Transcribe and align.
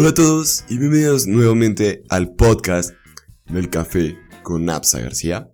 Hola 0.00 0.10
a 0.10 0.14
todos 0.14 0.64
y 0.68 0.78
bienvenidos 0.78 1.26
nuevamente 1.26 2.04
al 2.08 2.36
podcast 2.36 2.92
del 3.46 3.68
café 3.68 4.16
con 4.44 4.64
Napsa 4.64 5.00
García. 5.00 5.50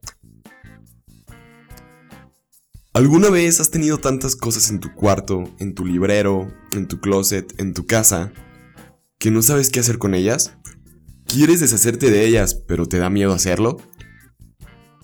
¿Alguna 2.92 3.30
vez 3.30 3.58
has 3.60 3.70
tenido 3.70 3.96
tantas 3.96 4.36
cosas 4.36 4.68
en 4.68 4.80
tu 4.80 4.92
cuarto, 4.92 5.44
en 5.60 5.74
tu 5.74 5.86
librero, 5.86 6.52
en 6.72 6.88
tu 6.88 7.00
closet, 7.00 7.58
en 7.58 7.72
tu 7.72 7.86
casa, 7.86 8.34
que 9.18 9.30
no 9.30 9.40
sabes 9.40 9.70
qué 9.70 9.80
hacer 9.80 9.96
con 9.96 10.12
ellas? 10.12 10.58
¿Quieres 11.24 11.60
deshacerte 11.60 12.10
de 12.10 12.26
ellas, 12.26 12.54
pero 12.54 12.84
te 12.84 12.98
da 12.98 13.08
miedo 13.08 13.32
hacerlo? 13.32 13.78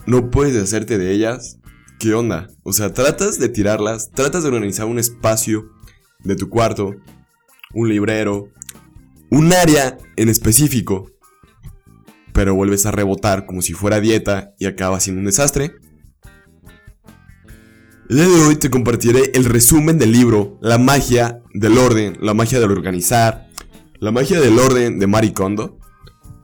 ¿No 0.05 0.31
puedes 0.31 0.53
deshacerte 0.53 0.99
de 0.99 1.13
ellas? 1.13 1.61
¿Qué 1.99 2.13
onda? 2.13 2.51
O 2.63 2.75
sea, 2.75 2.93
tratas 2.93 3.39
de 3.39 3.49
tirarlas, 3.49 4.11
tratas 4.11 4.43
de 4.43 4.51
organizar 4.51 4.85
un 4.85 4.99
espacio 4.99 5.71
de 6.25 6.37
tu 6.37 6.51
cuarto, 6.51 6.95
un 7.73 7.89
librero, 7.89 8.53
un 9.31 9.53
área 9.53 9.97
en 10.17 10.29
específico, 10.29 11.11
pero 12.33 12.55
vuelves 12.55 12.87
a 12.87 12.91
rebotar 12.91 13.47
como 13.47 13.63
si 13.63 13.73
fuera 13.73 14.01
dieta 14.01 14.55
y 14.59 14.67
acaba 14.67 15.01
siendo 15.01 15.21
un 15.21 15.27
desastre. 15.27 15.77
El 18.09 18.17
día 18.17 18.29
de 18.29 18.43
hoy 18.43 18.57
te 18.57 18.71
compartiré 18.71 19.31
el 19.35 19.45
resumen 19.45 19.97
del 19.99 20.11
libro 20.11 20.59
La 20.61 20.79
magia 20.79 21.43
del 21.55 21.79
orden, 21.79 22.17
la 22.21 22.35
magia 22.35 22.59
del 22.59 22.73
organizar, 22.73 23.49
la 24.01 24.11
magia 24.11 24.41
del 24.41 24.59
orden 24.59 24.99
de 24.99 25.07
Marie 25.07 25.33
Kondo. 25.33 25.79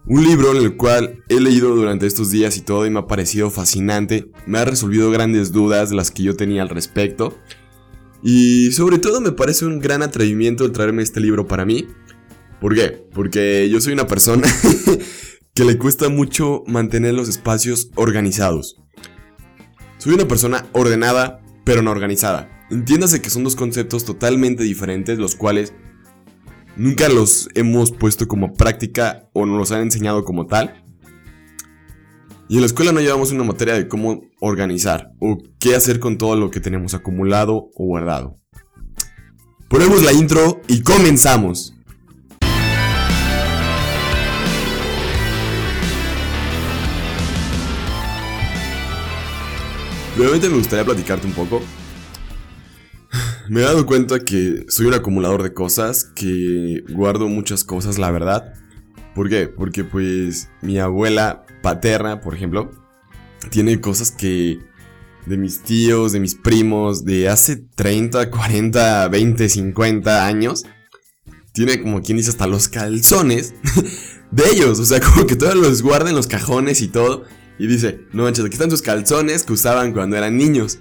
Un 0.07 0.23
libro 0.23 0.53
en 0.53 0.59
el 0.59 0.77
cual 0.77 1.25
he 1.29 1.41
leído 1.41 1.75
durante 1.75 2.07
estos 2.07 2.31
días 2.31 2.57
y 2.57 2.61
todo 2.61 2.87
y 2.87 2.91
me 2.91 3.01
ha 3.01 3.09
parecido 3.09 3.51
fascinante, 3.51 4.31
me 4.47 4.59
ha 4.59 4.65
resolvido 4.65 5.11
grandes 5.11 5.51
dudas 5.51 5.91
las 5.91 6.13
que 6.13 6.23
yo 6.23 6.37
tenía 6.37 6.63
al 6.63 6.69
respecto. 6.69 7.37
Y 8.23 8.71
sobre 8.71 8.99
todo 8.99 9.21
me 9.21 9.33
parece 9.33 9.67
un 9.67 9.81
gran 9.81 10.03
atrevimiento 10.03 10.65
el 10.65 10.71
traerme 10.71 11.03
este 11.03 11.19
libro 11.19 11.49
para 11.49 11.65
mí. 11.65 11.89
¿Por 12.61 12.75
qué? 12.75 13.07
Porque 13.13 13.69
yo 13.71 13.81
soy 13.81 13.93
una 13.93 14.07
persona 14.07 14.49
que 15.55 15.65
le 15.65 15.79
cuesta 15.79 16.09
mucho 16.09 16.63
mantener 16.67 17.15
los 17.15 17.29
espacios 17.29 17.91
organizados. 17.95 18.77
Soy 19.99 20.15
una 20.15 20.29
persona 20.29 20.67
ordenada, 20.73 21.41
pero 21.65 21.83
no 21.83 21.91
organizada. 21.91 22.49
Entiéndase 22.71 23.23
que 23.23 23.31
son 23.31 23.45
dos 23.45 23.57
conceptos 23.57 24.05
totalmente 24.05 24.65
diferentes, 24.65 25.19
los 25.19 25.35
cuales 25.37 25.73
nunca 26.77 27.09
los 27.09 27.49
hemos 27.55 27.93
puesto 27.93 28.27
como 28.29 28.55
práctica 28.55 29.29
o 29.33 29.47
nos 29.47 29.59
los 29.59 29.73
han 29.73 29.83
enseñado 29.83 30.25
como 30.25 30.47
tal. 30.47 30.83
Y 32.49 32.55
en 32.55 32.61
la 32.61 32.67
escuela 32.67 32.93
no 32.93 33.01
llevamos 33.01 33.33
una 33.33 33.45
materia 33.45 33.75
de 33.75 33.89
cómo 33.89 34.23
organizar 34.41 35.11
o 35.21 35.39
qué 35.59 35.75
hacer 35.75 35.99
con 35.99 36.19
todo 36.19 36.37
lo 36.37 36.51
que 36.51 36.61
tenemos 36.61 36.95
acumulado 36.95 37.71
o 37.75 37.85
guardado. 37.85 38.37
Ponemos 39.69 40.05
la 40.05 40.13
intro 40.13 40.61
y 40.69 40.83
comenzamos. 40.83 41.76
Realmente 50.17 50.49
me 50.49 50.57
gustaría 50.57 50.85
platicarte 50.85 51.27
un 51.27 51.35
poco. 51.35 51.61
Me 53.51 53.61
he 53.61 53.65
dado 53.65 53.85
cuenta 53.85 54.21
que 54.21 54.65
soy 54.69 54.87
un 54.87 54.95
acumulador 54.95 55.43
de 55.43 55.53
cosas, 55.53 56.11
que 56.15 56.83
guardo 56.89 57.29
muchas 57.29 57.65
cosas, 57.65 57.99
la 57.99 58.11
verdad. 58.11 58.55
¿Por 59.15 59.29
qué? 59.29 59.47
Porque 59.47 59.85
pues 59.85 60.49
mi 60.63 60.79
abuela 60.79 61.45
paterna, 61.63 62.23
por 62.23 62.35
ejemplo, 62.35 62.71
tiene 63.51 63.79
cosas 63.81 64.11
que 64.11 64.59
de 65.27 65.37
mis 65.37 65.63
tíos, 65.63 66.13
de 66.13 66.21
mis 66.21 66.35
primos, 66.35 67.05
de 67.05 67.29
hace 67.29 67.57
30, 67.57 68.31
40, 68.31 69.09
20, 69.09 69.49
50 69.51 70.27
años. 70.27 70.65
Tiene 71.53 71.83
como 71.83 72.01
quien 72.01 72.17
dice 72.17 72.31
hasta 72.31 72.47
los 72.47 72.69
calzones 72.69 73.53
de 74.31 74.45
ellos. 74.51 74.79
O 74.79 74.87
sea, 74.87 75.01
como 75.01 75.27
que 75.27 75.37
todos 75.37 75.57
los 75.57 75.83
guarda 75.83 76.09
en 76.09 76.17
los 76.17 76.27
cajones 76.27 76.81
y 76.81 76.89
todo. 76.89 77.25
Y 77.59 77.67
dice, 77.67 78.01
no 78.13 78.25
manches, 78.25 78.45
aquí 78.45 78.55
están 78.55 78.71
sus 78.71 78.83
calzones 78.83 79.45
que 79.45 79.53
usaban 79.53 79.93
cuando 79.93 80.17
eran 80.17 80.37
niños. 80.37 80.81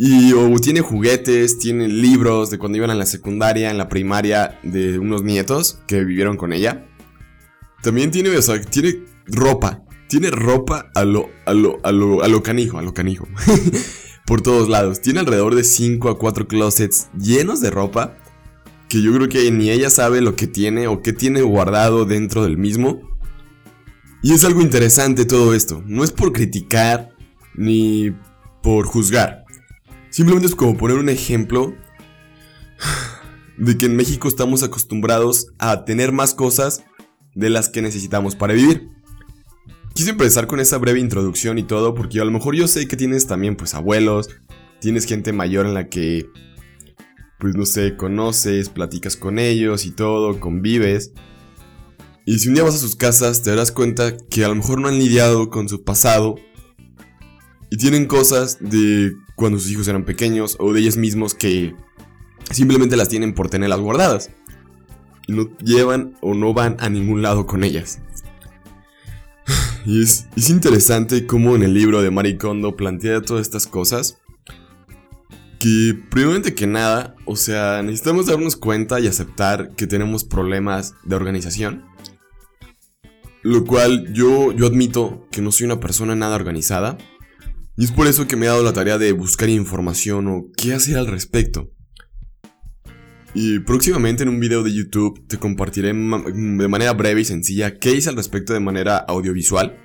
Y 0.00 0.32
tiene 0.60 0.80
juguetes, 0.80 1.58
tiene 1.58 1.88
libros 1.88 2.50
de 2.50 2.58
cuando 2.58 2.78
iban 2.78 2.90
a 2.90 2.94
la 2.94 3.04
secundaria, 3.04 3.70
en 3.70 3.78
la 3.78 3.88
primaria, 3.88 4.60
de 4.62 5.00
unos 5.00 5.24
nietos 5.24 5.80
que 5.88 6.04
vivieron 6.04 6.36
con 6.36 6.52
ella. 6.52 6.86
También 7.82 8.12
tiene, 8.12 8.36
o 8.36 8.42
sea, 8.42 8.60
tiene 8.60 9.04
ropa. 9.26 9.82
Tiene 10.08 10.30
ropa 10.30 10.90
a 10.94 11.04
lo, 11.04 11.28
a 11.46 11.52
lo, 11.52 11.80
a 11.82 11.90
lo, 11.90 12.22
a 12.22 12.28
lo 12.28 12.42
canijo, 12.44 12.78
a 12.78 12.82
lo 12.82 12.94
canijo. 12.94 13.26
Por 14.26 14.40
todos 14.40 14.68
lados. 14.68 15.00
Tiene 15.00 15.18
alrededor 15.18 15.56
de 15.56 15.64
5 15.64 16.08
a 16.10 16.18
4 16.18 16.46
closets 16.46 17.08
llenos 17.18 17.60
de 17.60 17.70
ropa. 17.70 18.16
Que 18.88 19.02
yo 19.02 19.12
creo 19.12 19.28
que 19.28 19.50
ni 19.50 19.70
ella 19.70 19.90
sabe 19.90 20.20
lo 20.20 20.36
que 20.36 20.46
tiene 20.46 20.86
o 20.86 21.02
qué 21.02 21.12
tiene 21.12 21.42
guardado 21.42 22.04
dentro 22.04 22.44
del 22.44 22.56
mismo. 22.56 23.17
Y 24.22 24.32
es 24.32 24.44
algo 24.44 24.60
interesante 24.60 25.24
todo 25.24 25.54
esto. 25.54 25.82
No 25.86 26.02
es 26.02 26.10
por 26.10 26.32
criticar 26.32 27.10
ni 27.54 28.10
por 28.62 28.86
juzgar. 28.86 29.44
Simplemente 30.10 30.48
es 30.48 30.54
como 30.54 30.76
poner 30.76 30.96
un 30.96 31.08
ejemplo 31.08 31.74
de 33.56 33.78
que 33.78 33.86
en 33.86 33.96
México 33.96 34.28
estamos 34.28 34.62
acostumbrados 34.62 35.52
a 35.58 35.84
tener 35.84 36.12
más 36.12 36.34
cosas 36.34 36.84
de 37.34 37.50
las 37.50 37.68
que 37.68 37.82
necesitamos 37.82 38.34
para 38.34 38.54
vivir. 38.54 38.88
Quise 39.94 40.10
empezar 40.10 40.46
con 40.46 40.60
esa 40.60 40.78
breve 40.78 41.00
introducción 41.00 41.58
y 41.58 41.64
todo 41.64 41.94
porque 41.94 42.20
a 42.20 42.24
lo 42.24 42.30
mejor 42.30 42.54
yo 42.54 42.68
sé 42.68 42.86
que 42.86 42.96
tienes 42.96 43.26
también 43.26 43.56
pues 43.56 43.74
abuelos, 43.74 44.28
tienes 44.80 45.06
gente 45.06 45.32
mayor 45.32 45.66
en 45.66 45.74
la 45.74 45.88
que 45.88 46.26
pues 47.38 47.54
no 47.54 47.66
sé, 47.66 47.96
conoces, 47.96 48.68
platicas 48.68 49.16
con 49.16 49.38
ellos 49.38 49.86
y 49.86 49.92
todo, 49.92 50.40
convives. 50.40 51.12
Y 52.28 52.38
si 52.40 52.48
un 52.48 52.54
día 52.56 52.62
vas 52.62 52.74
a 52.74 52.78
sus 52.78 52.94
casas, 52.94 53.40
te 53.40 53.48
darás 53.48 53.72
cuenta 53.72 54.14
que 54.14 54.44
a 54.44 54.48
lo 54.48 54.54
mejor 54.54 54.78
no 54.78 54.88
han 54.88 54.98
lidiado 54.98 55.48
con 55.48 55.66
su 55.66 55.82
pasado. 55.82 56.34
Y 57.70 57.78
tienen 57.78 58.04
cosas 58.04 58.58
de 58.60 59.14
cuando 59.34 59.58
sus 59.58 59.70
hijos 59.70 59.88
eran 59.88 60.04
pequeños 60.04 60.54
o 60.60 60.74
de 60.74 60.80
ellos 60.80 60.98
mismos 60.98 61.32
que 61.32 61.74
simplemente 62.50 62.98
las 62.98 63.08
tienen 63.08 63.32
por 63.32 63.48
tenerlas 63.48 63.80
guardadas. 63.80 64.28
Y 65.26 65.32
no 65.32 65.56
llevan 65.56 66.18
o 66.20 66.34
no 66.34 66.52
van 66.52 66.76
a 66.80 66.90
ningún 66.90 67.22
lado 67.22 67.46
con 67.46 67.64
ellas. 67.64 68.00
Y 69.86 70.02
es, 70.02 70.26
es 70.36 70.50
interesante 70.50 71.26
cómo 71.26 71.56
en 71.56 71.62
el 71.62 71.72
libro 71.72 72.02
de 72.02 72.10
Marie 72.10 72.36
Kondo 72.36 72.76
plantea 72.76 73.22
todas 73.22 73.46
estas 73.46 73.66
cosas. 73.66 74.18
Que 75.58 75.98
primeramente 76.10 76.54
que 76.54 76.66
nada, 76.66 77.16
o 77.24 77.36
sea, 77.36 77.82
necesitamos 77.82 78.26
darnos 78.26 78.56
cuenta 78.56 79.00
y 79.00 79.06
aceptar 79.06 79.70
que 79.76 79.86
tenemos 79.86 80.24
problemas 80.24 80.92
de 81.04 81.16
organización 81.16 81.88
lo 83.42 83.64
cual 83.64 84.12
yo, 84.12 84.52
yo 84.52 84.66
admito 84.66 85.26
que 85.30 85.40
no 85.40 85.52
soy 85.52 85.66
una 85.66 85.80
persona 85.80 86.14
nada 86.14 86.36
organizada. 86.36 86.98
Y 87.76 87.84
es 87.84 87.92
por 87.92 88.06
eso 88.06 88.26
que 88.26 88.36
me 88.36 88.46
he 88.46 88.48
dado 88.48 88.64
la 88.64 88.72
tarea 88.72 88.98
de 88.98 89.12
buscar 89.12 89.48
información 89.48 90.26
o 90.26 90.46
qué 90.56 90.74
hacer 90.74 90.98
al 90.98 91.06
respecto. 91.06 91.70
Y 93.34 93.60
próximamente 93.60 94.22
en 94.22 94.30
un 94.30 94.40
video 94.40 94.62
de 94.62 94.74
YouTube 94.74 95.26
te 95.28 95.38
compartiré 95.38 95.88
de 95.88 96.68
manera 96.68 96.92
breve 96.94 97.20
y 97.20 97.24
sencilla 97.24 97.78
qué 97.78 97.94
hice 97.94 98.08
al 98.08 98.16
respecto 98.16 98.52
de 98.52 98.60
manera 98.60 98.96
audiovisual. 98.96 99.78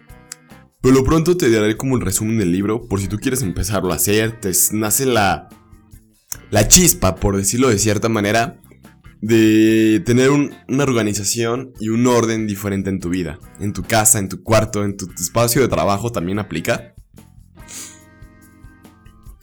Pero 0.81 0.95
lo 0.95 1.03
pronto 1.03 1.37
te 1.37 1.49
daré 1.49 1.77
como 1.77 1.95
el 1.95 2.01
resumen 2.01 2.37
del 2.37 2.51
libro 2.51 2.87
por 2.87 2.99
si 2.99 3.07
tú 3.07 3.17
quieres 3.19 3.41
empezarlo 3.41 3.91
a 3.91 3.97
hacer, 3.97 4.39
te 4.39 4.51
nace 4.71 5.05
la, 5.05 5.49
la 6.49 6.67
chispa, 6.67 7.15
por 7.15 7.37
decirlo 7.37 7.69
de 7.69 7.77
cierta 7.77 8.09
manera, 8.09 8.59
de 9.23 10.03
tener 10.05 10.31
una 10.31 10.83
organización 10.83 11.71
y 11.79 11.87
un 11.87 12.05
orden 12.07 12.45
diferente 12.45 12.89
en 12.89 12.99
tu 12.99 13.07
vida. 13.07 13.39
En 13.61 13.71
tu 13.71 13.81
casa, 13.81 14.19
en 14.19 14.27
tu 14.27 14.43
cuarto, 14.43 14.83
en 14.83 14.97
tu 14.97 15.09
espacio 15.17 15.61
de 15.61 15.69
trabajo 15.69 16.11
también 16.11 16.39
aplica. 16.39 16.93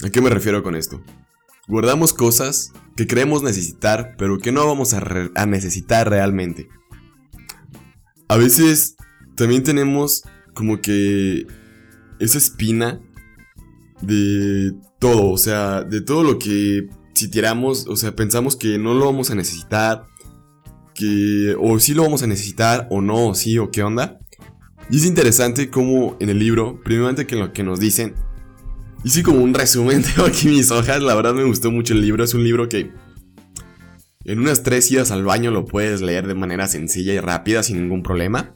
¿A 0.05 0.11
qué 0.11 0.21
me 0.21 0.29
refiero 0.29 0.63
con 0.63 0.77
esto? 0.77 1.03
Guardamos 1.67 2.13
cosas 2.13 2.75
que 2.95 3.07
creemos 3.07 3.43
necesitar, 3.43 4.17
pero 4.19 4.39
que 4.39 4.53
no 4.53 4.67
vamos 4.67 4.93
a, 4.93 5.03
a 5.35 5.47
necesitar 5.47 6.11
realmente. 6.11 6.69
A 8.29 8.37
veces 8.37 8.97
también 9.35 9.63
tenemos 9.63 10.25
como 10.53 10.83
que 10.83 11.47
esa 12.19 12.37
espina 12.37 13.01
de 14.03 14.75
todo, 14.99 15.31
o 15.31 15.39
sea, 15.39 15.85
de 15.85 16.03
todo 16.03 16.23
lo 16.23 16.39
que 16.39 16.87
si 17.21 17.29
tiramos, 17.29 17.87
o 17.87 17.97
sea, 17.97 18.17
pensamos 18.17 18.57
que 18.57 18.79
no 18.79 18.95
lo 18.95 19.05
vamos 19.05 19.31
a 19.31 19.35
necesitar, 19.35 20.07
que 20.95 21.55
o 21.61 21.79
sí 21.79 21.93
lo 21.93 22.03
vamos 22.03 22.23
a 22.23 22.27
necesitar 22.27 22.89
o 22.91 23.03
no, 23.03 23.29
o 23.29 23.35
sí 23.35 23.59
o 23.59 23.71
qué 23.71 23.83
onda. 23.83 24.19
Y 24.91 24.97
es 24.97 25.05
interesante 25.05 25.69
como 25.69 26.17
en 26.19 26.31
el 26.31 26.39
libro, 26.39 26.81
primeramente 26.83 27.27
que 27.27 27.37
lo 27.37 27.53
que 27.53 27.63
nos 27.63 27.79
dicen, 27.79 28.15
hice 29.05 29.23
como 29.23 29.41
un 29.41 29.53
resumen, 29.53 30.03
tengo 30.15 30.27
aquí 30.27 30.49
mis 30.49 30.71
hojas, 30.71 31.03
la 31.03 31.15
verdad 31.15 31.35
me 31.35 31.45
gustó 31.45 31.71
mucho 31.71 31.93
el 31.93 32.01
libro, 32.01 32.25
es 32.25 32.33
un 32.33 32.43
libro 32.43 32.69
que 32.71 32.91
en 34.25 34.39
unas 34.39 34.63
tres 34.63 34.91
idas 34.91 35.11
al 35.11 35.25
baño 35.25 35.51
lo 35.51 35.67
puedes 35.67 36.01
leer 36.01 36.27
de 36.27 36.35
manera 36.35 36.69
sencilla 36.69 37.13
y 37.13 37.21
rápida 37.21 37.63
sin 37.63 37.83
ningún 37.83 38.03
problema. 38.03 38.55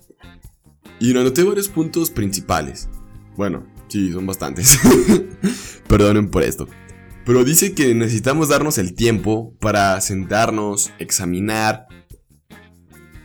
Y 1.00 1.12
lo 1.12 1.20
anoté 1.20 1.42
varios 1.42 1.68
puntos 1.68 2.10
principales. 2.10 2.88
Bueno, 3.36 3.66
sí, 3.88 4.10
son 4.10 4.24
bastantes. 4.26 4.78
Perdonen 5.88 6.30
por 6.30 6.42
esto. 6.42 6.66
Pero 7.24 7.42
dice 7.42 7.74
que 7.74 7.94
necesitamos 7.94 8.48
darnos 8.48 8.76
el 8.76 8.94
tiempo 8.94 9.56
para 9.58 9.98
sentarnos, 10.02 10.92
examinar 10.98 11.86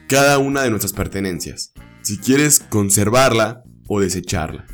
cada 0.07 0.37
una 0.37 0.61
de 0.61 0.69
nuestras 0.69 0.93
pertenencias. 0.93 1.73
Si 2.01 2.17
quieres 2.17 2.59
conservarla 2.59 3.63
o 3.87 3.99
desecharla. 3.99 4.65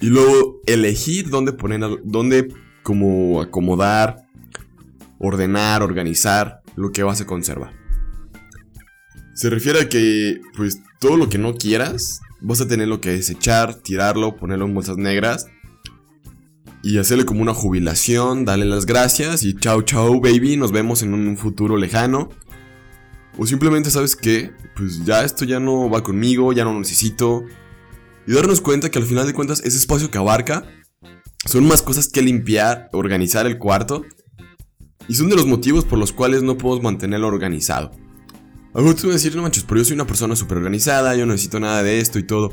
Y 0.00 0.06
luego 0.06 0.60
elegir 0.66 1.30
dónde 1.30 1.52
poner, 1.52 1.80
dónde 2.04 2.48
como 2.84 3.40
acomodar, 3.40 4.24
ordenar, 5.18 5.82
organizar 5.82 6.60
lo 6.76 6.92
que 6.92 7.02
vas 7.02 7.20
a 7.20 7.26
conservar. 7.26 7.72
Se 9.34 9.50
refiere 9.50 9.80
a 9.80 9.88
que, 9.88 10.40
pues, 10.56 10.80
todo 11.00 11.16
lo 11.16 11.28
que 11.28 11.38
no 11.38 11.54
quieras, 11.54 12.20
vas 12.40 12.60
a 12.60 12.68
tenerlo 12.68 13.00
que 13.00 13.10
desechar, 13.10 13.74
tirarlo, 13.74 14.36
ponerlo 14.36 14.66
en 14.66 14.74
bolsas 14.74 14.96
negras 14.96 15.46
y 16.86 16.98
hacerle 16.98 17.24
como 17.24 17.42
una 17.42 17.52
jubilación, 17.52 18.44
darle 18.44 18.64
las 18.64 18.86
gracias 18.86 19.42
y 19.42 19.56
chao 19.56 19.82
chao 19.82 20.20
baby, 20.20 20.56
nos 20.56 20.70
vemos 20.70 21.02
en 21.02 21.14
un 21.14 21.36
futuro 21.36 21.76
lejano. 21.76 22.28
O 23.36 23.44
simplemente 23.44 23.90
sabes 23.90 24.14
que, 24.14 24.52
pues 24.76 25.04
ya 25.04 25.24
esto 25.24 25.44
ya 25.44 25.58
no 25.58 25.90
va 25.90 26.04
conmigo, 26.04 26.52
ya 26.52 26.62
no 26.62 26.72
lo 26.72 26.78
necesito. 26.78 27.42
Y 28.24 28.34
darnos 28.34 28.60
cuenta 28.60 28.88
que 28.88 29.00
al 29.00 29.04
final 29.04 29.26
de 29.26 29.34
cuentas 29.34 29.62
ese 29.64 29.76
espacio 29.76 30.12
que 30.12 30.18
abarca 30.18 30.64
son 31.44 31.66
más 31.66 31.82
cosas 31.82 32.06
que 32.06 32.22
limpiar, 32.22 32.88
organizar 32.92 33.48
el 33.48 33.58
cuarto. 33.58 34.04
Y 35.08 35.16
son 35.16 35.28
de 35.28 35.34
los 35.34 35.46
motivos 35.46 35.84
por 35.84 35.98
los 35.98 36.12
cuales 36.12 36.44
no 36.44 36.56
podemos 36.56 36.84
mantenerlo 36.84 37.26
organizado. 37.26 37.90
Algo 38.74 38.94
te 38.94 39.02
voy 39.02 39.14
decir, 39.14 39.34
no 39.34 39.42
manches, 39.42 39.64
pero 39.64 39.78
yo 39.78 39.86
soy 39.86 39.94
una 39.94 40.06
persona 40.06 40.36
súper 40.36 40.58
organizada, 40.58 41.16
yo 41.16 41.26
no 41.26 41.32
necesito 41.32 41.58
nada 41.58 41.82
de 41.82 41.98
esto 41.98 42.20
y 42.20 42.22
todo. 42.22 42.52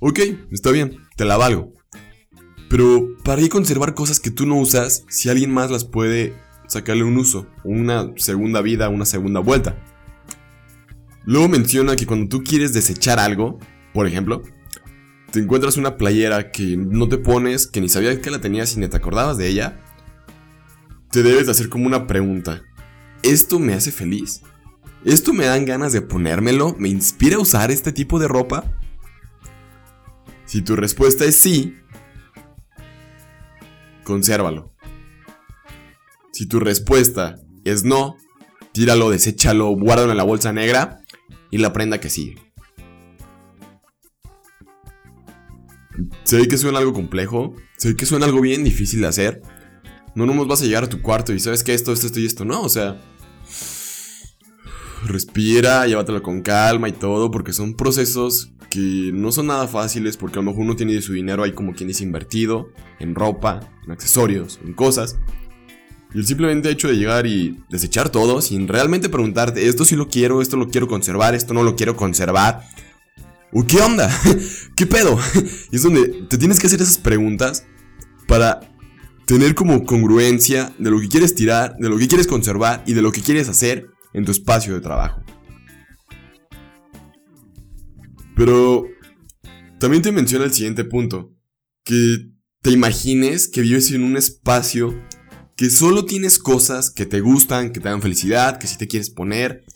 Ok, 0.00 0.18
está 0.50 0.70
bien, 0.70 0.98
te 1.16 1.24
la 1.24 1.38
valgo. 1.38 1.79
Pero, 2.70 3.16
¿para 3.24 3.42
qué 3.42 3.48
conservar 3.48 3.94
cosas 3.94 4.20
que 4.20 4.30
tú 4.30 4.46
no 4.46 4.54
usas 4.54 5.04
si 5.08 5.28
alguien 5.28 5.52
más 5.52 5.72
las 5.72 5.84
puede 5.84 6.34
sacarle 6.68 7.02
un 7.02 7.16
uso, 7.16 7.48
una 7.64 8.12
segunda 8.16 8.62
vida, 8.62 8.88
una 8.88 9.04
segunda 9.04 9.40
vuelta? 9.40 9.76
Luego 11.24 11.48
menciona 11.48 11.96
que 11.96 12.06
cuando 12.06 12.28
tú 12.28 12.44
quieres 12.44 12.72
desechar 12.72 13.18
algo, 13.18 13.58
por 13.92 14.06
ejemplo, 14.06 14.44
te 15.32 15.40
encuentras 15.40 15.78
una 15.78 15.96
playera 15.96 16.52
que 16.52 16.76
no 16.76 17.08
te 17.08 17.18
pones, 17.18 17.66
que 17.66 17.80
ni 17.80 17.88
sabías 17.88 18.18
que 18.18 18.30
la 18.30 18.40
tenías 18.40 18.76
y 18.76 18.78
ni 18.78 18.86
te 18.86 18.96
acordabas 18.96 19.36
de 19.36 19.48
ella, 19.48 19.80
te 21.10 21.24
debes 21.24 21.46
de 21.46 21.52
hacer 21.52 21.70
como 21.70 21.86
una 21.86 22.06
pregunta. 22.06 22.62
¿Esto 23.24 23.58
me 23.58 23.74
hace 23.74 23.90
feliz? 23.90 24.42
¿Esto 25.04 25.32
me 25.32 25.46
dan 25.46 25.64
ganas 25.64 25.92
de 25.92 26.02
ponérmelo? 26.02 26.76
¿Me 26.78 26.88
inspira 26.88 27.34
a 27.34 27.40
usar 27.40 27.72
este 27.72 27.90
tipo 27.90 28.20
de 28.20 28.28
ropa? 28.28 28.64
Si 30.46 30.62
tu 30.62 30.76
respuesta 30.76 31.24
es 31.24 31.40
sí, 31.40 31.79
consérvalo. 34.04 34.72
Si 36.32 36.46
tu 36.46 36.60
respuesta 36.60 37.36
es 37.64 37.84
no, 37.84 38.16
tíralo, 38.72 39.10
deséchalo, 39.10 39.68
guárdalo 39.70 40.12
en 40.12 40.16
la 40.16 40.24
bolsa 40.24 40.52
negra 40.52 41.00
y 41.50 41.58
la 41.58 41.72
prenda 41.72 42.00
que 42.00 42.10
sigue. 42.10 42.36
Sé 46.24 46.46
que 46.48 46.56
suena 46.56 46.78
algo 46.78 46.92
complejo, 46.92 47.54
sé 47.76 47.96
que 47.96 48.06
suena 48.06 48.26
algo 48.26 48.40
bien 48.40 48.64
difícil 48.64 49.00
de 49.00 49.08
hacer. 49.08 49.42
No 50.14 50.26
nos 50.26 50.48
vas 50.48 50.62
a 50.62 50.64
llegar 50.64 50.84
a 50.84 50.88
tu 50.88 51.02
cuarto 51.02 51.32
y 51.32 51.40
sabes 51.40 51.62
que 51.62 51.74
esto, 51.74 51.92
esto, 51.92 52.06
esto 52.06 52.20
y 52.20 52.26
esto. 52.26 52.44
No, 52.44 52.62
o 52.62 52.68
sea, 52.68 53.00
respira, 55.04 55.86
llévatelo 55.86 56.22
con 56.22 56.42
calma 56.42 56.88
y 56.88 56.92
todo, 56.92 57.30
porque 57.30 57.52
son 57.52 57.74
procesos 57.74 58.52
que 58.70 59.10
no 59.12 59.32
son 59.32 59.48
nada 59.48 59.66
fáciles, 59.66 60.16
porque 60.16 60.38
a 60.38 60.42
lo 60.42 60.50
mejor 60.50 60.62
uno 60.62 60.76
tiene 60.76 61.02
su 61.02 61.12
dinero 61.12 61.42
ahí 61.42 61.52
como 61.52 61.74
quien 61.74 61.90
es 61.90 62.00
invertido, 62.00 62.72
en 62.98 63.14
ropa, 63.14 63.60
en 63.84 63.90
accesorios, 63.90 64.60
en 64.64 64.72
cosas. 64.72 65.18
Y 66.14 66.18
el 66.18 66.26
simplemente 66.26 66.70
hecho 66.70 66.88
de 66.88 66.96
llegar 66.96 67.26
y 67.26 67.62
desechar 67.68 68.08
todo 68.10 68.40
sin 68.40 68.68
realmente 68.68 69.08
preguntarte, 69.08 69.68
esto 69.68 69.84
sí 69.84 69.96
lo 69.96 70.08
quiero, 70.08 70.40
esto 70.40 70.56
lo 70.56 70.68
quiero 70.68 70.88
conservar, 70.88 71.34
esto 71.34 71.52
no 71.52 71.62
lo 71.62 71.76
quiero 71.76 71.96
conservar. 71.96 72.62
¿O 73.52 73.66
qué 73.66 73.80
onda? 73.80 74.08
¿Qué 74.76 74.86
pedo? 74.86 75.18
Y 75.72 75.76
es 75.76 75.82
donde 75.82 76.24
te 76.28 76.38
tienes 76.38 76.58
que 76.58 76.66
hacer 76.66 76.80
esas 76.80 76.98
preguntas 76.98 77.66
para 78.26 78.60
tener 79.26 79.54
como 79.54 79.84
congruencia 79.84 80.72
de 80.78 80.90
lo 80.90 81.00
que 81.00 81.08
quieres 81.08 81.34
tirar, 81.34 81.76
de 81.78 81.88
lo 81.88 81.98
que 81.98 82.08
quieres 82.08 82.26
conservar 82.26 82.82
y 82.86 82.94
de 82.94 83.02
lo 83.02 83.12
que 83.12 83.20
quieres 83.22 83.48
hacer 83.48 83.88
en 84.12 84.24
tu 84.24 84.32
espacio 84.32 84.74
de 84.74 84.80
trabajo. 84.80 85.19
Pero 88.40 88.86
también 89.78 90.02
te 90.02 90.12
menciona 90.12 90.46
el 90.46 90.54
siguiente 90.54 90.86
punto, 90.86 91.36
que 91.84 92.30
te 92.62 92.70
imagines 92.70 93.48
que 93.48 93.60
vives 93.60 93.90
en 93.90 94.02
un 94.02 94.16
espacio 94.16 94.98
que 95.56 95.68
solo 95.68 96.06
tienes 96.06 96.38
cosas 96.38 96.90
que 96.90 97.04
te 97.04 97.20
gustan, 97.20 97.70
que 97.70 97.80
te 97.80 97.90
dan 97.90 98.00
felicidad, 98.00 98.58
que 98.58 98.66
si 98.66 98.78
te 98.78 98.88
quieres 98.88 99.10
poner, 99.10 99.66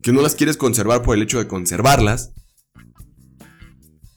que 0.00 0.12
no 0.12 0.22
las 0.22 0.34
quieres 0.34 0.56
conservar 0.56 1.02
por 1.02 1.14
el 1.14 1.24
hecho 1.24 1.36
de 1.36 1.46
conservarlas. 1.46 2.32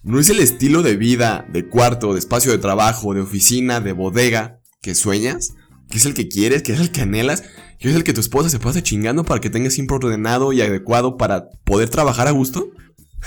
No 0.01 0.17
es 0.17 0.29
el 0.29 0.39
estilo 0.39 0.81
de 0.81 0.95
vida, 0.95 1.45
de 1.51 1.67
cuarto, 1.67 2.13
de 2.13 2.19
espacio 2.19 2.53
de 2.53 2.57
trabajo, 2.57 3.13
de 3.13 3.19
oficina, 3.19 3.81
de 3.81 3.91
bodega 3.91 4.61
que 4.81 4.95
sueñas, 4.95 5.55
que 5.89 5.97
es 5.97 6.05
el 6.05 6.13
que 6.13 6.29
quieres, 6.29 6.63
que 6.63 6.71
es 6.71 6.79
el 6.79 6.91
que 6.91 7.01
anhelas, 7.01 7.43
que 7.79 7.89
es 7.89 7.95
el 7.97 8.05
que 8.05 8.13
tu 8.13 8.21
esposa 8.21 8.49
se 8.49 8.59
pase 8.59 8.81
chingando 8.81 9.25
para 9.25 9.41
que 9.41 9.49
tengas 9.49 9.73
siempre 9.73 9.97
ordenado 9.97 10.53
y 10.53 10.61
adecuado 10.61 11.17
para 11.17 11.49
poder 11.65 11.89
trabajar 11.89 12.29
a 12.29 12.31
gusto. 12.31 12.71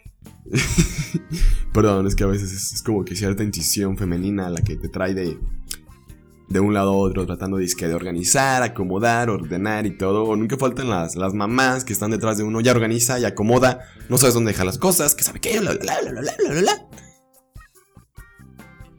Perdón, 1.74 2.08
es 2.08 2.16
que 2.16 2.24
a 2.24 2.28
veces 2.28 2.52
es, 2.52 2.84
como 2.84 3.06
que 3.06 3.16
cierta 3.16 3.44
incisión 3.44 3.98
femenina 3.98 4.50
la 4.50 4.62
que 4.62 4.76
te 4.76 4.90
trae 4.90 5.14
de, 5.14 5.38
de 6.50 6.60
un 6.60 6.74
lado 6.74 6.92
a 6.92 6.98
otro, 6.98 7.26
tratando 7.26 7.58
de, 7.58 7.66
de 7.66 7.94
organizar, 7.94 8.64
acomodar, 8.64 9.30
ordenar 9.30 9.86
y 9.86 9.98
todo. 9.98 10.36
Nunca 10.36 10.58
faltan 10.58 10.90
las, 10.90 11.16
las 11.16 11.34
mamás 11.34 11.86
que 11.86 11.94
están 11.94 12.12
detrás 12.12 12.38
de 12.38 12.44
uno, 12.44 12.62
ya 12.62 12.72
organiza, 12.72 13.20
y 13.20 13.26
acomoda, 13.26 13.82
no 14.10 14.18
sabes 14.18 14.34
dónde 14.34 14.52
dejar 14.52 14.66
las 14.66 14.78
cosas, 14.78 15.16
que 15.16 15.24
sabe 15.24 15.40
qué, 15.40 15.60
bla, 15.60 15.74
bla, 15.74 15.98
bla, 16.02 16.22
bla, 16.22 16.36
bla, 16.38 16.62
bla, 16.62 16.90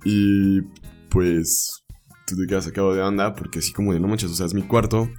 Y 0.04 0.62
pues 1.10 1.82
tú 2.26 2.36
te 2.36 2.46
quedas 2.46 2.64
sacado 2.64 2.94
de 2.94 3.02
onda 3.02 3.34
porque 3.34 3.58
así 3.58 3.72
como 3.72 3.92
de 3.92 4.00
no 4.00 4.08
manches, 4.08 4.30
o 4.30 4.34
sea, 4.34 4.46
es 4.46 4.54
mi 4.54 4.62
cuarto. 4.62 5.10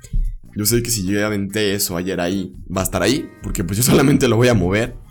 Yo 0.56 0.66
sé 0.66 0.84
que 0.84 0.92
si 0.92 1.06
yo 1.06 1.14
ya 1.20 1.26
aventé 1.26 1.74
eso 1.74 1.98
ayer 1.98 2.20
ahí, 2.20 2.54
va 2.76 2.82
a 2.82 2.84
estar 2.84 3.02
ahí, 3.02 3.30
porque 3.42 3.64
pues 3.64 3.78
yo 3.78 3.84
solamente 3.84 4.28
lo 4.28 4.38
voy 4.38 4.48
a 4.48 4.54
mover. 4.54 5.03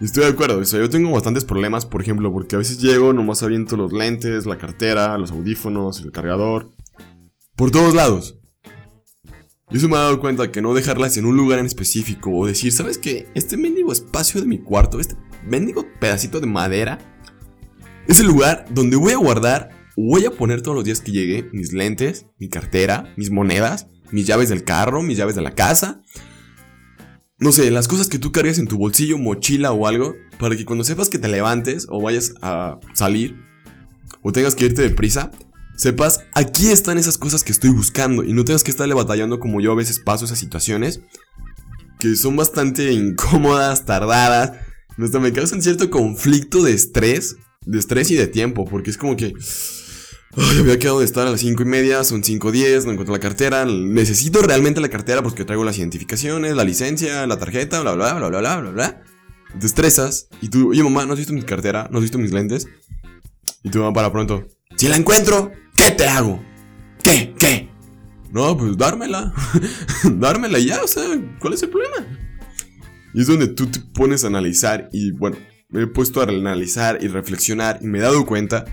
Estoy 0.00 0.24
de 0.24 0.30
acuerdo, 0.30 0.60
o 0.60 0.62
yo 0.62 0.88
tengo 0.88 1.10
bastantes 1.10 1.44
problemas, 1.44 1.84
por 1.84 2.00
ejemplo, 2.00 2.32
porque 2.32 2.54
a 2.54 2.58
veces 2.58 2.80
llego, 2.80 3.12
nomás 3.12 3.42
aviento 3.42 3.76
los 3.76 3.92
lentes, 3.92 4.46
la 4.46 4.56
cartera, 4.56 5.18
los 5.18 5.32
audífonos, 5.32 6.00
el 6.02 6.12
cargador, 6.12 6.70
por 7.56 7.72
todos 7.72 7.94
lados. 7.94 8.38
Y 9.70 9.76
eso 9.76 9.88
me 9.88 9.96
ha 9.96 10.00
dado 10.00 10.20
cuenta 10.20 10.52
que 10.52 10.62
no 10.62 10.72
dejarlas 10.72 11.16
en 11.16 11.26
un 11.26 11.36
lugar 11.36 11.58
en 11.58 11.66
específico 11.66 12.30
o 12.30 12.46
decir, 12.46 12.70
¿sabes 12.70 12.96
qué? 12.96 13.26
Este 13.34 13.56
mendigo 13.56 13.90
espacio 13.90 14.40
de 14.40 14.46
mi 14.46 14.58
cuarto, 14.58 15.00
este 15.00 15.16
mendigo 15.44 15.84
pedacito 15.98 16.38
de 16.38 16.46
madera, 16.46 16.98
es 18.06 18.20
el 18.20 18.28
lugar 18.28 18.66
donde 18.70 18.96
voy 18.96 19.14
a 19.14 19.18
guardar, 19.18 19.70
voy 19.96 20.24
a 20.26 20.30
poner 20.30 20.62
todos 20.62 20.76
los 20.76 20.84
días 20.84 21.00
que 21.00 21.10
llegue 21.10 21.50
mis 21.52 21.72
lentes, 21.72 22.26
mi 22.38 22.48
cartera, 22.48 23.12
mis 23.16 23.32
monedas, 23.32 23.88
mis 24.12 24.28
llaves 24.28 24.48
del 24.48 24.62
carro, 24.62 25.02
mis 25.02 25.18
llaves 25.18 25.34
de 25.34 25.42
la 25.42 25.56
casa, 25.56 26.02
no 27.40 27.52
sé, 27.52 27.70
las 27.70 27.86
cosas 27.86 28.08
que 28.08 28.18
tú 28.18 28.32
cargas 28.32 28.58
en 28.58 28.66
tu 28.66 28.78
bolsillo, 28.78 29.16
mochila 29.16 29.72
o 29.72 29.86
algo, 29.86 30.16
para 30.38 30.56
que 30.56 30.64
cuando 30.64 30.84
sepas 30.84 31.08
que 31.08 31.18
te 31.18 31.28
levantes 31.28 31.86
o 31.88 32.02
vayas 32.02 32.34
a 32.42 32.80
salir 32.94 33.36
o 34.22 34.32
tengas 34.32 34.56
que 34.56 34.66
irte 34.66 34.82
deprisa, 34.82 35.30
sepas, 35.76 36.24
aquí 36.34 36.68
están 36.68 36.98
esas 36.98 37.16
cosas 37.16 37.44
que 37.44 37.52
estoy 37.52 37.70
buscando 37.70 38.24
y 38.24 38.32
no 38.32 38.44
tengas 38.44 38.64
que 38.64 38.72
estarle 38.72 38.94
batallando 38.94 39.38
como 39.38 39.60
yo 39.60 39.72
a 39.72 39.76
veces 39.76 40.00
paso 40.00 40.24
esas 40.24 40.38
situaciones 40.38 41.00
que 41.98 42.16
son 42.16 42.36
bastante 42.36 42.92
incómodas, 42.92 43.84
tardadas, 43.84 44.52
hasta 44.96 45.20
me 45.20 45.32
causan 45.32 45.62
cierto 45.62 45.90
conflicto 45.90 46.64
de 46.64 46.72
estrés, 46.72 47.36
de 47.64 47.78
estrés 47.78 48.10
y 48.10 48.16
de 48.16 48.26
tiempo, 48.26 48.64
porque 48.64 48.90
es 48.90 48.98
como 48.98 49.16
que 49.16 49.32
Ay, 50.40 50.58
había 50.60 50.78
quedado 50.78 51.00
de 51.00 51.04
estar 51.04 51.26
a 51.26 51.32
las 51.32 51.40
5 51.40 51.62
y 51.62 51.66
media, 51.66 52.04
son 52.04 52.22
5.10, 52.22 52.84
no 52.84 52.92
encuentro 52.92 53.12
la 53.12 53.18
cartera. 53.18 53.64
Necesito 53.64 54.40
realmente 54.40 54.80
la 54.80 54.88
cartera 54.88 55.20
porque 55.20 55.44
traigo 55.44 55.64
las 55.64 55.78
identificaciones, 55.78 56.54
la 56.54 56.62
licencia, 56.62 57.26
la 57.26 57.38
tarjeta, 57.38 57.80
bla, 57.80 57.94
bla, 57.94 58.14
bla, 58.14 58.28
bla, 58.28 58.38
bla, 58.38 58.60
bla, 58.60 58.70
bla. 58.70 59.02
Te 59.58 59.66
estresas 59.66 60.28
y 60.40 60.48
tú, 60.48 60.70
oye 60.70 60.82
mamá, 60.84 61.06
¿no 61.06 61.14
has 61.14 61.18
visto 61.18 61.32
mi 61.32 61.42
cartera? 61.42 61.88
¿No 61.90 61.98
has 61.98 62.02
visto 62.02 62.18
mis 62.18 62.30
lentes? 62.30 62.68
Y 63.64 63.70
tu 63.70 63.80
mamá 63.80 63.92
para 63.92 64.12
pronto, 64.12 64.46
si 64.76 64.86
la 64.86 64.96
encuentro, 64.96 65.50
¿qué 65.74 65.90
te 65.90 66.06
hago? 66.06 66.40
¿Qué? 67.02 67.34
¿Qué? 67.36 67.68
No, 68.30 68.56
pues 68.56 68.76
dármela. 68.76 69.32
dármela 70.04 70.60
ya, 70.60 70.84
o 70.84 70.86
sea, 70.86 71.02
¿cuál 71.40 71.54
es 71.54 71.62
el 71.64 71.70
problema? 71.70 72.06
Y 73.12 73.22
es 73.22 73.26
donde 73.26 73.48
tú 73.48 73.66
te 73.66 73.80
pones 73.80 74.22
a 74.22 74.28
analizar 74.28 74.88
y 74.92 75.10
bueno, 75.10 75.36
me 75.68 75.82
he 75.82 75.86
puesto 75.88 76.20
a 76.20 76.24
analizar 76.24 76.98
y 77.00 77.08
reflexionar 77.08 77.80
y 77.82 77.86
me 77.86 77.98
he 77.98 78.02
dado 78.02 78.24
cuenta 78.24 78.66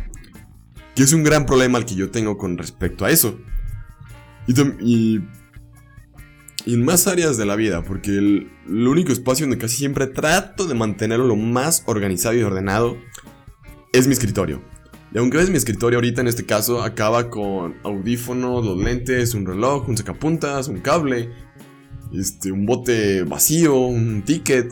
que 0.96 1.04
es 1.04 1.14
un 1.14 1.24
gran 1.24 1.46
problema 1.46 1.78
al 1.78 1.86
que 1.86 1.96
yo 1.96 2.10
tengo 2.10 2.38
con 2.38 2.58
respecto 2.58 3.06
a 3.06 3.12
eso. 3.12 3.38
Y, 4.48 5.20
en 6.66 6.84
más 6.84 7.06
áreas 7.06 7.38
de 7.38 7.46
la 7.46 7.56
vida, 7.56 7.84
porque 7.84 8.12
el, 8.18 8.50
único 8.68 9.12
espacio 9.12 9.46
donde 9.46 9.60
casi 9.60 9.78
siempre 9.78 10.08
trato 10.08 10.66
de 10.66 10.74
mantenerlo 10.74 11.28
lo 11.28 11.36
más 11.36 11.84
organizado 11.86 12.34
y 12.34 12.42
ordenado 12.42 12.98
es 13.94 14.08
mi 14.08 14.14
escritorio. 14.14 14.64
Y 15.14 15.18
aunque 15.18 15.40
es 15.40 15.50
mi 15.50 15.58
escritorio 15.58 15.98
ahorita 15.98 16.22
en 16.22 16.28
este 16.28 16.46
caso 16.46 16.82
acaba 16.82 17.30
con 17.30 17.76
audífonos, 17.84 18.66
los 18.66 18.78
lentes, 18.78 19.34
un 19.34 19.46
reloj, 19.46 19.88
un 19.88 19.98
sacapuntas, 19.98 20.68
un 20.68 20.80
cable. 20.80 21.30
este, 22.14 22.52
un 22.52 22.66
bote 22.66 23.24
vacío, 23.24 23.76
un 23.76 24.24
ticket. 24.24 24.72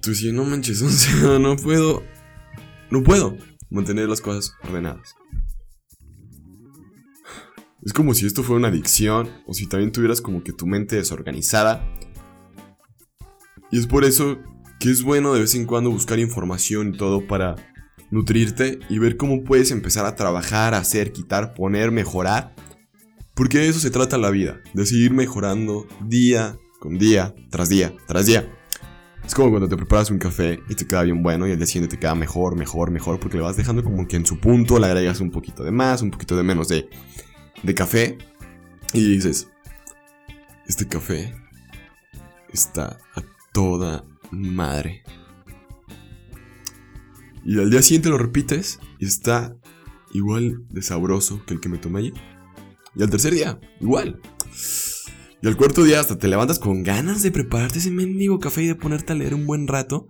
Tú 0.00 0.10
dices, 0.10 0.32
no 0.32 0.44
manches, 0.44 0.80
o 0.82 0.88
sea, 0.88 1.38
no 1.38 1.56
puedo, 1.56 2.02
no 2.90 3.02
puedo 3.02 3.36
mantener 3.70 4.08
las 4.08 4.20
cosas 4.20 4.54
ordenadas. 4.62 5.15
Es 7.86 7.92
como 7.92 8.14
si 8.14 8.26
esto 8.26 8.42
fuera 8.42 8.58
una 8.58 8.68
adicción 8.68 9.30
o 9.46 9.54
si 9.54 9.68
también 9.68 9.92
tuvieras 9.92 10.20
como 10.20 10.42
que 10.42 10.52
tu 10.52 10.66
mente 10.66 10.96
desorganizada. 10.96 11.88
Y 13.70 13.78
es 13.78 13.86
por 13.86 14.04
eso 14.04 14.38
que 14.80 14.90
es 14.90 15.04
bueno 15.04 15.32
de 15.32 15.42
vez 15.42 15.54
en 15.54 15.66
cuando 15.66 15.92
buscar 15.92 16.18
información 16.18 16.92
y 16.92 16.98
todo 16.98 17.28
para 17.28 17.54
nutrirte 18.10 18.80
y 18.88 18.98
ver 18.98 19.16
cómo 19.16 19.44
puedes 19.44 19.70
empezar 19.70 20.04
a 20.04 20.16
trabajar, 20.16 20.74
hacer, 20.74 21.12
quitar, 21.12 21.54
poner, 21.54 21.92
mejorar. 21.92 22.56
Porque 23.34 23.58
de 23.58 23.68
eso 23.68 23.78
se 23.78 23.90
trata 23.90 24.18
la 24.18 24.30
vida, 24.30 24.60
de 24.74 24.84
seguir 24.84 25.12
mejorando 25.12 25.86
día 26.08 26.58
con 26.80 26.98
día, 26.98 27.36
tras 27.50 27.68
día, 27.68 27.94
tras 28.08 28.26
día. 28.26 28.52
Es 29.24 29.32
como 29.32 29.50
cuando 29.50 29.68
te 29.68 29.76
preparas 29.76 30.10
un 30.10 30.18
café 30.18 30.58
y 30.68 30.74
te 30.74 30.88
queda 30.88 31.04
bien 31.04 31.22
bueno 31.22 31.46
y 31.46 31.52
el 31.52 31.56
día 31.56 31.66
siguiente 31.66 31.94
te 31.94 32.00
queda 32.00 32.16
mejor, 32.16 32.56
mejor, 32.56 32.90
mejor, 32.90 33.20
porque 33.20 33.36
le 33.36 33.44
vas 33.44 33.56
dejando 33.56 33.84
como 33.84 34.08
que 34.08 34.16
en 34.16 34.26
su 34.26 34.40
punto 34.40 34.80
le 34.80 34.86
agregas 34.86 35.20
un 35.20 35.30
poquito 35.30 35.62
de 35.62 35.70
más, 35.70 36.02
un 36.02 36.10
poquito 36.10 36.36
de 36.36 36.42
menos 36.42 36.66
de 36.66 36.88
de 37.62 37.74
café 37.74 38.18
y 38.92 39.14
dices, 39.14 39.48
este 40.66 40.86
café 40.86 41.34
está 42.52 42.98
a 43.14 43.22
toda 43.52 44.04
madre. 44.30 45.02
Y 47.44 47.58
al 47.58 47.70
día 47.70 47.82
siguiente 47.82 48.08
lo 48.08 48.18
repites 48.18 48.80
y 48.98 49.06
está 49.06 49.56
igual 50.12 50.66
de 50.70 50.82
sabroso 50.82 51.44
que 51.46 51.54
el 51.54 51.60
que 51.60 51.68
me 51.68 51.78
tomé 51.78 52.00
ayer. 52.00 52.14
Y 52.96 53.02
al 53.02 53.10
tercer 53.10 53.34
día, 53.34 53.60
igual. 53.80 54.20
Y 55.42 55.46
al 55.46 55.56
cuarto 55.56 55.84
día 55.84 56.00
hasta 56.00 56.18
te 56.18 56.28
levantas 56.28 56.58
con 56.58 56.82
ganas 56.82 57.22
de 57.22 57.30
prepararte 57.30 57.78
ese 57.78 57.90
mendigo 57.90 58.38
café 58.38 58.62
y 58.62 58.66
de 58.66 58.74
ponerte 58.74 59.12
a 59.12 59.16
leer 59.16 59.34
un 59.34 59.46
buen 59.46 59.68
rato. 59.68 60.08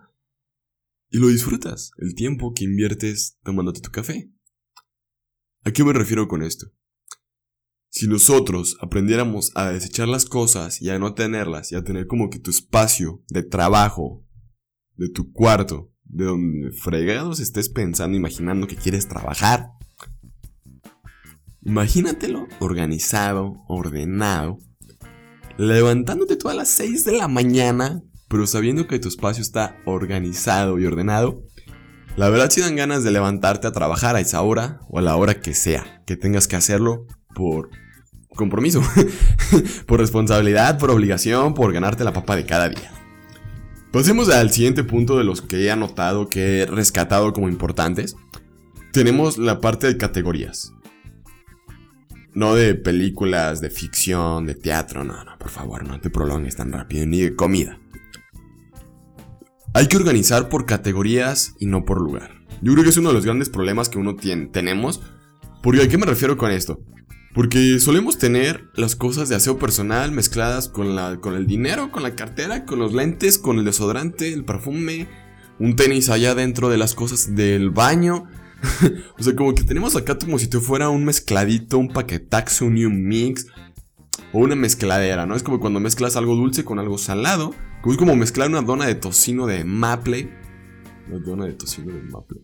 Y 1.10 1.18
lo 1.18 1.28
disfrutas, 1.28 1.90
el 1.98 2.14
tiempo 2.14 2.52
que 2.54 2.64
inviertes 2.64 3.38
tomándote 3.42 3.80
tu 3.80 3.90
café. 3.90 4.30
¿A 5.64 5.72
qué 5.72 5.84
me 5.84 5.92
refiero 5.92 6.28
con 6.28 6.42
esto? 6.42 6.68
Si 7.88 8.08
nosotros 8.08 8.76
aprendiéramos 8.80 9.52
a 9.54 9.70
desechar 9.70 10.08
las 10.08 10.26
cosas 10.26 10.82
y 10.82 10.90
a 10.90 10.98
no 10.98 11.14
tenerlas 11.14 11.72
y 11.72 11.76
a 11.76 11.84
tener 11.84 12.06
como 12.06 12.28
que 12.28 12.38
tu 12.38 12.50
espacio 12.50 13.22
de 13.28 13.42
trabajo, 13.42 14.24
de 14.96 15.08
tu 15.08 15.32
cuarto, 15.32 15.92
de 16.04 16.24
donde 16.24 16.72
fregados 16.72 17.40
estés 17.40 17.68
pensando, 17.68 18.16
imaginando 18.16 18.66
que 18.66 18.76
quieres 18.76 19.08
trabajar, 19.08 19.70
imagínatelo 21.62 22.46
organizado, 22.60 23.64
ordenado, 23.68 24.58
levantándote 25.56 26.36
todas 26.36 26.56
las 26.56 26.68
6 26.68 27.04
de 27.04 27.12
la 27.12 27.28
mañana, 27.28 28.02
pero 28.28 28.46
sabiendo 28.46 28.86
que 28.86 28.98
tu 28.98 29.08
espacio 29.08 29.42
está 29.42 29.80
organizado 29.84 30.78
y 30.78 30.86
ordenado, 30.86 31.42
la 32.16 32.30
verdad 32.30 32.50
si 32.50 32.60
dan 32.60 32.76
ganas 32.76 33.04
de 33.04 33.10
levantarte 33.10 33.66
a 33.66 33.72
trabajar 33.72 34.16
a 34.16 34.20
esa 34.20 34.42
hora 34.42 34.80
o 34.88 34.98
a 34.98 35.02
la 35.02 35.16
hora 35.16 35.40
que 35.40 35.54
sea, 35.54 36.02
que 36.06 36.16
tengas 36.16 36.48
que 36.48 36.56
hacerlo 36.56 37.06
por 37.36 37.70
compromiso, 38.34 38.82
por 39.86 40.00
responsabilidad, 40.00 40.78
por 40.78 40.90
obligación, 40.90 41.54
por 41.54 41.72
ganarte 41.72 42.02
la 42.02 42.12
papa 42.12 42.34
de 42.34 42.46
cada 42.46 42.68
día. 42.68 42.90
Pasemos 43.92 44.28
al 44.28 44.50
siguiente 44.50 44.84
punto 44.84 45.16
de 45.16 45.24
los 45.24 45.42
que 45.42 45.64
he 45.64 45.70
anotado, 45.70 46.28
que 46.28 46.60
he 46.60 46.66
rescatado 46.66 47.32
como 47.32 47.48
importantes. 47.48 48.16
Tenemos 48.92 49.38
la 49.38 49.60
parte 49.60 49.86
de 49.86 49.96
categorías. 49.96 50.72
No 52.34 52.54
de 52.54 52.74
películas, 52.74 53.60
de 53.60 53.70
ficción, 53.70 54.44
de 54.44 54.54
teatro, 54.54 55.04
no, 55.04 55.24
no, 55.24 55.38
por 55.38 55.50
favor, 55.50 55.86
no 55.86 56.00
te 56.00 56.10
prolongues 56.10 56.56
tan 56.56 56.72
rápido, 56.72 57.06
ni 57.06 57.20
de 57.20 57.34
comida. 57.34 57.78
Hay 59.72 59.88
que 59.88 59.96
organizar 59.96 60.48
por 60.48 60.66
categorías 60.66 61.54
y 61.58 61.66
no 61.66 61.84
por 61.84 62.00
lugar. 62.00 62.32
Yo 62.60 62.72
creo 62.72 62.84
que 62.84 62.90
es 62.90 62.96
uno 62.96 63.08
de 63.08 63.14
los 63.14 63.24
grandes 63.24 63.48
problemas 63.48 63.88
que 63.88 63.98
uno 63.98 64.16
tiene, 64.16 64.46
tenemos. 64.46 65.02
Porque 65.62 65.82
¿a 65.82 65.88
qué 65.88 65.98
me 65.98 66.06
refiero 66.06 66.36
con 66.36 66.50
esto? 66.50 66.80
Porque 67.36 67.78
solemos 67.80 68.16
tener 68.16 68.70
las 68.76 68.96
cosas 68.96 69.28
de 69.28 69.34
aseo 69.34 69.58
personal 69.58 70.10
mezcladas 70.10 70.70
con, 70.70 70.96
la, 70.96 71.20
con 71.20 71.34
el 71.34 71.46
dinero, 71.46 71.92
con 71.92 72.02
la 72.02 72.14
cartera, 72.16 72.64
con 72.64 72.78
los 72.78 72.94
lentes, 72.94 73.36
con 73.36 73.58
el 73.58 73.66
desodorante, 73.66 74.32
el 74.32 74.46
perfume, 74.46 75.06
un 75.58 75.76
tenis 75.76 76.08
allá 76.08 76.34
dentro 76.34 76.70
de 76.70 76.78
las 76.78 76.94
cosas 76.94 77.36
del 77.36 77.68
baño. 77.68 78.24
o 79.18 79.22
sea, 79.22 79.36
como 79.36 79.54
que 79.54 79.64
tenemos 79.64 79.96
acá 79.96 80.16
como 80.18 80.38
si 80.38 80.46
te 80.46 80.60
fuera 80.60 80.88
un 80.88 81.04
mezcladito, 81.04 81.76
un 81.76 81.92
paquetaxo, 81.92 82.64
un 82.64 82.74
new 82.74 82.88
mix. 82.88 83.46
O 84.32 84.38
una 84.38 84.56
mezcladera, 84.56 85.26
¿no? 85.26 85.36
Es 85.36 85.42
como 85.42 85.60
cuando 85.60 85.78
mezclas 85.78 86.16
algo 86.16 86.36
dulce 86.36 86.64
con 86.64 86.78
algo 86.78 86.96
salado. 86.96 87.54
Como 87.82 87.92
es 87.92 87.98
como 87.98 88.16
mezclar 88.16 88.48
una 88.48 88.62
dona 88.62 88.86
de 88.86 88.94
tocino 88.94 89.46
de 89.46 89.62
maple. 89.62 90.30
Una 91.06 91.18
dona 91.18 91.44
de 91.44 91.52
tocino 91.52 91.92
de 91.92 92.00
maple. 92.00 92.40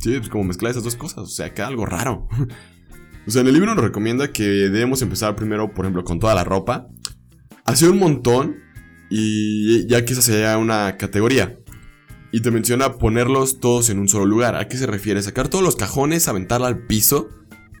Sí, 0.00 0.18
pues 0.18 0.28
como 0.28 0.42
mezclar 0.42 0.72
esas 0.72 0.82
dos 0.82 0.96
cosas. 0.96 1.18
O 1.18 1.26
sea, 1.26 1.54
queda 1.54 1.68
algo 1.68 1.86
raro. 1.86 2.26
O 3.26 3.30
sea, 3.30 3.42
en 3.42 3.48
el 3.48 3.54
libro 3.54 3.74
nos 3.74 3.84
recomienda 3.84 4.32
que 4.32 4.44
debemos 4.44 5.00
empezar 5.02 5.36
primero, 5.36 5.72
por 5.72 5.84
ejemplo, 5.84 6.04
con 6.04 6.18
toda 6.18 6.34
la 6.34 6.44
ropa. 6.44 6.88
Hacer 7.64 7.90
un 7.90 7.98
montón 7.98 8.56
y 9.10 9.86
ya 9.86 10.04
que 10.04 10.14
esa 10.14 10.22
sea 10.22 10.58
una 10.58 10.96
categoría. 10.96 11.58
Y 12.32 12.40
te 12.40 12.50
menciona 12.50 12.94
ponerlos 12.94 13.60
todos 13.60 13.90
en 13.90 13.98
un 13.98 14.08
solo 14.08 14.24
lugar. 14.26 14.56
¿A 14.56 14.66
qué 14.66 14.76
se 14.76 14.86
refiere? 14.86 15.22
Sacar 15.22 15.48
todos 15.48 15.62
los 15.62 15.76
cajones, 15.76 16.28
aventarla 16.28 16.66
al 16.66 16.86
piso. 16.86 17.28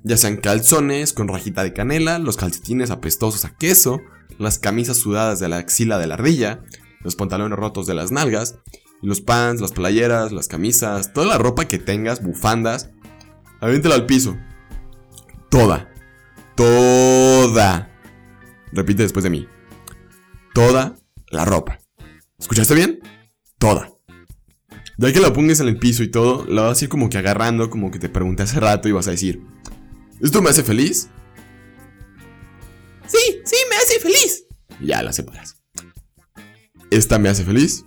Ya 0.04 0.16
sean 0.16 0.36
calzones 0.36 1.12
con 1.12 1.28
rajita 1.28 1.62
de 1.62 1.72
canela, 1.72 2.18
los 2.18 2.36
calcetines 2.36 2.90
apestosos 2.90 3.44
a 3.44 3.56
queso, 3.56 4.00
las 4.38 4.58
camisas 4.58 4.96
sudadas 4.96 5.40
de 5.40 5.48
la 5.48 5.58
axila 5.58 5.98
de 5.98 6.08
la 6.08 6.14
ardilla, 6.14 6.60
los 7.02 7.14
pantalones 7.14 7.58
rotos 7.58 7.86
de 7.86 7.94
las 7.94 8.10
nalgas, 8.10 8.58
los 9.00 9.20
pants, 9.20 9.60
las 9.60 9.72
playeras, 9.72 10.32
las 10.32 10.48
camisas, 10.48 11.12
toda 11.12 11.26
la 11.26 11.38
ropa 11.38 11.66
que 11.66 11.78
tengas, 11.78 12.22
bufandas. 12.22 12.90
Avéntala 13.60 13.94
al 13.94 14.06
piso. 14.06 14.36
Toda. 15.52 15.86
Toda. 16.56 17.90
Repite 18.72 19.02
después 19.02 19.22
de 19.22 19.28
mí. 19.28 19.46
Toda 20.54 20.96
la 21.28 21.44
ropa. 21.44 21.78
¿Escuchaste 22.38 22.74
bien? 22.74 23.00
Toda. 23.58 23.90
Ya 24.96 25.12
que 25.12 25.20
la 25.20 25.34
pongas 25.34 25.60
en 25.60 25.68
el 25.68 25.78
piso 25.78 26.02
y 26.02 26.10
todo, 26.10 26.46
la 26.46 26.62
vas 26.62 26.80
a 26.80 26.84
ir 26.86 26.88
como 26.88 27.10
que 27.10 27.18
agarrando, 27.18 27.68
como 27.68 27.90
que 27.90 27.98
te 27.98 28.08
pregunté 28.08 28.44
hace 28.44 28.60
rato 28.60 28.88
y 28.88 28.92
vas 28.92 29.08
a 29.08 29.10
decir, 29.10 29.42
¿esto 30.22 30.40
me 30.40 30.48
hace 30.48 30.62
feliz? 30.62 31.10
Sí, 33.06 33.42
sí, 33.44 33.56
me 33.68 33.76
hace 33.76 34.00
feliz. 34.00 34.46
ya 34.80 35.02
la 35.02 35.12
separas. 35.12 35.62
¿Esta 36.90 37.18
me 37.18 37.28
hace 37.28 37.44
feliz? 37.44 37.84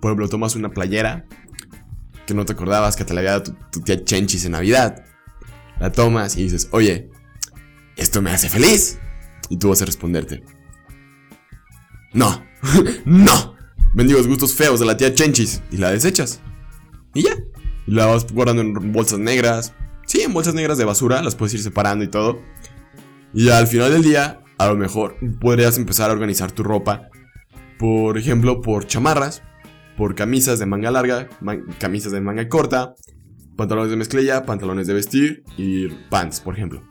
Por 0.00 0.12
ejemplo, 0.12 0.30
tomas 0.30 0.56
una 0.56 0.70
playera 0.70 1.26
que 2.26 2.32
no 2.32 2.46
te 2.46 2.54
acordabas 2.54 2.96
que 2.96 3.04
te 3.04 3.12
la 3.12 3.20
había 3.20 3.32
dado 3.32 3.42
tu, 3.42 3.52
tu 3.70 3.80
tía 3.82 4.02
Chenchis 4.02 4.46
en 4.46 4.52
Navidad 4.52 5.11
la 5.82 5.90
tomas 5.90 6.36
y 6.36 6.44
dices, 6.44 6.68
oye, 6.70 7.10
esto 7.96 8.22
me 8.22 8.30
hace 8.30 8.48
feliz. 8.48 9.00
Y 9.48 9.56
tú 9.56 9.68
vas 9.68 9.82
a 9.82 9.84
responderte, 9.84 10.44
no, 12.12 12.44
no. 13.04 13.56
Bendigos 13.92 14.28
gustos 14.28 14.54
feos 14.54 14.78
de 14.78 14.86
la 14.86 14.96
tía 14.96 15.12
Chenchis. 15.12 15.60
Y 15.72 15.78
la 15.78 15.90
desechas. 15.90 16.40
Y 17.14 17.24
ya. 17.24 17.32
Y 17.86 17.90
la 17.90 18.06
vas 18.06 18.32
guardando 18.32 18.62
en 18.62 18.92
bolsas 18.92 19.18
negras. 19.18 19.74
Sí, 20.06 20.22
en 20.22 20.32
bolsas 20.32 20.54
negras 20.54 20.78
de 20.78 20.84
basura. 20.84 21.20
Las 21.20 21.34
puedes 21.34 21.54
ir 21.54 21.62
separando 21.62 22.04
y 22.04 22.08
todo. 22.08 22.40
Y 23.34 23.48
al 23.48 23.66
final 23.66 23.92
del 23.92 24.04
día, 24.04 24.40
a 24.58 24.68
lo 24.68 24.76
mejor 24.76 25.16
podrías 25.40 25.78
empezar 25.78 26.10
a 26.10 26.12
organizar 26.12 26.52
tu 26.52 26.62
ropa. 26.62 27.08
Por 27.78 28.18
ejemplo, 28.18 28.60
por 28.60 28.86
chamarras. 28.86 29.42
Por 29.96 30.14
camisas 30.14 30.60
de 30.60 30.66
manga 30.66 30.92
larga. 30.92 31.28
camisas 31.78 32.12
de 32.12 32.20
manga 32.20 32.48
corta 32.48 32.94
pantalones 33.56 33.90
de 33.90 33.96
mezclilla, 33.96 34.44
pantalones 34.44 34.86
de 34.86 34.94
vestir 34.94 35.44
y 35.56 35.88
pants, 36.10 36.40
por 36.40 36.54
ejemplo. 36.54 36.82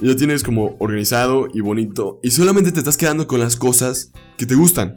ya 0.00 0.16
tienes 0.16 0.42
como 0.42 0.76
organizado 0.80 1.48
y 1.52 1.60
bonito 1.60 2.18
y 2.22 2.30
solamente 2.30 2.72
te 2.72 2.80
estás 2.80 2.96
quedando 2.96 3.26
con 3.26 3.40
las 3.40 3.56
cosas 3.56 4.12
que 4.36 4.46
te 4.46 4.54
gustan. 4.54 4.96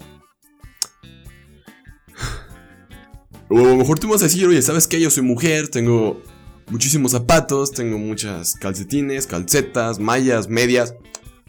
O 3.50 3.60
a 3.60 3.64
lo 3.64 3.76
mejor 3.76 4.00
tú 4.00 4.10
vas 4.10 4.22
a 4.22 4.26
decir, 4.26 4.48
oye, 4.48 4.62
¿sabes 4.62 4.88
qué? 4.88 5.00
Yo 5.00 5.12
soy 5.12 5.24
mujer, 5.24 5.68
tengo 5.68 6.22
muchísimos 6.72 7.12
zapatos, 7.12 7.72
tengo 7.72 7.98
muchas 7.98 8.56
calcetines, 8.56 9.28
calcetas, 9.28 10.00
mallas, 10.00 10.50
medias. 10.50 10.96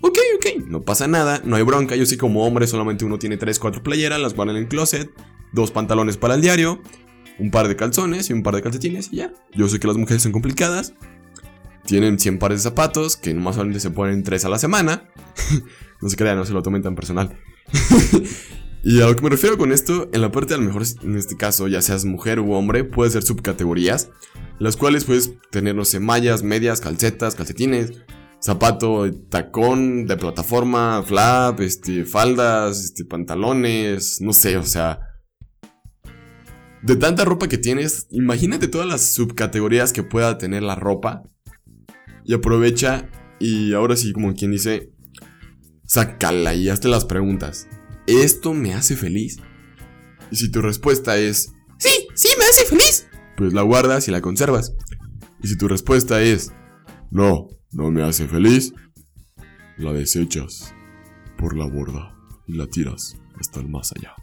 Ok, 0.03 0.19
ok, 0.37 0.67
no 0.67 0.83
pasa 0.83 1.09
nada, 1.09 1.41
no 1.45 1.57
hay 1.57 1.63
bronca. 1.63 1.97
Yo 1.97 2.05
sí 2.05 2.19
como 2.19 2.47
hombre 2.47 2.67
solamente 2.67 3.05
uno 3.05 3.19
tiene 3.19 3.39
3, 3.39 3.59
4 3.59 3.83
playeras, 3.83 4.21
las 4.21 4.37
van 4.37 4.51
en 4.51 4.57
el 4.57 4.69
closet, 4.69 5.11
dos 5.53 5.71
pantalones 5.71 6.19
para 6.19 6.35
el 6.35 6.43
diario, 6.43 6.83
un 7.39 7.51
par 7.51 7.69
de 7.69 7.77
calzones 7.77 8.31
y 8.31 8.33
un 8.33 8.43
par 8.43 8.55
de 8.55 8.63
calcetines 8.63 9.13
y 9.13 9.17
ya. 9.17 9.33
Yo 9.55 9.69
sé 9.69 9.79
que 9.79 9.87
las 9.87 9.97
mujeres 9.97 10.23
son 10.23 10.33
complicadas. 10.33 10.95
Tienen 11.85 12.19
100 12.19 12.39
pares 12.39 12.61
de 12.61 12.71
zapatos, 12.71 13.17
que 13.17 13.33
más 13.35 13.55
solamente 13.55 13.81
se 13.81 13.91
ponen 13.91 14.23
3 14.23 14.45
a 14.45 14.49
la 14.49 14.59
semana. 14.59 15.09
no 16.01 16.09
se 16.09 16.17
crean, 16.17 16.37
no 16.37 16.45
se 16.45 16.53
lo 16.53 16.63
tomen 16.63 16.83
tan 16.83 16.95
personal. 16.95 17.39
y 18.83 19.01
a 19.01 19.07
lo 19.07 19.15
que 19.15 19.23
me 19.23 19.31
refiero 19.31 19.57
con 19.57 19.73
esto, 19.73 20.09
en 20.13 20.21
la 20.21 20.33
parte 20.33 20.55
a 20.55 20.57
lo 20.57 20.65
mejor, 20.65 20.83
en 21.03 21.17
este 21.17 21.37
caso, 21.37 21.69
ya 21.69 21.83
seas 21.83 22.05
mujer 22.05 22.41
u 22.41 22.53
hombre, 22.55 22.85
puede 22.85 23.11
ser 23.11 23.23
subcategorías, 23.23 24.11
las 24.59 24.77
cuales 24.77 25.05
puedes 25.05 25.33
tener, 25.51 25.77
no 25.77 25.85
sé, 25.85 26.01
mallas, 26.01 26.43
medias, 26.43 26.81
calcetas, 26.81 27.37
calcetines, 27.37 27.93
zapato, 28.41 29.13
tacón 29.29 30.07
de 30.07 30.17
plataforma, 30.17 31.03
flap, 31.05 31.61
este, 31.61 32.05
faldas, 32.05 32.83
este, 32.85 33.05
pantalones, 33.05 34.21
no 34.21 34.33
sé, 34.33 34.57
o 34.57 34.65
sea, 34.65 35.01
de 36.87 36.95
tanta 36.95 37.25
ropa 37.25 37.49
que 37.49 37.59
tienes, 37.59 38.07
imagínate 38.13 38.69
todas 38.69 38.87
las 38.87 39.13
subcategorías 39.13 39.93
que 39.93 40.05
pueda 40.05 40.39
tener 40.39 40.63
la 40.63 40.77
ropa 40.77 41.25
y 42.25 42.33
aprovecha 42.33 43.11
y 43.41 43.73
ahora 43.73 43.97
sí, 43.97 44.13
como 44.13 44.35
quien 44.35 44.53
dice, 44.53 44.93
sácala 45.85 46.55
y 46.55 46.69
hazte 46.69 46.87
las 46.87 47.05
preguntas. 47.05 47.67
¿Esto 48.07 48.55
me 48.55 48.73
hace 48.73 48.95
feliz? 48.95 49.39
Y 50.31 50.37
si 50.37 50.49
tu 50.49 50.63
respuesta 50.63 51.19
es, 51.19 51.53
sí, 51.77 51.91
sí 52.15 52.29
me 52.39 52.45
hace 52.45 52.65
feliz, 52.65 53.09
pues 53.37 53.53
la 53.53 53.63
guardas 53.63 54.07
y 54.07 54.13
la 54.13 54.21
conservas. 54.21 54.73
Y 55.43 55.49
si 55.49 55.59
tu 55.59 55.67
respuesta 55.67 56.23
es, 56.23 56.53
no, 57.11 57.49
no 57.73 57.91
me 57.91 58.05
hace 58.05 58.29
feliz, 58.29 58.73
la 59.77 59.93
desechas 59.93 60.73
por 61.37 61.57
la 61.57 61.67
borda 61.67 62.17
y 62.47 62.55
la 62.55 62.69
tiras 62.69 63.17
hasta 63.41 63.59
el 63.59 63.69
más 63.69 63.93
allá. 63.93 64.15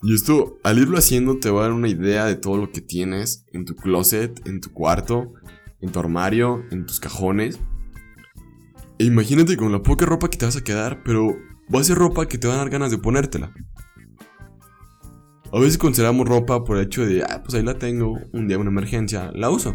Y 0.00 0.14
esto, 0.14 0.58
al 0.62 0.78
irlo 0.78 0.96
haciendo, 0.96 1.38
te 1.38 1.50
va 1.50 1.60
a 1.60 1.62
dar 1.64 1.72
una 1.72 1.88
idea 1.88 2.24
de 2.24 2.36
todo 2.36 2.56
lo 2.56 2.70
que 2.70 2.80
tienes 2.80 3.44
en 3.52 3.64
tu 3.64 3.74
closet, 3.74 4.46
en 4.46 4.60
tu 4.60 4.72
cuarto, 4.72 5.34
en 5.80 5.90
tu 5.90 5.98
armario, 5.98 6.62
en 6.70 6.86
tus 6.86 7.00
cajones. 7.00 7.58
E 8.98 9.04
imagínate 9.04 9.56
con 9.56 9.72
la 9.72 9.82
poca 9.82 10.06
ropa 10.06 10.30
que 10.30 10.38
te 10.38 10.44
vas 10.44 10.56
a 10.56 10.62
quedar, 10.62 11.02
pero 11.02 11.36
va 11.74 11.80
a 11.80 11.84
ser 11.84 11.98
ropa 11.98 12.28
que 12.28 12.38
te 12.38 12.46
van 12.46 12.56
a 12.56 12.60
dar 12.60 12.70
ganas 12.70 12.92
de 12.92 12.98
ponértela. 12.98 13.52
A 15.52 15.58
veces 15.58 15.78
consideramos 15.78 16.28
ropa 16.28 16.62
por 16.62 16.76
el 16.76 16.84
hecho 16.84 17.04
de, 17.04 17.24
ah, 17.24 17.42
pues 17.42 17.54
ahí 17.54 17.64
la 17.64 17.78
tengo, 17.78 18.20
un 18.32 18.46
día 18.46 18.58
una 18.58 18.70
emergencia, 18.70 19.32
la 19.34 19.50
uso. 19.50 19.74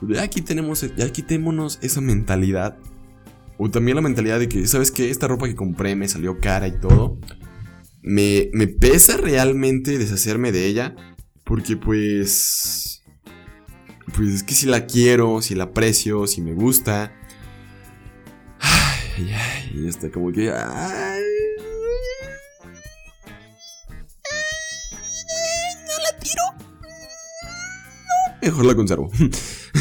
Ya 0.00 0.22
aquí 0.22 0.40
tenemos, 0.40 0.80
ya 0.96 1.12
quitémonos 1.12 1.78
esa 1.82 2.00
mentalidad. 2.00 2.78
O 3.58 3.70
también 3.70 3.96
la 3.96 4.02
mentalidad 4.02 4.38
de 4.38 4.48
que, 4.48 4.66
¿sabes 4.66 4.90
qué? 4.90 5.10
Esta 5.10 5.28
ropa 5.28 5.46
que 5.46 5.54
compré 5.54 5.94
me 5.94 6.08
salió 6.08 6.40
cara 6.40 6.68
y 6.68 6.78
todo 6.78 7.18
me, 8.04 8.50
me 8.52 8.68
pesa 8.68 9.16
realmente 9.16 9.98
deshacerme 9.98 10.52
de 10.52 10.66
ella. 10.66 10.94
Porque 11.42 11.76
pues... 11.76 13.02
Pues 14.14 14.28
es 14.28 14.42
que 14.42 14.54
si 14.54 14.66
la 14.66 14.86
quiero, 14.86 15.42
si 15.42 15.54
la 15.54 15.64
aprecio, 15.64 16.26
si 16.26 16.40
me 16.40 16.52
gusta. 16.52 17.12
Ay, 18.60 19.30
ay, 19.32 19.72
y 19.74 19.88
está 19.88 20.10
como 20.10 20.30
que... 20.30 20.50
Ay. 20.50 21.22
No 25.86 26.02
la 26.02 26.18
tiro. 26.20 26.42
Mejor 28.42 28.64
la 28.66 28.74
conservo. 28.74 29.10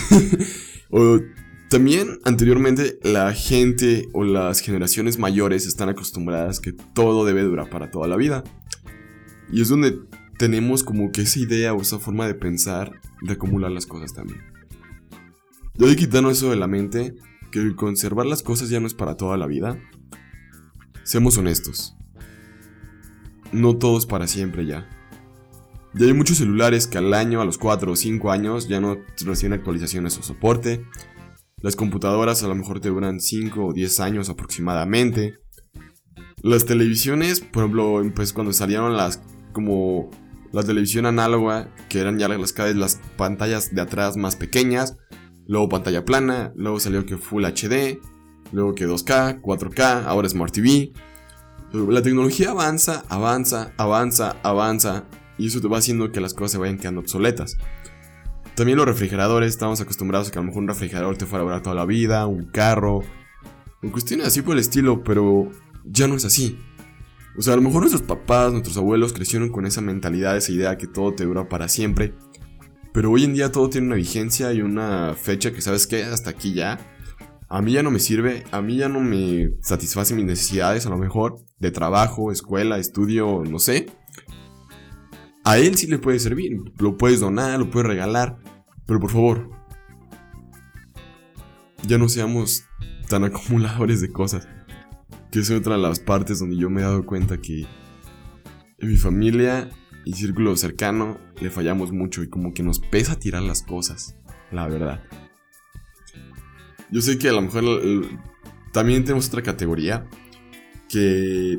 o 0.89 1.20
también 1.74 2.20
anteriormente 2.24 3.00
la 3.01 3.34
gente 3.34 4.08
o 4.13 4.24
las 4.24 4.60
generaciones 4.60 5.18
mayores 5.18 5.65
están 5.65 5.89
acostumbradas 5.89 6.60
que 6.60 6.72
todo 6.72 7.25
debe 7.25 7.42
durar 7.42 7.72
para 7.72 7.89
toda 7.89 8.08
la 8.08 8.15
vida. 8.15 8.44
Y 9.51 9.60
es 9.60 9.70
donde 9.70 9.98
tenemos 10.38 10.84
como 10.84 11.12
que 11.12 11.22
esa 11.24 11.39
idea 11.39 11.74
o 11.74 11.82
esa 11.82 11.98
forma 11.98 12.27
de 12.27 12.36
pensar 12.36 13.01
de 13.24 13.34
acumular 13.34 13.72
las 13.72 13.88
cosas 13.88 14.13
también. 14.13 14.39
Yo 15.74 15.88
de 15.88 15.96
quitando 15.96 16.30
eso 16.30 16.51
de 16.51 16.58
la 16.58 16.68
mente, 16.68 17.15
que 17.51 17.75
conservar 17.75 18.27
las 18.27 18.44
cosas 18.44 18.70
ya 18.70 18.80
no 18.80 18.86
es 18.86 18.94
para 18.94 19.18
toda 19.18 19.36
la 19.36 19.48
vida. 19.48 19.80
Seamos 21.01 21.39
honestos. 21.39 21.96
No 23.51 23.77
todo 23.77 23.98
es 23.98 24.06
para 24.06 24.27
siempre 24.27 24.68
ya. 24.68 24.88
Ya 25.96 26.06
hay 26.06 26.13
muchos 26.13 26.38
celulares 26.38 26.86
que 26.86 27.00
al 27.00 27.15
año, 27.15 27.42
a 27.42 27.46
los 27.46 27.58
4 27.58 27.92
o 27.92 27.96
5 27.96 28.32
años, 28.32 28.68
ya 28.68 28.80
no 28.80 29.00
reciben 29.25 29.53
actualizaciones 29.53 30.15
o 30.20 30.22
soporte. 30.22 30.86
Las 31.63 31.77
computadoras 31.77 32.43
a 32.43 32.50
lo 32.50 32.55
mejor 32.55 32.82
te 32.82 32.89
duran 32.89 33.22
5 33.22 33.67
o 33.67 33.72
10 33.72 34.01
años 34.01 34.29
aproximadamente. 34.29 35.39
Las 36.41 36.65
televisiones, 36.65 37.39
por 37.39 37.63
ejemplo, 37.63 38.01
pues 38.13 38.34
cuando 38.34 38.51
salieron 38.51 38.98
las 38.98 39.21
como 39.54 40.12
la 40.52 40.62
televisión 40.62 41.06
análoga, 41.06 41.73
que 41.88 42.02
eran 42.02 42.19
ya 42.19 42.28
las, 42.28 42.54
las 42.76 42.99
pantallas 43.15 43.73
de 43.73 43.80
atrás 43.80 44.17
más 44.17 44.36
pequeñas, 44.36 44.97
luego 45.47 45.69
pantalla 45.69 46.04
plana, 46.04 46.52
luego 46.58 46.82
salió 46.82 47.06
que 47.06 47.15
Full 47.15 47.45
HD, 47.45 47.97
luego 48.52 48.76
que 48.76 48.86
2K, 48.86 49.39
4K, 49.39 50.04
ahora 50.06 50.28
Smart 50.28 50.54
TV. 50.54 50.91
La 51.71 52.02
tecnología 52.02 52.52
avanza, 52.52 53.06
avanza, 53.08 53.71
avanza, 53.78 54.36
avanza, 54.43 55.06
y 55.38 55.47
eso 55.47 55.62
te 55.62 55.69
va 55.69 55.78
haciendo 55.78 56.12
que 56.12 56.19
las 56.19 56.34
cosas 56.34 56.52
se 56.52 56.58
vayan 56.58 56.78
quedando 56.78 56.99
obsoletas. 56.99 57.58
También 58.56 58.78
los 58.78 58.86
refrigeradores, 58.86 59.50
estamos 59.50 59.82
acostumbrados 59.82 60.28
a 60.28 60.32
que 60.32 60.38
a 60.38 60.42
lo 60.42 60.48
mejor 60.48 60.62
un 60.62 60.68
refrigerador 60.68 61.18
te 61.18 61.26
fuera 61.26 61.42
a 61.42 61.46
durar 61.46 61.63
toda 61.63 61.76
la 61.76 61.86
vida, 61.86 62.28
un 62.28 62.46
carro, 62.46 63.02
o 63.82 63.92
cuestiones 63.92 64.28
así 64.28 64.44
por 64.44 64.54
el 64.54 64.60
estilo, 64.60 65.04
pero 65.04 65.50
ya 65.84 66.08
no 66.08 66.16
es 66.16 66.26
así. 66.26 66.60
O 67.36 67.42
sea, 67.42 67.54
a 67.54 67.56
lo 67.56 67.63
mejor 67.63 67.82
nuestros 67.82 68.04
papás, 68.04 68.52
nuestros 68.52 68.78
abuelos 68.78 69.12
crecieron 69.12 69.50
con 69.50 69.66
esa 69.66 69.82
mentalidad, 69.82 70.38
esa 70.38 70.52
idea 70.52 70.78
que 70.78 70.86
todo 70.86 71.13
te 71.13 71.26
dura 71.26 71.50
para 71.50 71.68
siempre. 71.68 72.13
Pero 72.94 73.10
hoy 73.10 73.24
en 73.24 73.34
día 73.34 73.52
todo 73.52 73.70
tiene 73.70 73.88
una 73.88 73.96
vigencia 73.96 74.54
y 74.54 74.62
una 74.62 75.16
fecha 75.20 75.52
que 75.52 75.62
sabes 75.62 75.88
que 75.88 76.04
hasta 76.04 76.30
aquí 76.30 76.54
ya. 76.54 76.78
A 77.50 77.62
mí 77.63 77.74
ya 77.74 77.82
no 77.82 77.89
me 77.89 78.00
sirve, 78.00 78.44
a 78.52 78.62
mí 78.62 78.78
ya 78.78 78.88
no 78.88 79.00
me 79.00 79.58
satisface 79.62 80.13
mis 80.13 80.26
necesidades, 80.26 80.86
a 80.86 80.89
lo 80.89 80.98
mejor, 80.98 81.38
de 81.58 81.72
trabajo, 81.72 82.32
escuela, 82.32 82.78
estudio, 82.78 83.44
no 83.50 83.58
sé. 83.58 83.88
A 85.43 85.58
él 85.58 85.75
sí 85.75 85.88
le 85.88 85.99
puede 85.99 86.19
servir, 86.19 86.58
lo 86.77 86.97
puedes 86.97 87.19
donar, 87.19 87.60
lo 87.60 87.69
puedes 87.69 87.88
regalar, 87.88 88.39
pero 88.86 88.99
por 88.99 89.12
favor, 89.12 89.49
ya 91.86 91.97
no 91.97 92.08
seamos 92.08 92.63
tan 93.10 93.23
acumuladores 93.25 94.01
de 94.01 94.12
cosas. 94.12 94.47
Que 95.32 95.39
es 95.39 95.49
otra 95.49 95.75
de 95.75 95.82
las 95.82 95.99
partes 95.99 96.39
donde 96.39 96.58
yo 96.58 96.69
me 96.69 96.82
he 96.82 96.84
dado 96.84 97.06
cuenta 97.06 97.38
que 97.38 97.65
en 98.77 98.89
mi 98.89 98.97
familia 98.97 99.69
y 100.06 100.13
círculo 100.13 100.56
cercano 100.56 101.17
le 101.41 101.49
fallamos 101.49 101.91
mucho 101.91 102.23
y 102.23 102.29
como 102.29 102.53
que 102.53 102.63
nos 102.63 102.79
pesa 102.79 103.17
tirar 103.17 103.41
las 103.41 103.63
cosas, 103.63 104.15
la 104.51 104.67
verdad. 104.67 105.03
Yo 106.91 107.01
sé 107.01 107.17
que 107.17 107.29
a 107.29 107.34
lo 107.34 107.41
mejor 107.41 107.63
también 108.71 109.03
tenemos 109.03 109.27
otra 109.27 109.41
categoría 109.41 110.08
que 110.88 111.58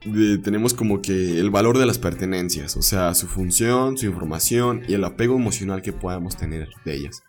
tenemos 0.00 0.74
como 0.74 1.02
que 1.02 1.38
el 1.38 1.50
valor 1.50 1.78
de 1.78 1.86
las 1.86 1.98
pertenencias, 1.98 2.76
o 2.76 2.82
sea, 2.82 3.14
su 3.14 3.26
función, 3.26 3.96
su 3.96 4.06
información 4.06 4.82
y 4.88 4.94
el 4.94 5.04
apego 5.04 5.36
emocional 5.36 5.82
que 5.82 5.92
podamos 5.92 6.36
tener 6.36 6.68
de 6.84 6.94
ellas. 6.94 7.22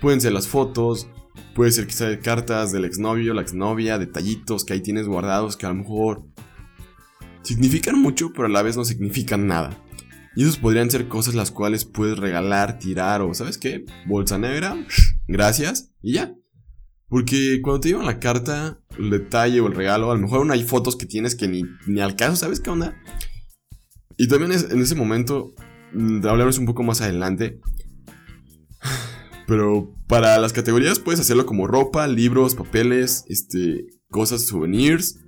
Pueden 0.00 0.20
ser 0.20 0.32
las 0.32 0.48
fotos, 0.48 1.08
puede 1.54 1.70
ser 1.70 1.86
quizá 1.86 2.18
cartas 2.18 2.72
del 2.72 2.84
exnovio, 2.84 3.34
la 3.34 3.42
exnovia, 3.42 3.98
detallitos 3.98 4.64
que 4.64 4.74
ahí 4.74 4.80
tienes 4.80 5.06
guardados 5.06 5.56
que 5.56 5.66
a 5.66 5.70
lo 5.70 5.76
mejor 5.76 6.24
significan 7.42 8.00
mucho, 8.00 8.32
pero 8.32 8.46
a 8.46 8.50
la 8.50 8.62
vez 8.62 8.76
no 8.76 8.84
significan 8.84 9.46
nada. 9.46 9.78
Y 10.34 10.42
esos 10.42 10.56
podrían 10.56 10.90
ser 10.90 11.08
cosas 11.08 11.34
las 11.34 11.50
cuales 11.50 11.84
puedes 11.84 12.18
regalar, 12.18 12.78
tirar 12.78 13.20
o, 13.20 13.34
¿sabes 13.34 13.58
qué? 13.58 13.84
Bolsa 14.06 14.38
negra, 14.38 14.76
gracias 15.26 15.92
y 16.00 16.14
ya. 16.14 16.34
Porque 17.08 17.60
cuando 17.62 17.80
te 17.80 17.88
llevan 17.88 18.06
la 18.06 18.18
carta, 18.18 18.81
el 18.98 19.10
detalle 19.10 19.60
o 19.60 19.66
el 19.66 19.74
regalo, 19.74 20.10
a 20.10 20.14
lo 20.14 20.20
mejor 20.20 20.38
aún 20.38 20.50
hay 20.50 20.62
fotos 20.64 20.96
que 20.96 21.06
tienes 21.06 21.34
que 21.34 21.48
ni, 21.48 21.62
ni 21.86 22.00
al 22.00 22.16
caso, 22.16 22.36
¿sabes 22.36 22.60
qué 22.60 22.70
onda? 22.70 22.96
Y 24.16 24.28
también 24.28 24.52
en 24.52 24.80
ese 24.80 24.94
momento, 24.94 25.52
mm, 25.94 26.26
hablaremos 26.26 26.58
un 26.58 26.66
poco 26.66 26.82
más 26.82 27.00
adelante. 27.00 27.60
Pero 29.46 29.94
para 30.06 30.38
las 30.38 30.52
categorías 30.52 30.98
puedes 30.98 31.20
hacerlo 31.20 31.46
como 31.46 31.66
ropa, 31.66 32.06
libros, 32.06 32.54
papeles, 32.54 33.24
este, 33.28 33.86
cosas, 34.10 34.46
souvenirs. 34.46 35.18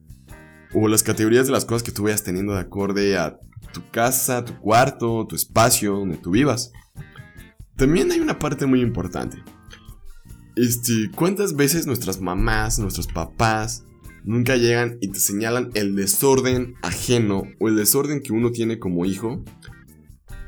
O 0.74 0.88
las 0.88 1.02
categorías 1.02 1.46
de 1.46 1.52
las 1.52 1.64
cosas 1.64 1.82
que 1.82 1.92
tú 1.92 2.04
vayas 2.04 2.24
teniendo 2.24 2.52
de 2.52 2.60
acorde 2.60 3.16
a 3.16 3.36
tu 3.72 3.88
casa, 3.90 4.44
tu 4.44 4.58
cuarto, 4.58 5.26
tu 5.26 5.36
espacio, 5.36 5.96
donde 5.96 6.16
tú 6.16 6.30
vivas. 6.30 6.72
También 7.76 8.10
hay 8.10 8.20
una 8.20 8.38
parte 8.38 8.66
muy 8.66 8.80
importante. 8.80 9.38
Este, 10.56 11.10
¿cuántas 11.14 11.56
veces 11.56 11.86
nuestras 11.86 12.20
mamás, 12.20 12.78
nuestros 12.78 13.08
papás 13.08 13.84
nunca 14.24 14.56
llegan 14.56 14.98
y 15.00 15.08
te 15.08 15.18
señalan 15.18 15.70
el 15.74 15.96
desorden 15.96 16.74
ajeno 16.82 17.42
o 17.58 17.68
el 17.68 17.76
desorden 17.76 18.22
que 18.22 18.32
uno 18.32 18.52
tiene 18.52 18.78
como 18.78 19.04
hijo? 19.04 19.42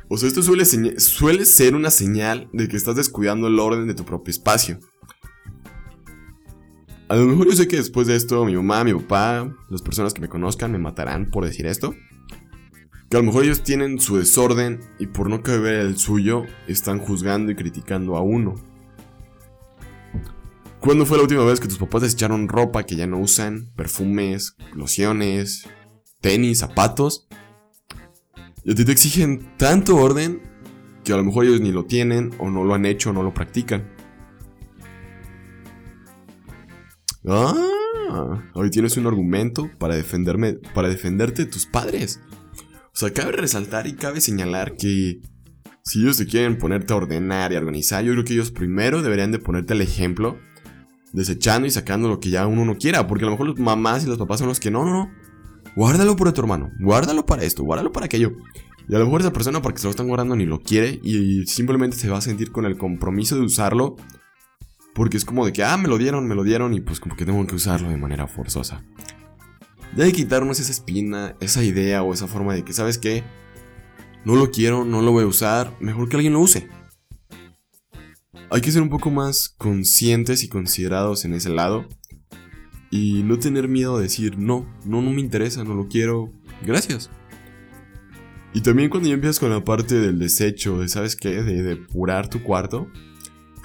O 0.08 0.16
sea, 0.16 0.28
esto 0.28 0.42
suele, 0.42 0.64
suele 0.64 1.44
ser 1.44 1.74
una 1.74 1.90
señal 1.90 2.48
de 2.52 2.68
que 2.68 2.76
estás 2.76 2.94
descuidando 2.94 3.48
el 3.48 3.58
orden 3.58 3.88
de 3.88 3.94
tu 3.94 4.04
propio 4.04 4.30
espacio. 4.30 4.78
A 7.08 7.16
lo 7.16 7.26
mejor 7.26 7.46
yo 7.46 7.52
sé 7.52 7.66
que 7.66 7.76
después 7.76 8.06
de 8.06 8.14
esto 8.14 8.44
mi 8.44 8.54
mamá, 8.54 8.84
mi 8.84 8.94
papá, 8.94 9.52
las 9.68 9.82
personas 9.82 10.14
que 10.14 10.20
me 10.20 10.28
conozcan 10.28 10.70
me 10.70 10.78
matarán 10.78 11.30
por 11.30 11.44
decir 11.44 11.66
esto. 11.66 11.94
Que 13.10 13.16
a 13.16 13.20
lo 13.20 13.26
mejor 13.26 13.44
ellos 13.44 13.62
tienen 13.62 13.98
su 14.00 14.16
desorden 14.16 14.80
y 14.98 15.06
por 15.06 15.28
no 15.28 15.42
caber 15.42 15.74
el 15.74 15.98
suyo 15.98 16.44
están 16.68 16.98
juzgando 16.98 17.50
y 17.50 17.56
criticando 17.56 18.16
a 18.16 18.22
uno. 18.22 18.54
¿Cuándo 20.86 21.04
fue 21.04 21.16
la 21.16 21.24
última 21.24 21.44
vez 21.44 21.58
que 21.58 21.66
tus 21.66 21.78
papás 21.78 22.02
desecharon 22.02 22.46
ropa 22.46 22.84
que 22.84 22.94
ya 22.94 23.08
no 23.08 23.18
usan? 23.18 23.72
Perfumes, 23.74 24.54
lociones, 24.72 25.66
tenis, 26.20 26.60
zapatos. 26.60 27.26
Y 28.62 28.70
a 28.70 28.74
ti 28.76 28.84
te 28.84 28.92
exigen 28.92 29.56
tanto 29.56 29.96
orden 29.96 30.40
que 31.02 31.12
a 31.12 31.16
lo 31.16 31.24
mejor 31.24 31.44
ellos 31.44 31.60
ni 31.60 31.72
lo 31.72 31.86
tienen 31.86 32.30
o 32.38 32.50
no 32.50 32.62
lo 32.62 32.72
han 32.72 32.86
hecho 32.86 33.10
o 33.10 33.12
no 33.12 33.24
lo 33.24 33.34
practican. 33.34 33.92
Ah, 37.26 38.48
hoy 38.54 38.70
tienes 38.70 38.96
un 38.96 39.08
argumento 39.08 39.68
para 39.80 39.96
defenderme, 39.96 40.52
para 40.72 40.88
defenderte 40.88 41.46
de 41.46 41.50
tus 41.50 41.66
padres. 41.66 42.20
O 42.94 42.96
sea, 42.96 43.12
cabe 43.12 43.32
resaltar 43.32 43.88
y 43.88 43.94
cabe 43.94 44.20
señalar 44.20 44.76
que 44.76 45.20
si 45.82 46.02
ellos 46.02 46.16
te 46.16 46.26
quieren 46.26 46.58
ponerte 46.58 46.92
a 46.92 46.96
ordenar 46.96 47.52
y 47.52 47.56
organizar, 47.56 48.04
yo 48.04 48.12
creo 48.12 48.24
que 48.24 48.34
ellos 48.34 48.52
primero 48.52 49.02
deberían 49.02 49.32
de 49.32 49.40
ponerte 49.40 49.74
el 49.74 49.80
ejemplo, 49.80 50.38
desechando 51.16 51.66
y 51.66 51.70
sacando 51.70 52.08
lo 52.08 52.20
que 52.20 52.30
ya 52.30 52.46
uno 52.46 52.64
no 52.64 52.76
quiera, 52.76 53.06
porque 53.06 53.24
a 53.24 53.26
lo 53.26 53.32
mejor 53.32 53.48
los 53.48 53.58
mamás 53.58 54.04
y 54.04 54.06
los 54.06 54.18
papás 54.18 54.38
son 54.38 54.48
los 54.48 54.60
que 54.60 54.70
no, 54.70 54.84
no, 54.84 54.92
no. 54.92 55.10
Guárdalo 55.74 56.14
por 56.14 56.30
tu 56.32 56.42
hermano, 56.42 56.70
guárdalo 56.78 57.24
para 57.24 57.42
esto, 57.42 57.64
guárdalo 57.64 57.90
para 57.90 58.06
aquello. 58.06 58.32
Y 58.88 58.94
a 58.94 58.98
lo 58.98 59.06
mejor 59.06 59.22
esa 59.22 59.32
persona 59.32 59.62
porque 59.62 59.78
se 59.78 59.86
lo 59.86 59.90
están 59.90 60.08
guardando 60.08 60.36
ni 60.36 60.44
lo 60.44 60.60
quiere 60.60 61.00
y 61.02 61.44
simplemente 61.46 61.96
se 61.96 62.08
va 62.08 62.18
a 62.18 62.20
sentir 62.20 62.52
con 62.52 62.66
el 62.66 62.76
compromiso 62.76 63.34
de 63.34 63.42
usarlo 63.42 63.96
porque 64.94 65.16
es 65.16 65.24
como 65.24 65.44
de 65.44 65.52
que, 65.52 65.64
ah, 65.64 65.76
me 65.76 65.88
lo 65.88 65.98
dieron, 65.98 66.28
me 66.28 66.34
lo 66.34 66.44
dieron 66.44 66.72
y 66.74 66.80
pues 66.80 67.00
como 67.00 67.16
que 67.16 67.24
tengo 67.24 67.44
que 67.46 67.54
usarlo 67.54 67.88
de 67.88 67.96
manera 67.96 68.26
forzosa. 68.26 68.84
Ya 69.96 70.04
de 70.04 70.12
quitarnos 70.12 70.60
esa 70.60 70.70
espina, 70.70 71.34
esa 71.40 71.64
idea 71.64 72.02
o 72.02 72.12
esa 72.12 72.26
forma 72.26 72.54
de 72.54 72.62
que, 72.62 72.72
¿sabes 72.72 72.98
qué? 72.98 73.24
No 74.24 74.36
lo 74.36 74.50
quiero, 74.50 74.84
no 74.84 75.02
lo 75.02 75.12
voy 75.12 75.24
a 75.24 75.26
usar, 75.26 75.74
mejor 75.80 76.08
que 76.08 76.16
alguien 76.16 76.34
lo 76.34 76.40
use. 76.40 76.68
Hay 78.50 78.60
que 78.60 78.70
ser 78.70 78.82
un 78.82 78.88
poco 78.88 79.10
más 79.10 79.48
conscientes 79.48 80.44
y 80.44 80.48
considerados 80.48 81.24
en 81.24 81.34
ese 81.34 81.50
lado. 81.50 81.88
Y 82.90 83.22
no 83.24 83.38
tener 83.38 83.68
miedo 83.68 83.96
a 83.96 84.00
decir, 84.00 84.38
no, 84.38 84.66
no, 84.84 85.02
no 85.02 85.10
me 85.10 85.20
interesa, 85.20 85.64
no 85.64 85.74
lo 85.74 85.88
quiero, 85.88 86.32
gracias. 86.64 87.10
Y 88.54 88.60
también 88.60 88.88
cuando 88.88 89.08
ya 89.08 89.14
empiezas 89.14 89.40
con 89.40 89.50
la 89.50 89.64
parte 89.64 89.96
del 89.96 90.18
desecho, 90.18 90.78
de, 90.78 90.88
¿sabes 90.88 91.16
qué? 91.16 91.42
De 91.42 91.62
depurar 91.62 92.28
tu 92.28 92.42
cuarto 92.42 92.88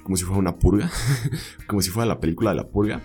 como 0.04 0.18
si 0.18 0.24
fuera 0.24 0.40
una 0.40 0.58
purga, 0.58 0.92
como 1.68 1.82
si 1.82 1.90
fuera 1.90 2.08
la 2.08 2.20
película 2.20 2.50
de 2.52 2.58
la 2.58 2.68
purga. 2.68 3.02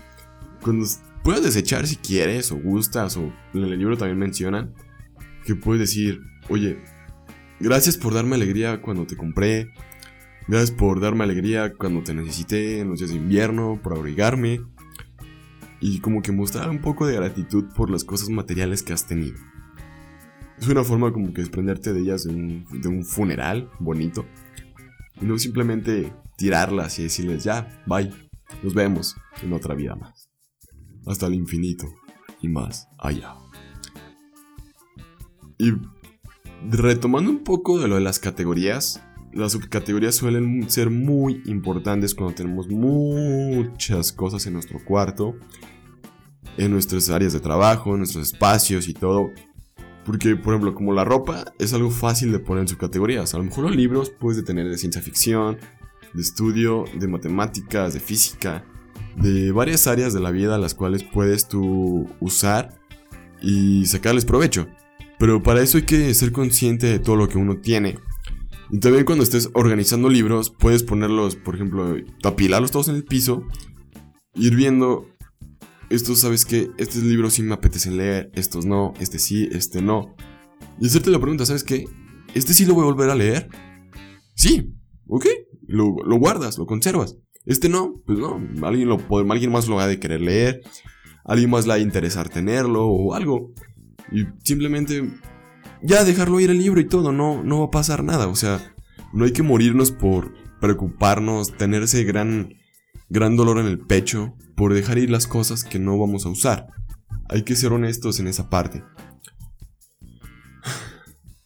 Cuando 0.63 0.87
puedes 1.23 1.43
desechar 1.43 1.87
si 1.87 1.97
quieres 1.97 2.51
o 2.51 2.57
gustas, 2.57 3.17
o 3.17 3.33
en 3.55 3.65
el 3.65 3.79
libro 3.79 3.97
también 3.97 4.19
mencionan 4.19 4.75
que 5.45 5.55
puedes 5.55 5.81
decir, 5.81 6.21
oye, 6.49 6.83
gracias 7.61 7.97
por 7.97 8.15
darme 8.15 8.37
alegría 8.37 8.81
cuando 8.83 9.07
te 9.07 9.17
compré, 9.17 9.71
gracias 10.49 10.71
por 10.71 11.01
darme 11.01 11.25
alegría 11.25 11.75
cuando 11.75 12.03
te 12.03 12.15
necesité 12.15 12.81
en 12.81 12.91
los 12.91 12.99
días 12.99 13.11
de 13.11 13.17
invierno, 13.17 13.81
por 13.83 13.97
abrigarme, 13.97 14.61
y 15.81 16.01
como 16.01 16.23
que 16.23 16.33
mostrar 16.33 16.71
un 16.71 16.81
poco 16.81 17.07
de 17.07 17.17
gratitud 17.17 17.67
por 17.75 17.91
las 17.91 18.05
cosas 18.05 18.29
materiales 18.29 18.83
que 18.83 18.93
has 18.93 19.07
tenido. 19.07 19.37
Es 20.59 20.69
una 20.69 20.85
forma 20.85 21.13
como 21.13 21.33
que 21.33 21.43
desprenderte 21.43 21.93
de 21.93 22.01
ellas 22.01 22.25
de 22.25 22.31
un, 22.31 22.67
de 22.81 22.89
un 22.89 23.05
funeral 23.05 23.71
bonito. 23.79 24.25
Y 25.21 25.27
no 25.27 25.39
simplemente 25.39 26.13
tirarlas 26.37 26.99
y 26.99 27.05
decirles 27.05 27.45
ya, 27.45 27.83
bye, 27.87 28.11
nos 28.63 28.75
vemos 28.75 29.17
en 29.43 29.53
otra 29.53 29.75
vida 29.75 29.97
más. 29.97 30.31
Hasta 31.07 31.27
el 31.27 31.35
infinito 31.35 31.87
y 32.41 32.49
más 32.49 32.89
allá. 32.99 33.35
Y 35.59 35.73
retomando 36.71 37.31
un 37.31 37.45
poco 37.45 37.79
de 37.79 37.89
lo 37.89 37.97
de 37.97 38.01
las 38.01 38.19
categorías, 38.19 39.03
las 39.37 39.53
subcategorías 39.53 40.15
suelen 40.15 40.69
ser 40.71 40.91
muy 40.91 41.43
importantes 41.45 42.15
cuando 42.15 42.35
tenemos 42.35 42.69
muchas 42.69 44.13
cosas 44.13 44.47
en 44.47 44.55
nuestro 44.55 44.83
cuarto, 44.85 45.37
en 46.57 46.71
nuestras 46.73 47.11
áreas 47.11 47.33
de 47.35 47.41
trabajo, 47.41 47.93
en 47.93 47.99
nuestros 47.99 48.33
espacios 48.33 48.89
y 48.89 48.95
todo. 48.95 49.31
Porque, 50.05 50.37
por 50.37 50.55
ejemplo, 50.55 50.75
como 50.75 50.93
la 50.93 51.05
ropa 51.05 51.53
es 51.59 51.75
algo 51.75 51.91
fácil 51.91 52.33
de 52.33 52.39
poner 52.39 52.63
en 52.63 52.69
subcategorías. 52.69 53.35
A 53.35 53.39
lo 53.39 53.45
mejor 53.45 53.65
los 53.65 53.77
libros 53.77 54.11
puedes 54.11 54.43
tener 54.45 54.69
de 54.69 54.79
ciencia 54.79 55.03
ficción, 55.03 55.59
de 56.15 56.23
estudio, 56.23 56.85
de 56.95 57.09
matemáticas, 57.09 57.93
de 57.93 58.01
física, 58.01 58.65
de 59.17 59.53
varias 59.53 59.87
áreas 59.87 60.15
de 60.15 60.21
la 60.21 60.31
vida 60.31 60.59
las 60.59 60.75
cuales 60.75 61.03
puedes 61.03 61.49
tú 61.49 62.09
usar 62.21 62.81
y 63.43 63.85
sacarles 63.87 64.25
provecho. 64.25 64.69
Pero 65.19 65.43
para 65.43 65.63
eso 65.63 65.79
hay 65.79 65.85
que 65.85 66.15
ser 66.15 66.33
consciente 66.33 66.87
de 66.87 66.99
todo 66.99 67.17
lo 67.17 67.29
que 67.29 67.39
uno 67.39 67.57
tiene. 67.57 67.99
Y 68.71 68.81
también 68.81 69.05
cuando 69.05 69.23
estés 69.23 69.51
organizando 69.55 70.09
libros, 70.09 70.51
puedes 70.51 70.83
ponerlos, 70.83 71.37
por 71.37 71.55
ejemplo, 71.55 71.97
apilarlos 72.25 72.73
todos 72.73 72.89
en 72.89 72.97
el 72.97 73.05
piso, 73.05 73.45
ir 74.35 74.57
viendo, 74.57 75.07
estos 75.89 76.21
sabes 76.21 76.45
que 76.45 76.71
estos 76.79 77.03
libros 77.03 77.35
sí 77.35 77.43
me 77.43 77.55
apetecen 77.55 77.97
leer, 77.97 78.31
estos 78.35 78.67
no, 78.67 78.93
este 79.01 79.19
sí, 79.19 79.49
este 79.53 79.83
no. 79.83 80.17
Y 80.81 80.87
hacerte 80.87 81.11
la 81.11 81.21
pregunta, 81.21 81.47
¿sabes 81.47 81.63
qué? 81.63 81.85
¿Este 82.35 82.55
sí 82.55 82.67
lo 82.67 82.75
voy 82.75 82.83
a 82.83 82.93
volver 82.93 83.11
a 83.11 83.15
leer? 83.15 83.49
Sí, 84.35 84.75
ok, 85.07 85.27
lo, 85.69 85.95
guardas, 86.19 86.59
lo 86.59 86.67
conservas. 86.67 87.17
Este 87.45 87.69
no, 87.69 88.03
pues 88.05 88.19
no, 88.19 88.41
alguien, 88.67 88.89
lo, 88.89 88.99
alguien 89.31 89.53
más 89.53 89.69
lo 89.69 89.79
ha 89.79 89.87
de 89.87 90.01
querer 90.01 90.21
leer, 90.21 90.61
alguien 91.25 91.51
más 91.51 91.67
le 91.67 91.75
ha 91.75 91.77
de 91.77 91.83
interesar 91.83 92.29
tenerlo 92.29 92.85
o 92.87 93.15
algo. 93.15 93.53
Y 94.11 94.25
simplemente 94.45 95.09
ya 95.83 96.05
dejarlo 96.05 96.41
ir 96.41 96.51
el 96.51 96.59
libro 96.59 96.81
y 96.81 96.87
todo, 96.87 97.13
no, 97.13 97.43
no 97.43 97.61
va 97.61 97.67
a 97.67 97.71
pasar 97.71 98.03
nada. 98.05 98.29
O 98.29 98.37
sea, 98.37 98.75
no 99.13 99.25
hay 99.25 99.33
que 99.33 99.43
morirnos 99.43 99.91
por 99.91 100.33
preocuparnos, 100.61 101.57
tener 101.57 101.83
ese 101.83 102.05
gran, 102.05 102.55
gran 103.09 103.37
dolor 103.37 103.59
en 103.59 103.67
el 103.67 103.79
pecho 103.79 104.35
por 104.57 104.75
dejar 104.75 104.99
ir 104.99 105.11
las 105.11 105.27
cosas 105.27 105.65
que 105.65 105.79
no 105.79 105.99
vamos 105.99 106.27
a 106.27 106.31
usar. 106.31 106.69
Hay 107.29 107.43
que 107.43 107.57
ser 107.57 107.73
honestos 107.73 108.21
en 108.21 108.27
esa 108.29 108.49
parte. 108.51 108.83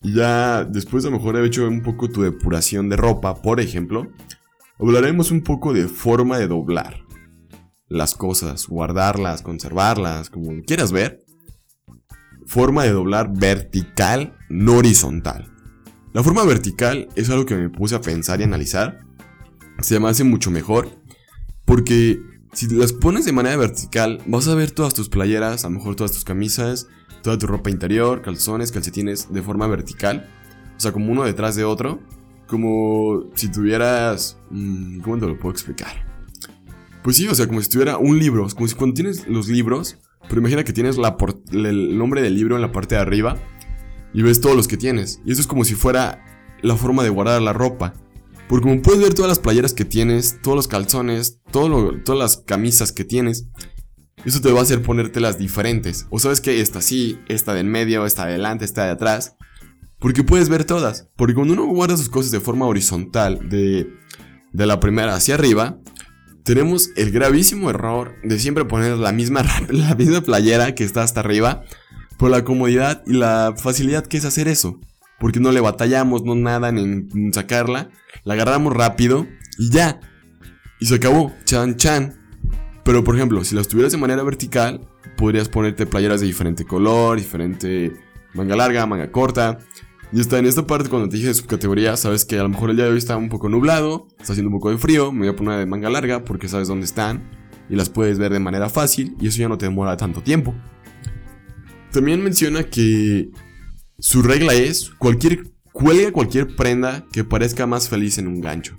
Y 0.03 0.15
ya 0.15 0.65
después 0.65 1.05
de 1.05 1.11
mejor 1.11 1.37
haber 1.37 1.49
hecho 1.49 1.69
un 1.69 1.83
poco 1.83 2.09
tu 2.09 2.23
depuración 2.23 2.89
de 2.89 2.97
ropa, 2.97 3.43
por 3.43 3.61
ejemplo, 3.61 4.11
hablaremos 4.79 5.31
un 5.31 5.43
poco 5.43 5.75
de 5.75 5.89
forma 5.89 6.39
de 6.39 6.49
doblar 6.49 7.05
las 7.91 8.15
cosas, 8.15 8.67
guardarlas, 8.67 9.43
conservarlas, 9.43 10.31
como 10.31 10.63
quieras 10.63 10.93
ver. 10.93 11.23
Forma 12.51 12.83
de 12.83 12.91
doblar 12.91 13.33
vertical, 13.33 14.37
no 14.49 14.79
horizontal. 14.79 15.55
La 16.13 16.25
forma 16.25 16.45
vertical 16.45 17.07
es 17.15 17.31
algo 17.31 17.47
que 17.47 17.55
me 17.55 17.69
puse 17.69 17.95
a 17.95 18.01
pensar 18.01 18.41
y 18.41 18.43
analizar. 18.43 19.07
Se 19.83 20.01
me 20.01 20.09
hace 20.09 20.25
mucho 20.25 20.51
mejor 20.51 20.89
porque 21.65 22.21
si 22.53 22.67
las 22.71 22.93
pones 22.93 23.25
de 23.25 23.31
manera 23.31 23.57
vertical, 23.57 24.21
vas 24.27 24.49
a 24.49 24.57
ver 24.57 24.73
todas 24.73 24.95
tus 24.95 25.09
playeras, 25.09 25.65
a 25.65 25.69
lo 25.69 25.77
mejor 25.77 25.95
todas 25.95 26.11
tus 26.11 26.25
camisas, 26.25 26.89
toda 27.23 27.39
tu 27.39 27.47
ropa 27.47 27.71
interior, 27.71 28.21
calzones, 28.21 28.73
calcetines 28.73 29.33
de 29.33 29.43
forma 29.43 29.69
vertical. 29.69 30.29
O 30.77 30.81
sea, 30.81 30.91
como 30.91 31.13
uno 31.13 31.23
detrás 31.23 31.55
de 31.55 31.63
otro. 31.63 32.01
Como 32.49 33.31
si 33.35 33.47
tuvieras... 33.47 34.39
Mm, 34.51 35.03
¿Cómo 35.03 35.19
te 35.19 35.27
lo 35.29 35.39
puedo 35.39 35.53
explicar? 35.53 36.05
Pues 37.05 37.17
sí, 37.17 37.29
o 37.29 37.35
sea, 37.37 37.47
como 37.47 37.63
si 37.63 37.71
tuviera 37.71 37.97
un 37.97 38.19
libro. 38.19 38.45
Como 38.49 38.67
si 38.67 38.75
cuando 38.75 38.95
tienes 38.95 39.29
los 39.29 39.47
libros... 39.47 39.99
Pero 40.29 40.41
imagina 40.41 40.65
que 40.65 40.73
tienes 40.73 40.97
el 41.53 41.99
nombre 41.99 42.23
del 42.23 42.35
libro 42.35 42.57
en 42.57 42.63
la 42.63 42.73
parte 42.73 42.95
de 42.95 43.01
arriba. 43.01 43.37
Y 44.13 44.23
ves 44.23 44.41
todos 44.41 44.57
los 44.57 44.69
que 44.69 44.77
tienes. 44.77 45.21
Y 45.25 45.33
eso 45.33 45.41
es 45.41 45.47
como 45.47 45.65
si 45.65 45.75
fuera 45.75 46.25
la 46.63 46.77
forma 46.77 47.03
de 47.03 47.11
guardar 47.11 47.41
la 47.43 47.53
ropa. 47.53 47.95
Porque 48.49 48.65
como 48.65 48.83
puedes 48.83 49.01
ver 49.01 49.15
todas 49.15 49.29
las 49.29 49.39
playeras 49.39 49.73
que 49.73 49.85
tienes, 49.85 50.41
todos 50.43 50.57
los 50.57 50.67
calzones, 50.67 51.41
todo 51.53 51.93
todas 52.05 52.19
las 52.19 52.37
camisas 52.39 52.91
que 52.91 53.05
tienes, 53.05 53.47
eso 54.25 54.41
te 54.41 54.51
va 54.51 54.59
a 54.59 54.63
hacer 54.63 54.83
ponértelas 54.83 55.39
diferentes. 55.39 56.07
O 56.11 56.19
sabes 56.19 56.41
que 56.41 56.61
esta 56.61 56.81
sí, 56.83 57.21
esta 57.29 57.55
de 57.55 57.61
en 57.61 57.69
medio, 57.69 58.05
esta 58.05 58.27
de 58.27 58.33
adelante, 58.33 58.65
esta 58.65 58.85
de 58.85 58.91
atrás. 58.91 59.37
Porque 60.01 60.25
puedes 60.25 60.49
ver 60.49 60.65
todas. 60.65 61.09
Porque 61.17 61.35
cuando 61.35 61.55
uno 61.55 61.67
guarda 61.67 61.97
sus 61.97 62.09
cosas 62.09 62.33
de 62.33 62.41
forma 62.41 62.67
horizontal, 62.67 63.49
de 63.49 63.87
la 64.53 64.81
primera 64.81 65.15
hacia 65.15 65.35
arriba, 65.35 65.79
tenemos 66.51 66.91
el 66.97 67.13
gravísimo 67.13 67.71
error 67.71 68.17
de 68.25 68.37
siempre 68.41 68.65
poner 68.65 68.97
la 68.97 69.13
misma, 69.13 69.45
la 69.69 69.95
misma 69.95 70.21
playera 70.21 70.75
que 70.75 70.83
está 70.83 71.05
hasta 71.05 71.21
arriba. 71.21 71.63
Por 72.19 72.33
la 72.33 72.43
comodidad 72.43 73.05
y 73.07 73.13
la 73.13 73.55
facilidad 73.57 74.05
que 74.05 74.17
es 74.17 74.25
hacer 74.25 74.49
eso. 74.49 74.81
Porque 75.21 75.39
no 75.39 75.53
le 75.53 75.61
batallamos, 75.61 76.25
no 76.25 76.35
nada 76.35 76.71
en 76.71 77.31
sacarla. 77.33 77.91
La 78.25 78.35
agarramos 78.35 78.75
rápido 78.75 79.29
y 79.59 79.71
ya. 79.71 80.01
Y 80.81 80.87
se 80.87 80.97
acabó. 80.97 81.33
Chan 81.45 81.77
chan. 81.77 82.19
Pero 82.85 83.05
por 83.05 83.15
ejemplo, 83.15 83.45
si 83.45 83.55
las 83.55 83.69
tuvieras 83.69 83.93
de 83.93 83.99
manera 83.99 84.25
vertical, 84.25 84.89
podrías 85.17 85.49
ponerte 85.49 85.87
playeras 85.87 86.21
de 86.21 86.27
diferente 86.27 86.65
color, 86.65 87.17
diferente 87.17 87.93
manga 88.35 88.57
larga, 88.57 88.87
manga 88.87 89.13
corta. 89.13 89.59
Y 90.13 90.21
está 90.21 90.39
en 90.39 90.47
esta 90.47 90.67
parte 90.67 90.89
cuando 90.89 91.09
te 91.09 91.17
dije 91.17 91.29
de 91.29 91.35
subcategoría, 91.35 91.97
sabes 91.97 92.25
que 92.25 92.39
a 92.39 92.43
lo 92.43 92.49
mejor 92.49 92.71
el 92.71 92.77
día 92.77 92.87
de 92.87 92.93
hoy 92.93 92.99
está 92.99 93.17
un 93.17 93.29
poco 93.29 93.49
nublado, 93.49 94.09
está 94.19 94.33
haciendo 94.33 94.49
un 94.49 94.59
poco 94.59 94.71
de 94.71 94.79
frío, 94.79 95.13
me 95.13 95.21
voy 95.21 95.29
a 95.29 95.37
poner 95.37 95.59
de 95.59 95.67
manga 95.67 95.89
larga 95.89 96.25
porque 96.25 96.49
sabes 96.49 96.67
dónde 96.67 96.87
están 96.87 97.31
y 97.69 97.77
las 97.77 97.91
puedes 97.91 98.19
ver 98.19 98.33
de 98.33 98.41
manera 98.41 98.69
fácil 98.69 99.17
y 99.21 99.29
eso 99.29 99.39
ya 99.39 99.49
no 99.49 99.57
te 99.57 99.67
demora 99.67 99.97
tanto 99.97 100.21
tiempo. 100.21 100.55
También 101.93 102.23
menciona 102.23 102.65
que 102.65 103.31
su 103.99 104.23
regla 104.23 104.55
es 104.55 104.91
cualquier 104.99 105.45
cuelga 105.73 106.13
cualquier 106.13 106.57
prenda 106.57 107.07
que 107.13 107.25
parezca 107.25 107.67
más 107.67 107.89
feliz 107.89 108.19
en 108.19 108.27
un 108.27 108.41
gancho. 108.41 108.75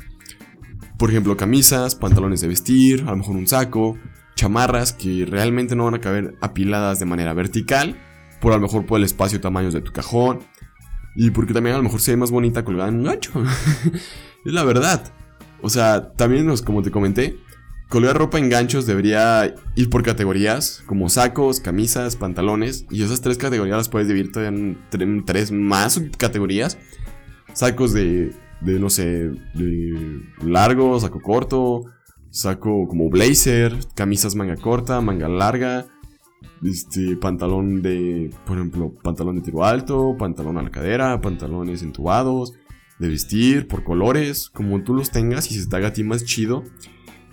Por 0.98 1.10
ejemplo, 1.10 1.38
camisas, 1.38 1.96
pantalones 1.96 2.41
de 2.41 2.48
vestir, 2.48 3.02
a 3.08 3.12
lo 3.12 3.17
mejor 3.17 3.36
un 3.36 3.48
saco, 3.48 3.98
chamarras 4.36 4.94
que 4.94 5.26
realmente 5.26 5.76
no 5.76 5.86
van 5.86 5.96
a 5.96 6.02
caber 6.02 6.36
apiladas 6.41 7.00
de 7.00 7.06
manera 7.06 7.34
vertical, 7.34 7.98
por 8.39 8.54
a 8.54 8.58
lo 8.58 8.63
mejor 8.63 8.86
por 8.86 9.00
el 9.00 9.06
espacio 9.06 9.41
tamaños 9.41 9.74
de 9.74 9.82
tu 9.82 9.91
cajón. 9.91 10.39
Y 11.15 11.32
porque 11.32 11.54
también 11.54 11.76
a 11.76 11.78
lo 11.78 11.84
mejor 11.84 12.02
se 12.02 12.12
ve 12.12 12.17
más 12.17 12.32
bonita 12.32 12.63
colgada 12.63 12.89
en 12.89 12.97
un 12.97 13.04
gancho. 13.04 13.32
es 14.45 14.54
la 14.54 14.63
verdad. 14.63 15.13
O 15.62 15.69
sea, 15.69 16.13
también 16.13 16.54
como 16.65 16.82
te 16.82 16.91
comenté, 16.91 17.38
colgar 17.89 18.17
ropa 18.17 18.39
en 18.39 18.50
ganchos 18.50 18.86
debería 18.86 19.54
ir 19.76 19.89
por 19.89 20.02
categorías, 20.02 20.84
como 20.88 21.10
sacos, 21.10 21.60
camisas, 21.60 22.15
pantalones. 22.15 22.86
Y 22.89 23.04
esas 23.04 23.21
tres 23.21 23.38
categorías 23.38 23.78
las 23.78 23.89
puedes 23.89 24.08
dividir 24.08 24.32
en, 24.38 25.26
tres 25.26 25.52
más 25.52 26.02
categorías. 26.17 26.78
Sacos 27.54 27.93
de, 27.93 28.34
de, 28.62 28.80
no 28.80 28.89
sé, 28.89 29.30
de 29.54 30.21
largo, 30.43 31.00
saco 31.00 31.21
corto, 31.21 31.84
saco 32.30 32.88
como 32.88 33.10
blazer, 33.10 33.78
camisas 33.93 34.36
manga 34.36 34.56
corta, 34.56 35.02
manga 35.02 35.28
larga, 35.28 35.88
este, 36.63 37.15
pantalón 37.17 37.82
de, 37.82 38.30
por 38.45 38.58
ejemplo, 38.58 38.93
pantalón 39.02 39.36
de 39.36 39.41
tiro 39.41 39.65
alto, 39.65 40.15
pantalón 40.17 40.58
a 40.58 40.63
la 40.63 40.71
cadera, 40.71 41.19
pantalones 41.21 41.82
entubados, 41.82 42.54
de 43.00 43.08
vestir, 43.08 43.67
por 43.67 43.84
colores, 43.84 44.50
como 44.50 44.84
tú 44.84 44.93
los 44.93 45.12
tengas 45.12 45.50
y 45.52 45.56
se 45.60 45.67
te 45.67 45.76
haga 45.76 45.88
a 45.88 45.93
ti 45.93 46.04
más 46.04 46.24
chido 46.24 46.63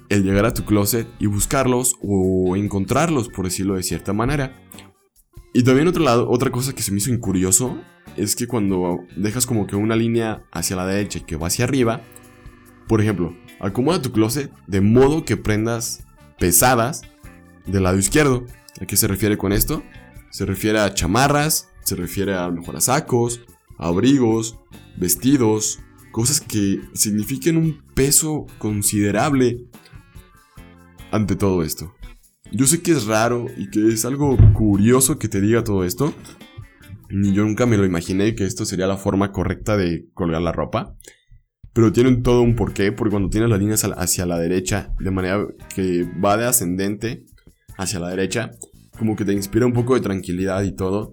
el 0.09 0.25
llegar 0.25 0.47
a 0.47 0.55
tu 0.55 0.65
closet 0.65 1.07
y 1.19 1.27
buscarlos 1.27 1.95
o 2.03 2.57
encontrarlos, 2.57 3.29
por 3.29 3.45
decirlo 3.45 3.75
de 3.75 3.83
cierta 3.83 4.13
manera. 4.13 4.57
Y 5.53 5.63
también 5.63 5.89
otro 5.89 6.03
lado, 6.03 6.31
otra 6.31 6.51
cosa 6.51 6.75
que 6.75 6.83
se 6.83 6.93
me 6.93 6.99
hizo 6.99 7.13
incurioso 7.13 7.79
es 8.17 8.37
que 8.37 8.47
cuando 8.47 9.01
dejas 9.17 9.47
como 9.47 9.67
que 9.67 9.77
una 9.77 9.97
línea 9.97 10.45
hacia 10.53 10.77
la 10.77 10.87
derecha 10.87 11.19
y 11.19 11.23
que 11.23 11.37
va 11.37 11.49
hacia 11.49 11.65
arriba, 11.65 12.03
por 12.87 13.01
ejemplo, 13.01 13.37
acomoda 13.61 14.01
tu 14.01 14.13
closet 14.13 14.51
de 14.67 14.81
modo 14.81 15.25
que 15.25 15.37
prendas 15.37 16.07
pesadas 16.39 17.03
del 17.67 17.83
lado 17.83 17.99
izquierdo 17.99 18.47
¿A 18.81 18.87
qué 18.87 18.97
se 18.97 19.09
refiere 19.09 19.37
con 19.37 19.53
esto? 19.53 19.83
Se 20.31 20.47
refiere 20.47 20.79
a 20.79 20.93
chamarras, 20.95 21.71
se 21.85 21.97
refiere 21.97 22.35
a 22.35 22.47
a 22.47 22.81
sacos, 22.81 23.41
abrigos, 23.79 24.59
vestidos, 24.97 25.81
cosas 26.13 26.41
que 26.41 26.81
signifiquen 26.95 27.57
un 27.57 27.83
peso 27.95 28.47
considerable 28.59 29.69
ante 31.11 31.37
todo 31.37 31.63
esto. 31.63 31.95
Yo 32.51 32.67
sé 32.67 32.83
que 32.83 32.93
es 32.93 33.07
raro 33.07 33.47
y 33.57 33.71
que 33.71 33.89
es 33.89 34.05
algo 34.05 34.37
curioso 34.55 35.19
que 35.19 35.29
te 35.29 35.41
diga 35.41 35.65
todo 35.65 35.85
esto. 35.85 36.15
Yo 37.11 37.45
nunca 37.45 37.67
me 37.67 37.77
lo 37.77 37.85
imaginé 37.85 38.35
que 38.35 38.45
esto 38.45 38.65
sería 38.65 38.87
la 38.87 38.97
forma 38.97 39.33
correcta 39.33 39.77
de 39.77 40.09
colgar 40.15 40.43
la 40.43 40.53
ropa. 40.53 40.95
Pero 41.73 41.93
tienen 41.93 42.23
todo 42.23 42.43
un 42.43 42.57
porqué, 42.57 42.91
porque 42.91 43.13
cuando 43.13 43.29
tienes 43.29 43.51
las 43.51 43.59
líneas 43.59 43.85
hacia 43.85 44.27
la 44.27 44.39
derecha, 44.39 44.93
de 44.99 45.11
manera 45.11 45.47
que 45.75 46.11
va 46.23 46.37
de 46.37 46.47
ascendente 46.47 47.25
hacia 47.77 48.01
la 48.01 48.09
derecha, 48.09 48.51
como 48.99 49.17
que 49.17 49.25
te 49.25 49.33
inspira 49.33 49.67
un 49.67 49.73
poco 49.73 49.95
de 49.95 50.01
tranquilidad 50.01 50.63
y 50.63 50.75
todo 50.75 51.13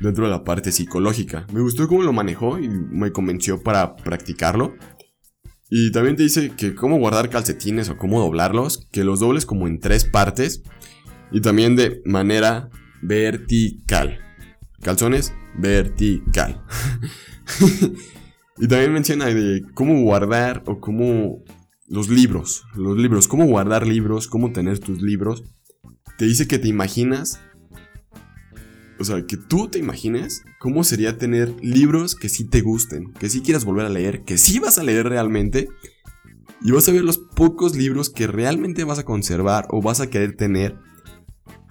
dentro 0.00 0.24
de 0.24 0.30
la 0.30 0.44
parte 0.44 0.72
psicológica. 0.72 1.46
Me 1.52 1.60
gustó 1.60 1.86
cómo 1.88 2.02
lo 2.02 2.12
manejó 2.12 2.58
y 2.58 2.68
me 2.68 3.12
convenció 3.12 3.62
para 3.62 3.96
practicarlo. 3.96 4.74
Y 5.68 5.90
también 5.90 6.16
te 6.16 6.22
dice 6.22 6.52
que 6.56 6.74
cómo 6.74 6.98
guardar 6.98 7.28
calcetines 7.28 7.88
o 7.88 7.96
cómo 7.96 8.20
doblarlos, 8.20 8.86
que 8.92 9.04
los 9.04 9.20
dobles 9.20 9.46
como 9.46 9.66
en 9.66 9.80
tres 9.80 10.04
partes 10.04 10.62
y 11.32 11.40
también 11.40 11.76
de 11.76 12.02
manera 12.04 12.70
vertical. 13.02 14.20
Calzones 14.80 15.34
vertical. 15.58 16.62
y 18.58 18.68
también 18.68 18.92
menciona 18.92 19.26
de 19.26 19.62
cómo 19.74 20.00
guardar 20.02 20.62
o 20.66 20.78
cómo 20.78 21.42
los 21.88 22.08
libros, 22.08 22.64
los 22.74 22.96
libros, 22.96 23.26
cómo 23.26 23.46
guardar 23.46 23.86
libros, 23.86 24.28
cómo 24.28 24.52
tener 24.52 24.78
tus 24.78 25.02
libros 25.02 25.42
te 26.18 26.24
dice 26.24 26.46
que 26.46 26.58
te 26.58 26.68
imaginas, 26.68 27.40
o 28.98 29.04
sea, 29.04 29.26
que 29.26 29.36
tú 29.36 29.68
te 29.68 29.78
imagines 29.78 30.42
cómo 30.58 30.84
sería 30.84 31.18
tener 31.18 31.54
libros 31.62 32.14
que 32.14 32.28
sí 32.28 32.44
te 32.44 32.62
gusten, 32.62 33.12
que 33.14 33.28
sí 33.28 33.42
quieras 33.42 33.64
volver 33.64 33.86
a 33.86 33.90
leer, 33.90 34.24
que 34.24 34.38
sí 34.38 34.58
vas 34.58 34.78
a 34.78 34.82
leer 34.82 35.08
realmente. 35.08 35.68
Y 36.62 36.70
vas 36.70 36.88
a 36.88 36.92
ver 36.92 37.04
los 37.04 37.18
pocos 37.18 37.76
libros 37.76 38.08
que 38.08 38.26
realmente 38.26 38.84
vas 38.84 38.98
a 38.98 39.04
conservar 39.04 39.66
o 39.68 39.82
vas 39.82 40.00
a 40.00 40.08
querer 40.08 40.36
tener 40.36 40.78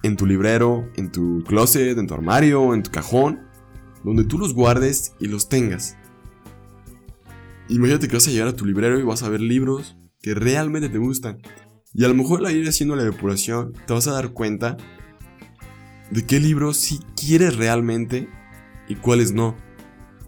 en 0.04 0.16
tu 0.16 0.26
librero, 0.26 0.88
en 0.96 1.10
tu 1.10 1.42
closet, 1.44 1.98
en 1.98 2.06
tu 2.06 2.14
armario, 2.14 2.72
en 2.72 2.84
tu 2.84 2.92
cajón, 2.92 3.40
donde 4.04 4.24
tú 4.24 4.38
los 4.38 4.54
guardes 4.54 5.14
y 5.18 5.26
los 5.26 5.48
tengas. 5.48 5.96
Imagínate 7.68 8.06
que 8.06 8.14
vas 8.14 8.28
a 8.28 8.30
llegar 8.30 8.48
a 8.48 8.54
tu 8.54 8.64
librero 8.64 9.00
y 9.00 9.02
vas 9.02 9.24
a 9.24 9.28
ver 9.28 9.40
libros 9.40 9.96
que 10.20 10.34
realmente 10.34 10.88
te 10.88 10.98
gustan. 10.98 11.38
Y 11.96 12.04
a 12.04 12.08
lo 12.08 12.14
mejor 12.14 12.46
al 12.46 12.54
ir 12.54 12.68
haciendo 12.68 12.94
la 12.94 13.04
depuración 13.04 13.72
te 13.86 13.94
vas 13.94 14.06
a 14.06 14.12
dar 14.12 14.34
cuenta 14.34 14.76
de 16.10 16.26
qué 16.26 16.38
libros 16.38 16.76
sí 16.76 17.00
quieres 17.18 17.56
realmente 17.56 18.28
y 18.86 18.96
cuáles 18.96 19.32
no. 19.32 19.56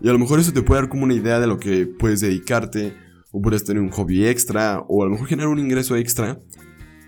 Y 0.00 0.08
a 0.08 0.12
lo 0.12 0.18
mejor 0.18 0.40
eso 0.40 0.54
te 0.54 0.62
puede 0.62 0.80
dar 0.80 0.88
como 0.88 1.04
una 1.04 1.12
idea 1.12 1.40
de 1.40 1.46
lo 1.46 1.58
que 1.58 1.86
puedes 1.86 2.22
dedicarte, 2.22 2.96
o 3.32 3.42
puedes 3.42 3.64
tener 3.64 3.82
un 3.82 3.90
hobby 3.90 4.26
extra, 4.26 4.80
o 4.88 5.02
a 5.02 5.06
lo 5.06 5.12
mejor 5.12 5.28
generar 5.28 5.50
un 5.50 5.58
ingreso 5.58 5.94
extra, 5.96 6.40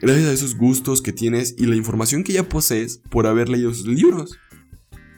gracias 0.03 0.29
a 0.29 0.33
esos 0.33 0.57
gustos 0.57 1.01
que 1.01 1.13
tienes 1.13 1.55
y 1.57 1.65
la 1.65 1.77
información 1.77 2.23
que 2.23 2.35
ya 2.35 2.47
posees 2.47 3.01
por 3.11 3.27
haber 3.27 3.49
leído 3.49 3.71
esos 3.71 3.87
libros. 3.87 4.37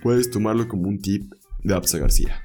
Puedes 0.02 0.31
tomarlo 0.31 0.68
como 0.68 0.88
un 0.88 1.00
tip 1.00 1.33
de 1.64 1.74
Absa 1.74 1.98
García. 1.98 2.40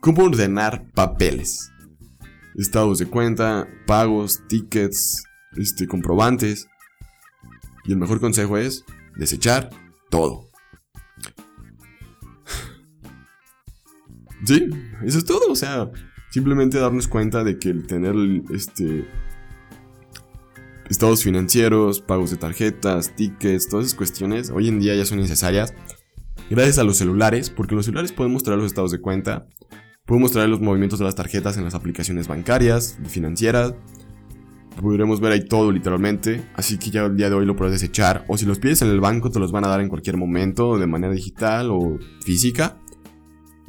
¿Cómo 0.00 0.24
ordenar 0.24 0.90
papeles? 0.94 1.71
Estados 2.56 2.98
de 2.98 3.06
cuenta, 3.06 3.68
pagos, 3.86 4.42
tickets, 4.48 5.24
este, 5.56 5.86
comprobantes. 5.86 6.68
Y 7.84 7.92
el 7.92 7.98
mejor 7.98 8.20
consejo 8.20 8.56
es 8.58 8.84
desechar 9.16 9.70
todo. 10.10 10.48
Sí, 14.44 14.68
eso 15.04 15.18
es 15.18 15.24
todo. 15.24 15.50
O 15.50 15.56
sea, 15.56 15.90
simplemente 16.30 16.78
darnos 16.78 17.08
cuenta 17.08 17.44
de 17.44 17.58
que 17.58 17.70
el 17.70 17.86
tener 17.86 18.14
este 18.52 19.08
estados 20.90 21.22
financieros, 21.22 22.00
pagos 22.00 22.30
de 22.30 22.36
tarjetas, 22.36 23.16
tickets, 23.16 23.68
todas 23.68 23.86
esas 23.86 23.96
cuestiones 23.96 24.50
hoy 24.50 24.68
en 24.68 24.78
día 24.78 24.94
ya 24.94 25.06
son 25.06 25.18
necesarias 25.18 25.72
gracias 26.50 26.78
a 26.78 26.84
los 26.84 26.98
celulares, 26.98 27.50
porque 27.50 27.74
los 27.74 27.86
celulares 27.86 28.12
pueden 28.12 28.32
mostrar 28.32 28.58
los 28.58 28.66
estados 28.66 28.90
de 28.90 29.00
cuenta, 29.00 29.46
Podemos 30.04 30.30
mostrar 30.30 30.48
los 30.48 30.60
movimientos 30.60 30.98
de 30.98 31.04
las 31.04 31.14
tarjetas 31.14 31.56
en 31.56 31.64
las 31.64 31.74
aplicaciones 31.74 32.26
bancarias, 32.26 32.98
financieras. 33.06 33.74
Podremos 34.80 35.20
ver 35.20 35.32
ahí 35.32 35.44
todo 35.46 35.70
literalmente. 35.70 36.44
Así 36.54 36.76
que 36.76 36.90
ya 36.90 37.04
el 37.04 37.16
día 37.16 37.30
de 37.30 37.36
hoy 37.36 37.46
lo 37.46 37.54
puedes 37.54 37.80
desechar. 37.80 38.24
O 38.26 38.36
si 38.36 38.44
los 38.44 38.58
pides 38.58 38.82
en 38.82 38.88
el 38.88 39.00
banco 39.00 39.30
te 39.30 39.38
los 39.38 39.52
van 39.52 39.64
a 39.64 39.68
dar 39.68 39.80
en 39.80 39.88
cualquier 39.88 40.16
momento 40.16 40.76
de 40.76 40.88
manera 40.88 41.12
digital 41.12 41.70
o 41.70 41.98
física. 42.20 42.78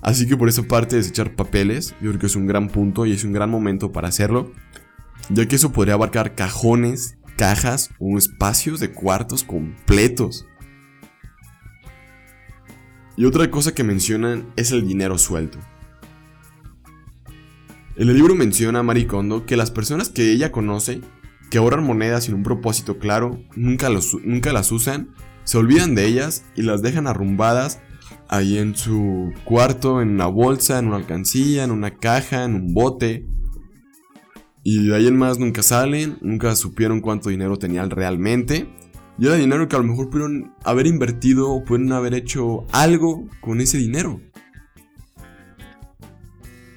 Así 0.02 0.28
que 0.28 0.36
por 0.36 0.50
esa 0.50 0.64
parte 0.64 0.96
desechar 0.96 1.36
papeles 1.36 1.96
yo 2.02 2.10
creo 2.10 2.20
que 2.20 2.26
es 2.26 2.36
un 2.36 2.48
gran 2.48 2.68
punto 2.68 3.06
y 3.06 3.12
es 3.12 3.24
un 3.24 3.32
gran 3.32 3.52
momento 3.52 3.92
para 3.92 4.08
hacerlo. 4.08 4.52
Ya 5.30 5.48
que 5.48 5.56
eso 5.56 5.72
podría 5.72 5.94
abarcar 5.94 6.34
cajones, 6.34 7.16
cajas 7.38 7.92
o 8.00 8.18
espacios 8.18 8.80
de 8.80 8.92
cuartos 8.92 9.44
completos. 9.44 10.48
Y 13.18 13.26
otra 13.26 13.52
cosa 13.52 13.76
que 13.76 13.84
mencionan 13.84 14.48
es 14.56 14.72
el 14.72 14.88
dinero 14.88 15.20
suelto. 15.20 15.60
En 17.96 18.10
el 18.10 18.16
libro 18.16 18.34
menciona 18.34 18.80
a 18.80 18.84
Marie 18.84 19.06
Kondo 19.06 19.46
que 19.46 19.56
las 19.56 19.70
personas 19.70 20.10
que 20.10 20.32
ella 20.32 20.52
conoce, 20.52 21.02
que 21.52 21.60
ahorran 21.60 21.86
monedas 21.86 22.24
sin 22.24 22.34
un 22.34 22.42
propósito 22.42 22.98
claro, 22.98 23.40
nunca, 23.56 23.88
nunca 24.24 24.52
las 24.52 24.72
usan, 24.72 25.14
se 25.44 25.60
olvidan 25.60 25.94
de 25.94 26.08
ellas 26.08 26.44
y 26.56 26.64
las 26.64 26.82
dejan 26.82 27.06
arrumbadas 27.06 27.82
ahí 28.30 28.58
en 28.58 28.76
su 28.76 29.32
cuarto, 29.44 30.02
en 30.02 30.10
una 30.10 30.26
bolsa, 30.26 30.80
en 30.80 30.88
una 30.88 30.96
alcancía, 30.96 31.64
en 31.64 31.70
una 31.70 31.92
caja, 31.92 32.46
en 32.46 32.56
un 32.56 32.74
bote. 32.74 33.28
Y 34.64 34.88
de 34.88 34.96
ahí 34.96 35.06
en 35.06 35.18
más 35.18 35.38
nunca 35.38 35.62
salen, 35.62 36.18
nunca 36.22 36.56
supieron 36.56 37.00
cuánto 37.00 37.30
dinero 37.30 37.58
tenían 37.58 37.92
realmente. 37.92 38.74
Y 39.20 39.28
era 39.28 39.36
dinero 39.36 39.68
que 39.68 39.76
a 39.76 39.80
lo 39.80 39.86
mejor 39.86 40.10
pudieron 40.10 40.56
haber 40.64 40.88
invertido 40.88 41.52
o 41.52 41.64
pudieron 41.64 41.92
haber 41.94 42.16
hecho 42.16 42.66
algo 42.72 43.28
con 43.40 43.62
ese 43.62 43.78
dinero. 43.78 44.20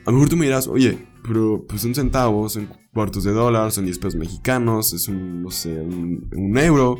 A 0.04 0.10
lo 0.10 0.18
mejor 0.18 0.28
tú 0.28 0.36
me 0.36 0.44
dirás, 0.44 0.68
oye, 0.68 1.05
pero 1.26 1.64
pues 1.66 1.82
son 1.82 1.94
centavos, 1.94 2.52
son 2.54 2.68
cuartos 2.92 3.24
de 3.24 3.32
dólar, 3.32 3.72
son 3.72 3.84
10 3.84 3.98
pesos 3.98 4.16
mexicanos, 4.16 4.92
es 4.92 5.08
un, 5.08 5.42
no 5.42 5.50
sé, 5.50 5.80
un, 5.80 6.58
euro. 6.58 6.98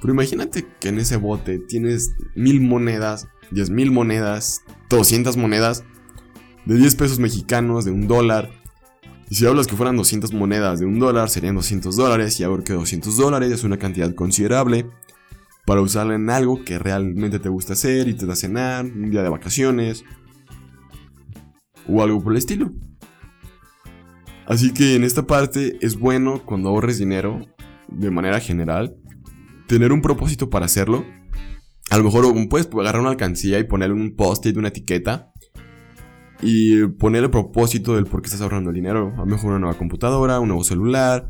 Pero 0.00 0.12
imagínate 0.12 0.66
que 0.80 0.88
en 0.88 0.98
ese 0.98 1.16
bote 1.16 1.58
tienes 1.58 2.14
mil 2.34 2.60
monedas, 2.60 3.28
10 3.50 3.70
mil 3.70 3.90
monedas, 3.90 4.62
200 4.90 5.36
monedas 5.36 5.84
de 6.64 6.76
10 6.76 6.94
pesos 6.96 7.18
mexicanos, 7.18 7.84
de 7.84 7.90
un 7.90 8.06
dólar. 8.08 8.50
Y 9.28 9.34
si 9.34 9.46
hablas 9.46 9.66
que 9.66 9.76
fueran 9.76 9.96
200 9.96 10.32
monedas 10.32 10.78
de 10.78 10.86
un 10.86 10.98
dólar, 10.98 11.28
serían 11.30 11.56
200 11.56 11.96
dólares. 11.96 12.38
Y 12.38 12.44
ahora 12.44 12.62
que 12.62 12.72
200 12.72 13.16
dólares 13.16 13.50
es 13.50 13.64
una 13.64 13.78
cantidad 13.78 14.14
considerable 14.14 14.86
para 15.66 15.80
usarla 15.80 16.14
en 16.14 16.30
algo 16.30 16.64
que 16.64 16.78
realmente 16.78 17.40
te 17.40 17.48
gusta 17.48 17.72
hacer 17.72 18.06
y 18.06 18.14
te 18.14 18.24
da 18.24 18.36
cenar, 18.36 18.84
un 18.84 19.10
día 19.10 19.22
de 19.22 19.28
vacaciones, 19.28 20.04
o 21.88 22.02
algo 22.02 22.22
por 22.22 22.32
el 22.32 22.38
estilo. 22.38 22.70
Así 24.46 24.72
que 24.72 24.94
en 24.94 25.04
esta 25.04 25.26
parte 25.26 25.76
es 25.80 25.98
bueno 25.98 26.42
cuando 26.44 26.68
ahorres 26.68 26.98
dinero, 26.98 27.40
de 27.88 28.10
manera 28.10 28.40
general, 28.40 28.96
tener 29.66 29.92
un 29.92 30.02
propósito 30.02 30.50
para 30.50 30.66
hacerlo. 30.66 31.04
A 31.90 31.98
lo 31.98 32.04
mejor 32.04 32.32
puedes 32.48 32.68
agarrar 32.72 33.00
una 33.00 33.10
alcancía 33.10 33.58
y 33.58 33.64
ponerle 33.64 33.94
un 33.94 34.14
post-it, 34.14 34.56
una 34.56 34.68
etiqueta. 34.68 35.32
Y 36.42 36.86
poner 36.86 37.24
el 37.24 37.30
propósito 37.30 37.94
del 37.94 38.04
por 38.04 38.20
qué 38.20 38.26
estás 38.26 38.42
ahorrando 38.42 38.70
el 38.70 38.76
dinero. 38.76 39.12
A 39.16 39.20
lo 39.20 39.26
mejor 39.26 39.50
una 39.50 39.58
nueva 39.58 39.78
computadora, 39.78 40.38
un 40.38 40.48
nuevo 40.48 40.64
celular, 40.64 41.28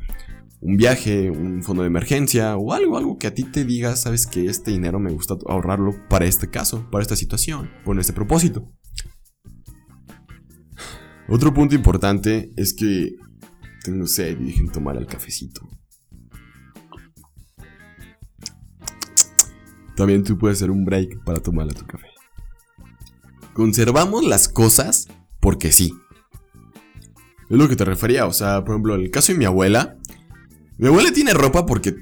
un 0.60 0.76
viaje, 0.76 1.30
un 1.30 1.62
fondo 1.62 1.82
de 1.82 1.88
emergencia 1.88 2.56
o 2.56 2.72
algo, 2.72 2.98
algo 2.98 3.18
que 3.18 3.28
a 3.28 3.34
ti 3.34 3.44
te 3.44 3.64
diga, 3.64 3.94
sabes 3.96 4.26
que 4.26 4.46
este 4.46 4.72
dinero 4.72 4.98
me 4.98 5.12
gusta 5.12 5.36
ahorrarlo 5.46 5.94
para 6.08 6.26
este 6.26 6.50
caso, 6.50 6.88
para 6.90 7.02
esta 7.02 7.16
situación, 7.16 7.70
con 7.84 7.98
este 8.00 8.12
propósito. 8.12 8.72
Otro 11.28 11.52
punto 11.52 11.74
importante 11.74 12.52
es 12.56 12.72
que 12.72 13.16
tengo 13.84 14.06
sed 14.06 14.40
y 14.40 14.44
dejen 14.44 14.70
tomar 14.70 14.96
el 14.96 15.06
cafecito. 15.06 15.68
También 19.96 20.22
tú 20.22 20.36
puedes 20.38 20.58
hacer 20.58 20.70
un 20.70 20.84
break 20.84 21.24
para 21.24 21.40
tomar 21.40 21.72
tu 21.72 21.86
café. 21.86 22.06
Conservamos 23.54 24.24
las 24.24 24.48
cosas 24.48 25.08
porque 25.40 25.72
sí. 25.72 25.94
Es 27.48 27.56
lo 27.56 27.68
que 27.68 27.76
te 27.76 27.84
refería, 27.84 28.26
o 28.26 28.32
sea, 28.32 28.64
por 28.64 28.74
ejemplo, 28.74 28.94
el 28.94 29.10
caso 29.10 29.32
de 29.32 29.38
mi 29.38 29.46
abuela, 29.46 29.96
mi 30.78 30.88
abuela 30.88 31.12
tiene 31.12 31.32
ropa 31.32 31.64
porque. 31.64 31.94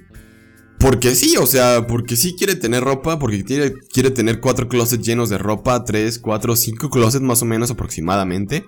Porque 0.81 1.15
sí, 1.15 1.37
o 1.37 1.47
sea, 1.47 1.87
porque 1.87 2.17
sí 2.17 2.35
quiere 2.37 2.57
tener 2.57 2.83
ropa, 2.83 3.19
porque 3.19 3.45
quiere 3.45 4.11
tener 4.11 4.41
cuatro 4.41 4.69
closets 4.69 5.07
llenos 5.07 5.31
de 5.31 5.39
ropa, 5.39 5.83
tres, 5.85 6.19
cuatro, 6.19 6.57
cinco 6.57 6.91
closets 6.91 7.25
más 7.25 7.41
o 7.41 7.47
menos 7.47 7.71
aproximadamente. 7.71 8.67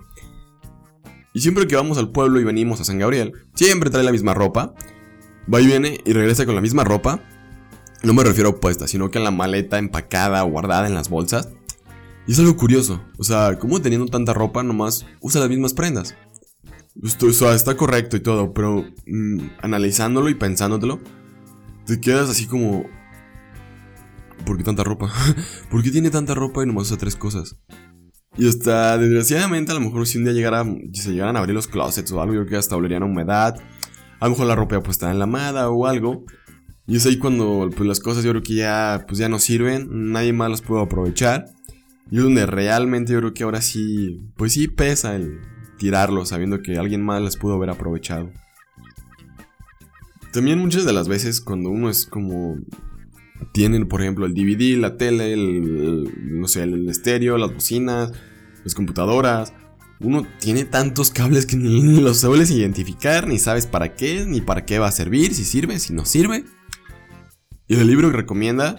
Y 1.37 1.41
siempre 1.41 1.67
que 1.67 1.77
vamos 1.77 1.99
al 1.99 2.13
pueblo 2.13 2.41
y 2.41 2.45
venimos 2.45 2.81
a 2.81 2.85
San 2.85 2.99
Gabriel, 2.99 3.35
siempre 3.55 3.91
trae 3.91 4.03
la 4.03 4.11
misma 4.11 4.33
ropa. 4.33 4.75
Va 5.53 5.61
y 5.61 5.67
viene 5.67 6.01
y 6.07 6.15
regresa 6.15 6.47
con 6.47 6.55
la 6.55 6.63
misma 6.63 6.83
ropa. 6.83 7.21
No 8.03 8.15
me 8.15 8.25
refiero 8.25 8.49
a 8.49 8.59
puesta, 8.59 8.89
sino 8.89 9.11
que 9.11 9.19
en 9.19 9.25
la 9.25 9.31
maleta 9.31 9.77
empacada 9.77 10.43
o 10.45 10.49
guardada 10.49 10.87
en 10.87 10.95
las 10.95 11.11
bolsas. 11.11 11.51
Y 12.27 12.33
es 12.33 12.39
algo 12.39 12.57
curioso, 12.57 13.05
o 13.19 13.23
sea, 13.23 13.59
como 13.59 13.83
teniendo 13.83 14.07
tanta 14.07 14.33
ropa 14.33 14.63
nomás 14.63 15.05
usa 15.21 15.43
las 15.43 15.51
mismas 15.51 15.75
prendas. 15.75 16.17
Esto, 17.05 17.29
está 17.29 17.77
correcto 17.77 18.17
y 18.17 18.21
todo, 18.21 18.55
pero 18.55 18.87
mm, 19.07 19.41
analizándolo 19.61 20.31
y 20.31 20.37
pensándotelo, 20.37 21.01
te 21.85 22.01
quedas 22.01 22.31
así 22.31 22.47
como... 22.47 22.87
¿Por 24.47 24.57
qué 24.57 24.65
tanta 24.65 24.85
ropa? 24.85 25.13
¿Por 25.71 25.83
qué 25.83 25.91
tiene 25.91 26.09
tanta 26.09 26.35
ropa 26.35 26.63
y 26.63 26.67
nomás 26.67 26.87
usa 26.87 26.97
tres 26.97 27.15
cosas? 27.15 27.57
Y 28.39 28.49
hasta, 28.49 28.99
desgraciadamente, 28.99 29.73
a 29.73 29.75
lo 29.75 29.81
mejor 29.81 30.07
si 30.07 30.19
un 30.19 30.25
día 30.25 30.33
llegara, 30.33 30.65
se 30.93 31.13
llegaran 31.13 31.37
a 31.37 31.39
abrir 31.39 31.55
los 31.55 31.69
closets 31.69 32.13
o 32.13 32.21
algo, 32.21 32.35
yo 32.35 32.41
creo 32.41 32.51
que 32.51 32.57
hasta 32.57 32.77
olerían 32.77 33.03
a 33.03 33.07
humedad. 33.07 33.57
A 34.21 34.25
lo 34.27 34.31
mejor 34.31 34.47
la 34.47 34.55
ropa 34.55 34.81
pues 34.81 34.97
está 34.97 35.11
enlamada 35.11 35.71
o 35.71 35.87
algo. 35.87 36.25
Y 36.87 36.97
es 36.97 37.07
ahí 37.07 37.19
cuando 37.19 37.71
pues, 37.75 37.89
las 37.89 38.01
cosas 38.01 38.25
yo 38.25 38.31
creo 38.31 38.43
que 38.43 38.55
ya, 38.55 39.05
pues, 39.09 39.19
ya 39.19 39.29
no 39.29 39.39
sirven, 39.39 40.13
nadie 40.13 40.33
más 40.33 40.51
las 40.51 40.63
puede 40.63 40.83
aprovechar. 40.83 41.47
Y 42.11 42.19
es 42.19 42.23
donde 42.23 42.47
realmente 42.47 43.13
yo 43.13 43.19
creo 43.19 43.35
que 43.35 43.43
ahora 43.43 43.61
sí, 43.61 44.31
pues 44.37 44.53
sí 44.53 44.69
pesa 44.69 45.17
el, 45.17 45.41
tirarlo 45.77 46.25
sabiendo 46.25 46.63
que 46.63 46.79
alguien 46.79 47.03
más 47.05 47.23
las 47.23 47.37
pudo 47.37 47.55
haber 47.55 47.71
aprovechado. 47.71 48.31
También 50.33 50.59
muchas 50.59 50.85
de 50.85 50.93
las 50.93 51.09
veces 51.09 51.41
cuando 51.41 51.71
uno 51.71 51.89
es 51.89 52.07
como... 52.07 52.59
Tienen, 53.53 53.87
por 53.87 54.01
ejemplo, 54.01 54.25
el 54.25 54.35
DVD, 54.35 54.79
la 54.79 54.97
tele, 54.97 55.33
el, 55.33 56.11
no 56.41 56.49
sé, 56.49 56.63
el 56.63 56.89
estéreo, 56.89 57.37
las 57.37 57.53
bocinas, 57.53 58.13
las 58.67 58.75
computadoras. 58.75 59.53
Uno 60.01 60.27
tiene 60.41 60.65
tantos 60.65 61.11
cables 61.11 61.47
que 61.47 61.57
ni, 61.57 62.01
los 62.01 62.19
sueles 62.21 62.51
identificar, 62.51 63.27
ni 63.29 63.39
sabes 63.39 63.67
para 63.67 63.95
qué, 63.95 64.27
ni 64.27 64.41
para 64.41 64.67
qué 64.67 64.81
va 64.81 64.89
a 64.89 64.93
servir, 64.93 65.33
si 65.35 65.45
sirve, 65.45 65.79
si 65.79 65.93
no 65.93 66.05
sirve. 66.05 66.45
Y 67.69 67.77
el 67.77 67.87
libro 67.87 68.11
recomienda, 68.11 68.77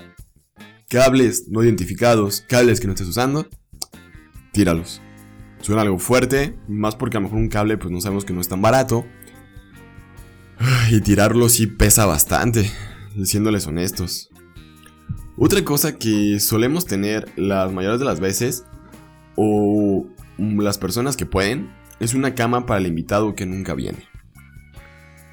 cables 0.89 1.47
no 1.47 1.63
identificados, 1.63 2.41
cables 2.41 2.81
que 2.81 2.87
no 2.87 2.93
estés 2.93 3.07
usando, 3.07 3.47
tíralos. 4.51 5.01
Suena 5.61 5.83
algo 5.83 5.99
fuerte, 5.99 6.59
más 6.67 6.95
porque 6.95 7.15
a 7.15 7.21
lo 7.21 7.25
mejor 7.25 7.39
un 7.39 7.49
cable 7.49 7.77
pues 7.77 7.91
no 7.91 8.01
sabemos 8.01 8.25
que 8.25 8.33
no 8.33 8.41
es 8.41 8.49
tan 8.49 8.61
barato. 8.61 9.05
Y 10.91 10.99
tirarlo 11.01 11.47
sí 11.49 11.65
pesa 11.67 12.05
bastante, 12.05 12.69
siéndoles 13.23 13.67
honestos. 13.67 14.29
Otra 15.37 15.63
cosa 15.63 15.97
que 15.97 16.39
solemos 16.41 16.85
tener 16.85 17.31
las 17.37 17.71
mayores 17.71 17.99
de 17.99 18.05
las 18.05 18.19
veces, 18.19 18.65
o 19.37 20.05
las 20.37 20.77
personas 20.77 21.15
que 21.15 21.25
pueden, 21.25 21.71
es 21.99 22.13
una 22.13 22.35
cama 22.35 22.65
para 22.65 22.79
el 22.79 22.87
invitado 22.87 23.35
que 23.35 23.45
nunca 23.45 23.73
viene. 23.73 23.99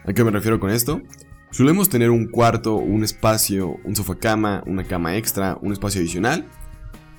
¿A 0.07 0.13
qué 0.13 0.23
me 0.23 0.31
refiero 0.31 0.61
con 0.61 0.71
esto? 0.71 1.03
Solemos 1.51 1.89
tener 1.89 2.11
un 2.11 2.29
cuarto, 2.29 2.77
un 2.77 3.03
espacio, 3.03 3.77
un 3.85 3.97
sofá 3.97 4.17
cama, 4.17 4.63
una 4.67 4.85
cama 4.85 5.17
extra, 5.17 5.59
un 5.61 5.73
espacio 5.73 6.01
adicional 6.01 6.47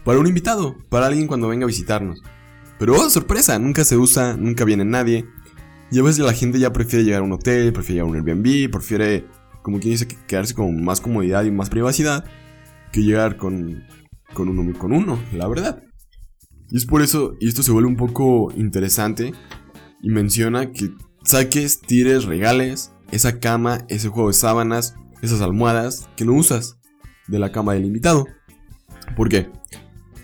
para 0.03 0.19
un 0.19 0.27
invitado, 0.27 0.75
para 0.89 1.07
alguien 1.07 1.25
cuando 1.27 1.47
venga 1.47 1.63
a 1.63 1.67
visitarnos. 1.67 2.21
Pero 2.77 2.93
oh, 2.93 3.09
sorpresa, 3.09 3.57
nunca 3.57 3.83
se 3.83 3.97
usa, 3.97 4.37
nunca 4.37 4.63
viene 4.63 4.85
nadie. 4.85 5.25
Y 5.91 5.99
a 5.99 6.03
veces 6.03 6.23
la 6.23 6.33
gente 6.33 6.59
ya 6.59 6.71
prefiere 6.71 7.05
llegar 7.05 7.21
a 7.21 7.23
un 7.23 7.31
hotel, 7.31 7.73
prefiere 7.73 8.01
llegar 8.01 8.07
a 8.07 8.11
un 8.11 8.15
Airbnb, 8.17 8.71
prefiere, 8.71 9.25
como 9.63 9.79
quien 9.79 9.93
dice, 9.93 10.07
quedarse 10.27 10.53
con 10.53 10.83
más 10.83 11.01
comodidad 11.01 11.43
y 11.43 11.51
más 11.51 11.69
privacidad 11.69 12.25
que 12.91 13.01
llegar 13.01 13.37
con, 13.37 13.83
con 14.33 14.49
uno 14.49 14.77
con 14.77 14.91
uno, 14.91 15.19
la 15.33 15.47
verdad. 15.47 15.83
Y 16.75 16.77
es 16.77 16.85
por 16.85 17.01
eso, 17.01 17.37
y 17.39 17.47
esto 17.47 17.63
se 17.63 17.71
vuelve 17.71 17.87
un 17.87 17.95
poco 17.95 18.51
interesante, 18.57 19.31
y 20.01 20.09
menciona 20.09 20.73
que 20.73 20.91
saques, 21.23 21.79
tires, 21.79 22.25
regales 22.25 22.91
esa 23.11 23.39
cama, 23.39 23.85
ese 23.87 24.09
juego 24.09 24.27
de 24.27 24.33
sábanas, 24.33 24.93
esas 25.21 25.39
almohadas 25.39 26.09
que 26.17 26.25
no 26.25 26.33
usas 26.33 26.77
de 27.29 27.39
la 27.39 27.53
cama 27.53 27.75
del 27.75 27.85
invitado. 27.85 28.25
¿Por 29.15 29.29
qué? 29.29 29.49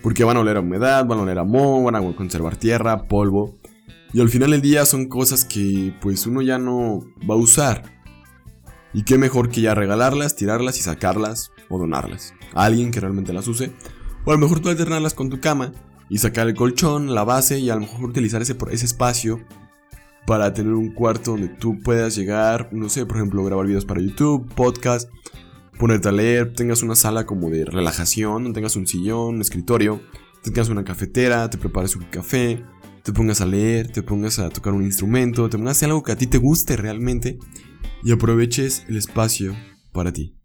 Porque 0.04 0.26
van 0.26 0.36
a 0.36 0.42
oler 0.42 0.58
a 0.58 0.60
humedad, 0.60 1.06
van 1.06 1.20
a 1.20 1.22
oler 1.22 1.40
a 1.40 1.46
moho, 1.46 1.84
van 1.84 1.96
a 1.96 2.16
conservar 2.18 2.58
tierra, 2.58 3.08
polvo. 3.08 3.58
Y 4.12 4.20
al 4.20 4.28
final 4.28 4.52
del 4.52 4.62
día 4.62 4.86
son 4.86 5.08
cosas 5.08 5.46
que 5.46 5.96
pues 6.02 6.28
uno 6.28 6.42
ya 6.42 6.58
no 6.58 7.00
va 7.30 7.36
a 7.36 7.38
usar. 7.38 8.04
Y 8.94 9.04
qué 9.04 9.18
mejor 9.18 9.48
que 9.48 9.62
ya 9.62 9.74
regalarlas, 9.74 10.36
tirarlas 10.36 10.78
y 10.80 10.82
sacarlas 10.82 11.54
o 11.70 11.80
donarlas 11.80 12.34
a 12.54 12.66
alguien 12.66 12.92
que 12.92 13.00
realmente 13.00 13.32
las 13.32 13.48
use. 13.48 13.72
O 14.26 14.32
a 14.32 14.34
lo 14.34 14.42
mejor 14.42 14.60
tú 14.60 14.68
alternarlas 14.68 15.14
con 15.14 15.30
tu 15.30 15.40
cama 15.40 15.72
y 16.12 16.18
sacar 16.18 16.50
el 16.50 16.56
colchón, 16.56 17.16
la 17.16 17.24
base 17.24 17.60
y 17.60 17.70
a 17.70 17.76
lo 17.76 17.82
mejor 17.82 18.10
utilizar 18.10 18.42
ese, 18.42 18.58
ese 18.70 18.86
espacio 18.86 19.40
para 20.28 20.54
tener 20.54 20.74
un 20.74 20.94
cuarto 20.94 21.32
donde 21.32 21.48
tú 21.48 21.80
puedas 21.80 22.18
llegar, 22.18 22.68
no 22.74 22.90
sé, 22.90 23.06
por 23.06 23.16
ejemplo, 23.16 23.46
grabar 23.46 23.66
videos 23.66 23.86
para 23.86 24.02
YouTube, 24.02 24.54
podcast 24.54 25.10
ponerte 25.80 26.10
a 26.10 26.12
leer, 26.12 26.54
tengas 26.54 26.84
una 26.84 26.96
sala 26.96 27.26
como 27.26 27.50
de 27.50 27.64
relajación, 27.64 28.52
tengas 28.52 28.76
un 28.76 28.88
sillón, 28.88 29.36
un 29.36 29.42
escritorio, 29.42 30.02
tengas 30.44 30.68
una 30.68 30.84
cafetera, 30.84 31.50
te 31.50 31.58
prepares 31.58 31.96
un 31.96 32.04
café, 32.04 32.62
te 33.04 33.14
pongas 33.14 33.40
a 33.40 33.46
leer, 33.46 33.90
te 33.90 34.04
pongas 34.04 34.38
a 34.40 34.50
tocar 34.50 34.74
un 34.74 34.84
instrumento, 34.84 35.50
te 35.50 35.58
pongas 35.58 35.70
a 35.70 35.78
hacer 35.78 35.90
algo 35.92 36.04
que 36.04 36.12
a 36.12 36.18
ti 36.18 36.28
te 36.28 36.40
guste 36.40 36.76
realmente 36.76 37.40
y 38.04 38.12
aproveches 38.12 38.84
el 38.90 38.98
espacio 38.98 39.56
para 39.94 40.12
ti. 40.12 40.41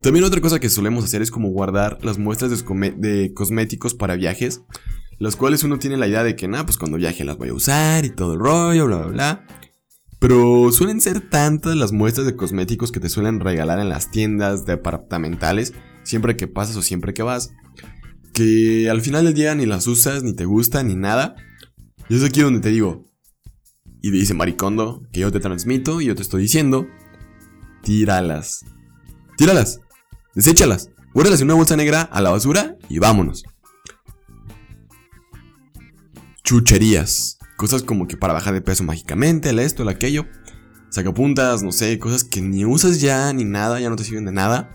También 0.00 0.24
otra 0.24 0.40
cosa 0.40 0.60
que 0.60 0.70
solemos 0.70 1.04
hacer 1.04 1.20
es 1.20 1.30
como 1.30 1.50
guardar 1.50 1.98
las 2.02 2.16
muestras 2.16 2.50
de, 2.50 3.34
cosméticos 3.34 3.94
para 3.94 4.16
viajes, 4.16 4.62
las 5.18 5.36
cuales 5.36 5.62
uno 5.62 5.78
tiene 5.78 5.98
la 5.98 6.08
idea 6.08 6.24
de 6.24 6.36
que, 6.36 6.48
nada, 6.48 6.64
pues 6.64 6.78
cuando 6.78 6.96
viaje 6.96 7.22
las 7.22 7.36
voy 7.36 7.50
a 7.50 7.54
usar 7.54 8.06
y 8.06 8.10
todo 8.10 8.32
el 8.32 8.40
rollo, 8.40 8.86
bla, 8.86 8.96
bla, 8.96 9.06
bla. 9.08 9.46
Pero 10.18 10.72
suelen 10.72 11.02
ser 11.02 11.28
tantas 11.28 11.76
las 11.76 11.92
muestras 11.92 12.26
de 12.26 12.34
cosméticos 12.34 12.92
que 12.92 13.00
te 13.00 13.10
suelen 13.10 13.40
regalar 13.40 13.78
en 13.78 13.90
las 13.90 14.10
tiendas 14.10 14.64
departamentales, 14.64 15.74
siempre 16.02 16.34
que 16.34 16.48
pasas 16.48 16.76
o 16.76 16.82
siempre 16.82 17.12
que 17.12 17.22
vas, 17.22 17.52
que 18.32 18.88
al 18.88 19.02
final 19.02 19.26
del 19.26 19.34
día 19.34 19.54
ni 19.54 19.66
las 19.66 19.86
usas, 19.86 20.22
ni 20.22 20.34
te 20.34 20.46
gustan, 20.46 20.88
ni 20.88 20.94
nada. 20.94 21.36
Y 22.08 22.16
es 22.16 22.24
aquí 22.24 22.40
donde 22.40 22.60
te 22.60 22.70
digo, 22.70 23.04
y 24.00 24.10
dice 24.10 24.32
Maricondo, 24.32 25.02
que 25.12 25.20
yo 25.20 25.30
te 25.30 25.40
transmito 25.40 26.00
y 26.00 26.06
yo 26.06 26.14
te 26.14 26.22
estoy 26.22 26.40
diciendo, 26.40 26.86
tíralas. 27.82 28.64
Tíralas, 29.36 29.80
deséchalas, 30.34 30.90
guárdalas 31.14 31.40
en 31.40 31.46
una 31.46 31.54
bolsa 31.54 31.76
negra 31.76 32.02
a 32.02 32.20
la 32.20 32.30
basura 32.30 32.76
y 32.88 32.98
vámonos. 32.98 33.44
Chucherías. 36.42 37.38
Cosas 37.56 37.82
como 37.82 38.08
que 38.08 38.16
para 38.16 38.32
bajar 38.32 38.54
de 38.54 38.62
peso 38.62 38.84
mágicamente, 38.84 39.50
el 39.50 39.58
esto, 39.58 39.82
el 39.82 39.88
aquello. 39.90 40.26
Sacapuntas, 40.88 41.62
no 41.62 41.72
sé, 41.72 41.98
cosas 41.98 42.24
que 42.24 42.40
ni 42.40 42.64
usas 42.64 43.00
ya 43.00 43.32
ni 43.32 43.44
nada, 43.44 43.78
ya 43.80 43.90
no 43.90 43.96
te 43.96 44.04
sirven 44.04 44.24
de 44.24 44.32
nada. 44.32 44.74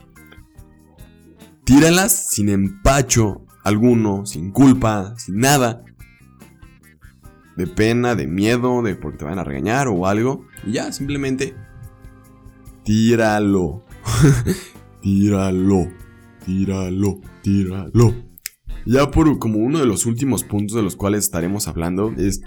Tíralas 1.66 2.30
sin 2.30 2.50
empacho 2.50 3.46
alguno, 3.64 4.26
sin 4.26 4.52
culpa, 4.52 5.16
sin 5.18 5.40
nada. 5.40 5.84
De 7.58 7.66
pena, 7.68 8.16
de 8.16 8.28
miedo, 8.28 8.84
de 8.84 8.96
porque 8.96 9.18
te 9.18 9.26
van 9.26 9.40
a 9.40 9.44
regañar 9.44 9.88
o 9.88 10.06
algo. 10.08 10.46
Y 10.64 10.74
ya, 10.74 10.92
simplemente 10.92 11.56
tíralo. 12.84 13.84
tíralo. 15.06 15.88
Tíralo. 16.44 17.22
Tíralo. 17.44 18.16
Ya 18.88 19.12
por 19.12 19.38
como 19.38 19.60
uno 19.60 19.78
de 19.80 19.86
los 19.86 20.08
últimos 20.08 20.44
puntos 20.44 20.76
de 20.76 20.82
los 20.82 20.96
cuales 20.96 21.26
estaremos 21.26 21.68
hablando 21.68 22.12
es 22.18 22.42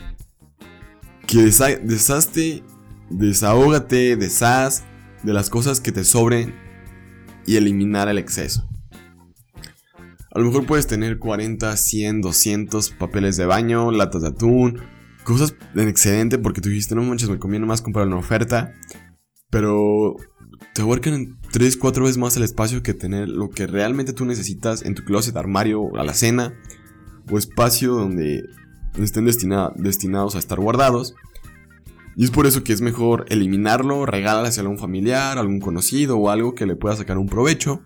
que 1.28 1.42
deshazte, 1.42 2.64
desahógate, 3.10 4.16
deshaz 4.16 4.82
de 5.22 5.32
las 5.32 5.50
cosas 5.50 5.80
que 5.80 5.92
te 5.92 6.02
sobren 6.02 6.52
y 7.46 7.56
eliminar 7.56 8.08
el 8.08 8.18
exceso. 8.18 8.68
A 10.32 10.40
lo 10.40 10.46
mejor 10.46 10.66
puedes 10.66 10.88
tener 10.88 11.18
40, 11.18 11.76
100, 11.76 12.20
200 12.22 12.90
papeles 12.90 13.36
de 13.36 13.46
baño, 13.46 13.92
latas 13.92 14.22
de 14.22 14.28
atún, 14.28 14.80
cosas 15.22 15.54
en 15.76 15.88
excedente 15.88 16.38
porque 16.38 16.60
tú 16.60 16.70
dijiste, 16.70 16.96
no 16.96 17.02
manches, 17.02 17.30
me 17.30 17.38
conviene 17.38 17.66
más 17.66 17.82
comprar 17.82 18.06
una 18.06 18.16
oferta. 18.16 18.74
Pero 19.50 20.16
te 20.78 20.82
abarcan 20.82 21.36
3, 21.50 21.76
4 21.76 22.04
veces 22.04 22.18
más 22.18 22.36
el 22.36 22.44
espacio 22.44 22.84
que 22.84 22.94
tener 22.94 23.28
lo 23.28 23.50
que 23.50 23.66
realmente 23.66 24.12
tú 24.12 24.24
necesitas 24.24 24.82
en 24.82 24.94
tu 24.94 25.02
closet, 25.02 25.36
armario, 25.36 25.90
a 25.96 26.04
la 26.04 26.14
cena 26.14 26.54
o 27.28 27.36
espacio 27.36 27.94
donde 27.94 28.44
estén 28.96 29.24
destinados 29.24 30.36
a 30.36 30.38
estar 30.38 30.60
guardados. 30.60 31.16
Y 32.14 32.22
es 32.22 32.30
por 32.30 32.46
eso 32.46 32.62
que 32.62 32.72
es 32.72 32.80
mejor 32.80 33.24
eliminarlo, 33.28 34.06
regálaselo 34.06 34.68
a 34.68 34.70
algún 34.70 34.80
familiar, 34.80 35.36
algún 35.36 35.58
conocido 35.58 36.16
o 36.16 36.30
algo 36.30 36.54
que 36.54 36.64
le 36.64 36.76
pueda 36.76 36.94
sacar 36.94 37.18
un 37.18 37.26
provecho. 37.26 37.82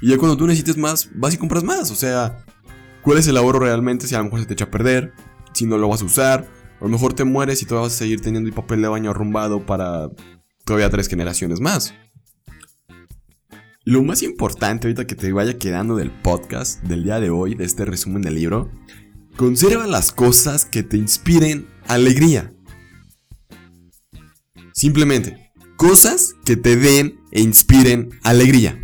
Y 0.00 0.08
ya 0.08 0.18
cuando 0.18 0.36
tú 0.36 0.48
necesites 0.48 0.76
más, 0.76 1.08
vas 1.14 1.34
y 1.34 1.36
compras 1.36 1.62
más. 1.62 1.92
O 1.92 1.94
sea, 1.94 2.44
¿cuál 3.02 3.18
es 3.18 3.28
el 3.28 3.36
ahorro 3.36 3.60
realmente 3.60 4.08
si 4.08 4.16
a 4.16 4.18
lo 4.18 4.24
mejor 4.24 4.40
se 4.40 4.46
te 4.46 4.54
echa 4.54 4.64
a 4.64 4.70
perder? 4.72 5.12
Si 5.52 5.66
no 5.66 5.78
lo 5.78 5.88
vas 5.88 6.02
a 6.02 6.06
usar. 6.06 6.48
A 6.80 6.84
lo 6.84 6.90
mejor 6.90 7.12
te 7.12 7.22
mueres 7.22 7.62
y 7.62 7.64
todavía 7.64 7.86
vas 7.86 7.94
a 7.94 7.98
seguir 7.98 8.20
teniendo 8.20 8.48
el 8.48 8.54
papel 8.56 8.82
de 8.82 8.88
baño 8.88 9.10
arrumbado 9.10 9.64
para 9.64 10.08
todavía 10.64 10.90
tres 10.90 11.08
generaciones 11.08 11.60
más. 11.60 11.94
Lo 13.84 14.02
más 14.04 14.22
importante 14.22 14.86
ahorita 14.86 15.06
que 15.06 15.16
te 15.16 15.32
vaya 15.32 15.58
quedando 15.58 15.96
del 15.96 16.12
podcast 16.12 16.82
del 16.82 17.02
día 17.02 17.18
de 17.18 17.30
hoy, 17.30 17.56
de 17.56 17.64
este 17.64 17.84
resumen 17.84 18.22
del 18.22 18.36
libro, 18.36 18.70
conserva 19.36 19.86
las 19.86 20.12
cosas 20.12 20.64
que 20.64 20.82
te 20.82 20.96
inspiren 20.96 21.66
alegría. 21.88 22.52
Simplemente, 24.72 25.52
cosas 25.76 26.34
que 26.44 26.56
te 26.56 26.76
den 26.76 27.18
e 27.32 27.40
inspiren 27.40 28.10
alegría. 28.22 28.78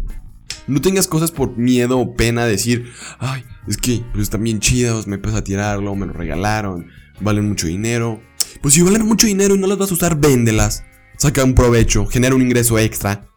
No 0.67 0.81
tengas 0.81 1.07
cosas 1.07 1.31
por 1.31 1.57
miedo 1.57 1.99
o 1.99 2.15
pena 2.15 2.45
de 2.45 2.51
decir, 2.51 2.93
ay, 3.21 3.45
es 3.69 3.77
que 3.77 4.05
pues, 4.13 4.25
están 4.25 4.43
bien 4.43 4.61
chidos, 4.61 5.07
me 5.07 5.19
pesa 5.19 5.45
tirarlo, 5.45 5.95
me 5.95 6.07
lo 6.07 6.13
regalaron, 6.13 6.89
valen 7.21 7.49
mucho 7.49 7.69
dinero. 7.69 8.21
Pues 8.61 8.75
si 8.75 8.83
valen 8.83 9.07
mucho 9.07 9.27
dinero 9.27 9.55
y 9.55 9.59
no 9.59 9.67
las 9.67 9.79
vas 9.79 9.91
a 9.91 9.95
usar, 9.95 10.19
véndelas. 10.19 10.85
Saca 11.19 11.43
un 11.43 11.55
provecho, 11.55 12.07
genera 12.07 12.35
un 12.37 12.43
ingreso 12.43 12.79
extra. 12.79 13.29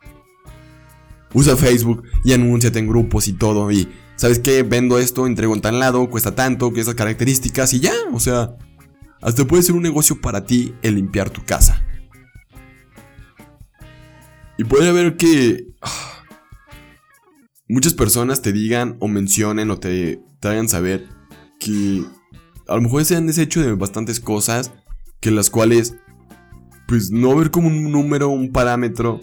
Usa 1.34 1.58
Facebook 1.58 2.04
y 2.24 2.34
anúnciate 2.34 2.78
en 2.78 2.88
grupos 2.88 3.28
y 3.28 3.34
todo. 3.34 3.72
Y, 3.72 3.90
¿sabes 4.16 4.38
qué? 4.38 4.62
Vendo 4.62 5.00
esto, 5.00 5.26
entrego 5.26 5.56
en 5.56 5.62
tal 5.62 5.80
lado, 5.80 6.08
cuesta 6.10 6.36
tanto, 6.36 6.72
que 6.72 6.82
esas 6.82 6.94
características 6.94 7.74
y 7.74 7.80
ya. 7.80 7.94
O 8.14 8.20
sea, 8.20 8.56
hasta 9.20 9.46
puede 9.46 9.64
ser 9.64 9.74
un 9.74 9.82
negocio 9.82 10.22
para 10.22 10.46
ti 10.46 10.76
el 10.84 10.96
limpiar 10.96 11.32
tu 11.32 11.44
casa. 11.44 11.84
Y 14.60 14.64
puede 14.64 14.88
haber 14.88 15.18
que 15.18 15.66
ah, 15.82 16.24
muchas 17.68 17.96
personas 17.96 18.44
te 18.44 18.52
digan 18.52 18.96
o 19.00 19.08
mencionen 19.08 19.72
o 19.72 19.80
te, 19.80 20.22
te 20.40 20.48
hagan 20.48 20.70
saber 20.70 21.10
que 21.60 22.04
a 22.68 22.76
lo 22.76 22.82
mejor 22.82 23.06
se 23.06 23.16
han 23.16 23.26
deshecho 23.26 23.62
de 23.62 23.74
bastantes 23.74 24.20
cosas 24.20 24.72
que 25.20 25.32
las 25.32 25.50
cuales 25.50 25.96
pues 26.92 27.10
no 27.10 27.34
ver 27.38 27.52
como 27.52 27.70
un 27.70 27.90
número, 27.90 28.28
un 28.28 28.52
parámetro 28.52 29.22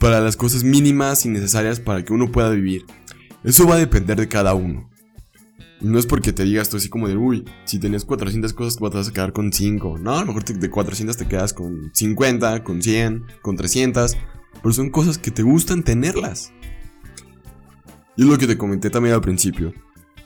para 0.00 0.20
las 0.20 0.36
cosas 0.36 0.64
mínimas 0.64 1.24
y 1.24 1.28
necesarias 1.28 1.78
para 1.78 2.04
que 2.04 2.12
uno 2.12 2.32
pueda 2.32 2.50
vivir. 2.50 2.84
Eso 3.44 3.68
va 3.68 3.76
a 3.76 3.78
depender 3.78 4.16
de 4.16 4.26
cada 4.26 4.54
uno. 4.54 4.90
No 5.80 5.96
es 6.00 6.06
porque 6.06 6.32
te 6.32 6.42
digas 6.42 6.70
tú 6.70 6.78
así 6.78 6.88
como 6.88 7.06
de, 7.06 7.16
uy, 7.16 7.44
si 7.66 7.78
tenías 7.78 8.04
400 8.04 8.52
cosas 8.52 8.78
te 8.78 8.96
vas 8.96 9.08
a 9.08 9.12
quedar 9.12 9.32
con 9.32 9.52
5. 9.52 9.98
No, 10.00 10.16
a 10.16 10.20
lo 10.22 10.26
mejor 10.26 10.44
de 10.44 10.70
400 10.70 11.16
te 11.16 11.28
quedas 11.28 11.52
con 11.52 11.92
50, 11.94 12.64
con 12.64 12.82
100, 12.82 13.26
con 13.42 13.54
300. 13.54 14.16
Pero 14.60 14.72
son 14.72 14.90
cosas 14.90 15.18
que 15.18 15.30
te 15.30 15.44
gustan 15.44 15.84
tenerlas. 15.84 16.52
Y 18.16 18.22
es 18.22 18.28
lo 18.28 18.38
que 18.38 18.48
te 18.48 18.58
comenté 18.58 18.90
también 18.90 19.14
al 19.14 19.20
principio. 19.20 19.72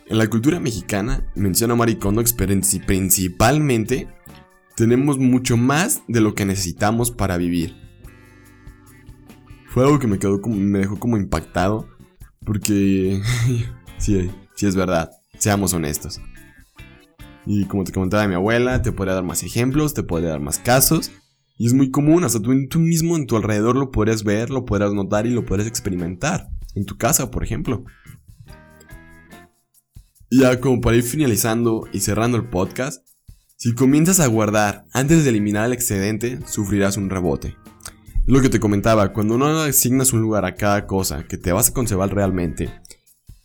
En 0.06 0.16
la 0.16 0.30
cultura 0.30 0.58
mexicana, 0.58 1.30
menciona 1.34 1.74
Maricondo 1.74 2.24
principalmente, 2.86 4.08
tenemos 4.76 5.18
mucho 5.18 5.56
más 5.56 6.02
de 6.06 6.20
lo 6.20 6.34
que 6.34 6.44
necesitamos 6.44 7.10
para 7.10 7.38
vivir. 7.38 7.74
Fue 9.68 9.84
algo 9.84 9.98
que 9.98 10.06
me 10.06 10.18
quedó 10.18 10.40
como, 10.40 10.56
me 10.56 10.80
dejó 10.80 10.98
como 10.98 11.16
impactado. 11.16 11.88
Porque 12.44 13.20
sí, 13.98 14.30
sí 14.54 14.66
es 14.66 14.76
verdad. 14.76 15.10
Seamos 15.38 15.72
honestos. 15.72 16.20
Y 17.46 17.64
como 17.66 17.84
te 17.84 17.92
comentaba 17.92 18.28
mi 18.28 18.34
abuela, 18.34 18.82
te 18.82 18.92
podría 18.92 19.14
dar 19.14 19.24
más 19.24 19.42
ejemplos, 19.42 19.94
te 19.94 20.02
podría 20.02 20.30
dar 20.30 20.40
más 20.40 20.58
casos. 20.58 21.10
Y 21.58 21.66
es 21.66 21.72
muy 21.72 21.90
común, 21.90 22.24
hasta 22.24 22.40
tú, 22.40 22.52
tú 22.68 22.78
mismo 22.78 23.16
en 23.16 23.26
tu 23.26 23.36
alrededor 23.36 23.76
lo 23.76 23.90
podrías 23.90 24.24
ver, 24.24 24.50
lo 24.50 24.66
podrás 24.66 24.92
notar 24.92 25.26
y 25.26 25.30
lo 25.30 25.46
podrás 25.46 25.66
experimentar. 25.66 26.48
En 26.74 26.84
tu 26.84 26.98
casa, 26.98 27.30
por 27.30 27.42
ejemplo. 27.42 27.84
Y 30.28 30.40
ya 30.40 30.60
como 30.60 30.82
para 30.82 30.96
ir 30.96 31.02
finalizando 31.02 31.88
y 31.92 32.00
cerrando 32.00 32.36
el 32.36 32.48
podcast, 32.50 33.06
si 33.56 33.74
comienzas 33.74 34.20
a 34.20 34.26
guardar 34.26 34.84
antes 34.92 35.24
de 35.24 35.30
eliminar 35.30 35.66
el 35.66 35.72
excedente, 35.72 36.38
sufrirás 36.46 36.96
un 36.96 37.08
rebote. 37.10 37.56
Lo 38.26 38.40
que 38.40 38.48
te 38.48 38.60
comentaba, 38.60 39.12
cuando 39.12 39.38
no 39.38 39.46
asignas 39.60 40.12
un 40.12 40.20
lugar 40.20 40.44
a 40.44 40.54
cada 40.54 40.86
cosa 40.86 41.26
que 41.26 41.38
te 41.38 41.52
vas 41.52 41.70
a 41.70 41.72
conservar 41.72 42.14
realmente, 42.14 42.70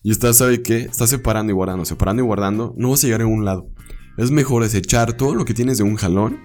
y 0.03 0.11
estás, 0.11 0.37
¿sabe 0.37 0.63
qué? 0.63 0.79
Estás 0.79 1.11
separando 1.11 1.51
y 1.51 1.55
guardando, 1.55 1.85
separando 1.85 2.23
y 2.23 2.25
guardando, 2.25 2.73
no 2.75 2.89
vas 2.89 3.03
a 3.03 3.07
llegar 3.07 3.21
a 3.21 3.27
un 3.27 3.45
lado. 3.45 3.69
Es 4.17 4.31
mejor 4.31 4.63
desechar 4.63 5.13
todo 5.13 5.35
lo 5.35 5.45
que 5.45 5.53
tienes 5.53 5.77
de 5.77 5.83
un 5.83 5.95
jalón 5.95 6.39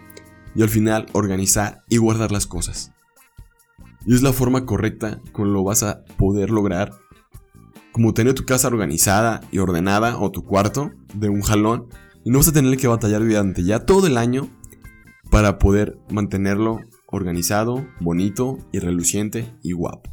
y 0.54 0.62
al 0.62 0.68
final 0.68 1.06
organizar 1.12 1.82
y 1.88 1.96
guardar 1.96 2.30
las 2.32 2.46
cosas. 2.46 2.92
Y 4.04 4.14
es 4.14 4.22
la 4.22 4.32
forma 4.32 4.66
correcta 4.66 5.20
con 5.32 5.52
lo 5.52 5.64
vas 5.64 5.82
a 5.82 6.04
poder 6.18 6.50
lograr. 6.50 6.92
Como 7.92 8.14
tener 8.14 8.34
tu 8.34 8.44
casa 8.44 8.68
organizada 8.68 9.40
y 9.50 9.58
ordenada 9.58 10.18
o 10.18 10.30
tu 10.30 10.44
cuarto 10.44 10.92
de 11.14 11.30
un 11.30 11.40
jalón. 11.40 11.88
Y 12.26 12.30
no 12.30 12.38
vas 12.38 12.48
a 12.48 12.52
tener 12.52 12.76
que 12.76 12.88
batallar 12.88 13.24
durante 13.24 13.62
ya 13.62 13.86
todo 13.86 14.08
el 14.08 14.18
año 14.18 14.48
para 15.30 15.60
poder 15.60 15.96
mantenerlo 16.10 16.80
organizado, 17.06 17.86
bonito 18.00 18.58
y 18.72 18.80
reluciente 18.80 19.54
y 19.62 19.70
guapo. 19.70 20.12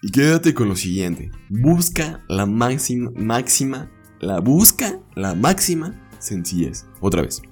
Y 0.00 0.10
quédate 0.12 0.54
con 0.54 0.70
lo 0.70 0.76
siguiente. 0.76 1.30
Busca 1.50 2.24
la 2.26 2.46
máxima, 2.46 3.10
máxima, 3.14 3.92
la 4.18 4.40
busca 4.40 4.98
la 5.14 5.34
máxima 5.34 6.08
sencillez. 6.18 6.86
Otra 7.00 7.20
vez. 7.20 7.42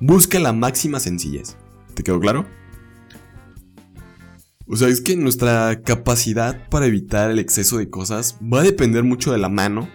Busca 0.00 0.40
la 0.40 0.52
máxima 0.52 0.98
sencillez. 0.98 1.56
¿Te 1.94 2.02
quedó 2.02 2.18
claro? 2.18 2.44
O 4.66 4.74
sea, 4.74 4.88
es 4.88 5.00
que 5.00 5.14
nuestra 5.14 5.80
capacidad 5.80 6.68
para 6.70 6.86
evitar 6.86 7.30
el 7.30 7.38
exceso 7.38 7.78
de 7.78 7.88
cosas 7.88 8.36
va 8.42 8.62
a 8.62 8.64
depender 8.64 9.04
mucho 9.04 9.30
de 9.30 9.38
la 9.38 9.48
mano, 9.48 9.88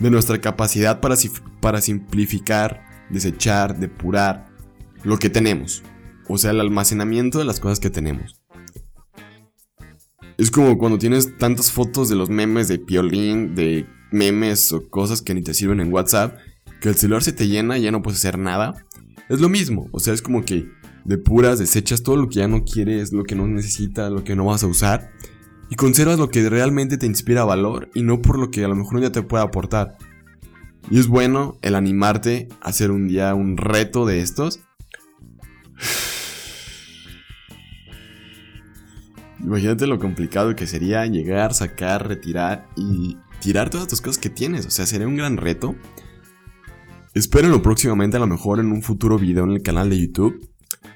de 0.00 0.10
nuestra 0.10 0.40
capacidad 0.40 1.00
para, 1.00 1.16
para 1.60 1.80
simplificar, 1.80 2.84
desechar, 3.10 3.78
depurar 3.78 4.46
lo 5.02 5.18
que 5.18 5.30
tenemos. 5.30 5.82
O 6.28 6.38
sea, 6.38 6.50
el 6.52 6.60
almacenamiento 6.60 7.38
de 7.38 7.44
las 7.44 7.60
cosas 7.60 7.80
que 7.80 7.90
tenemos. 7.90 8.40
Es 10.36 10.50
como 10.50 10.78
cuando 10.78 10.98
tienes 10.98 11.36
tantas 11.38 11.70
fotos 11.70 12.08
de 12.08 12.16
los 12.16 12.28
memes 12.28 12.68
de 12.68 12.78
Piolín, 12.78 13.54
de 13.54 13.86
memes 14.10 14.72
o 14.72 14.88
cosas 14.88 15.22
que 15.22 15.34
ni 15.34 15.42
te 15.42 15.54
sirven 15.54 15.80
en 15.80 15.92
WhatsApp 15.92 16.36
que 16.80 16.88
el 16.88 16.96
celular 16.96 17.22
se 17.22 17.32
te 17.32 17.48
llena 17.48 17.78
y 17.78 17.82
ya 17.82 17.90
no 17.90 18.02
puedes 18.02 18.18
hacer 18.18 18.38
nada. 18.38 18.74
Es 19.28 19.40
lo 19.40 19.48
mismo, 19.48 19.88
o 19.92 20.00
sea, 20.00 20.12
es 20.12 20.20
como 20.20 20.44
que 20.44 20.68
de 21.04 21.18
puras 21.18 21.58
desechas 21.58 22.02
todo 22.02 22.16
lo 22.16 22.28
que 22.28 22.36
ya 22.36 22.48
no 22.48 22.64
quieres, 22.64 23.12
lo 23.12 23.24
que 23.24 23.34
no 23.34 23.46
necesitas, 23.46 24.10
lo 24.10 24.24
que 24.24 24.36
no 24.36 24.44
vas 24.44 24.64
a 24.64 24.66
usar 24.66 25.10
y 25.74 25.76
conservas 25.76 26.18
lo 26.20 26.30
que 26.30 26.48
realmente 26.48 26.96
te 26.98 27.06
inspira 27.06 27.44
valor 27.44 27.90
y 27.96 28.04
no 28.04 28.22
por 28.22 28.38
lo 28.38 28.52
que 28.52 28.64
a 28.64 28.68
lo 28.68 28.76
mejor 28.76 28.94
un 28.94 29.00
día 29.00 29.10
te 29.10 29.22
puede 29.22 29.42
aportar. 29.42 29.96
Y 30.88 31.00
es 31.00 31.08
bueno 31.08 31.58
el 31.62 31.74
animarte 31.74 32.46
a 32.60 32.68
hacer 32.68 32.92
un 32.92 33.08
día 33.08 33.34
un 33.34 33.56
reto 33.56 34.06
de 34.06 34.20
estos. 34.20 34.60
Imagínate 39.40 39.88
lo 39.88 39.98
complicado 39.98 40.54
que 40.54 40.68
sería 40.68 41.04
llegar, 41.06 41.54
sacar, 41.54 42.06
retirar 42.06 42.68
y 42.76 43.16
tirar 43.40 43.68
todas 43.68 43.88
tus 43.88 44.00
cosas 44.00 44.18
que 44.18 44.30
tienes. 44.30 44.66
O 44.66 44.70
sea, 44.70 44.86
sería 44.86 45.08
un 45.08 45.16
gran 45.16 45.38
reto. 45.38 45.74
Espérenlo 47.14 47.62
próximamente, 47.62 48.16
a 48.16 48.20
lo 48.20 48.28
mejor 48.28 48.60
en 48.60 48.70
un 48.70 48.80
futuro 48.80 49.18
video 49.18 49.42
en 49.42 49.50
el 49.50 49.62
canal 49.62 49.90
de 49.90 49.98
YouTube. 49.98 50.48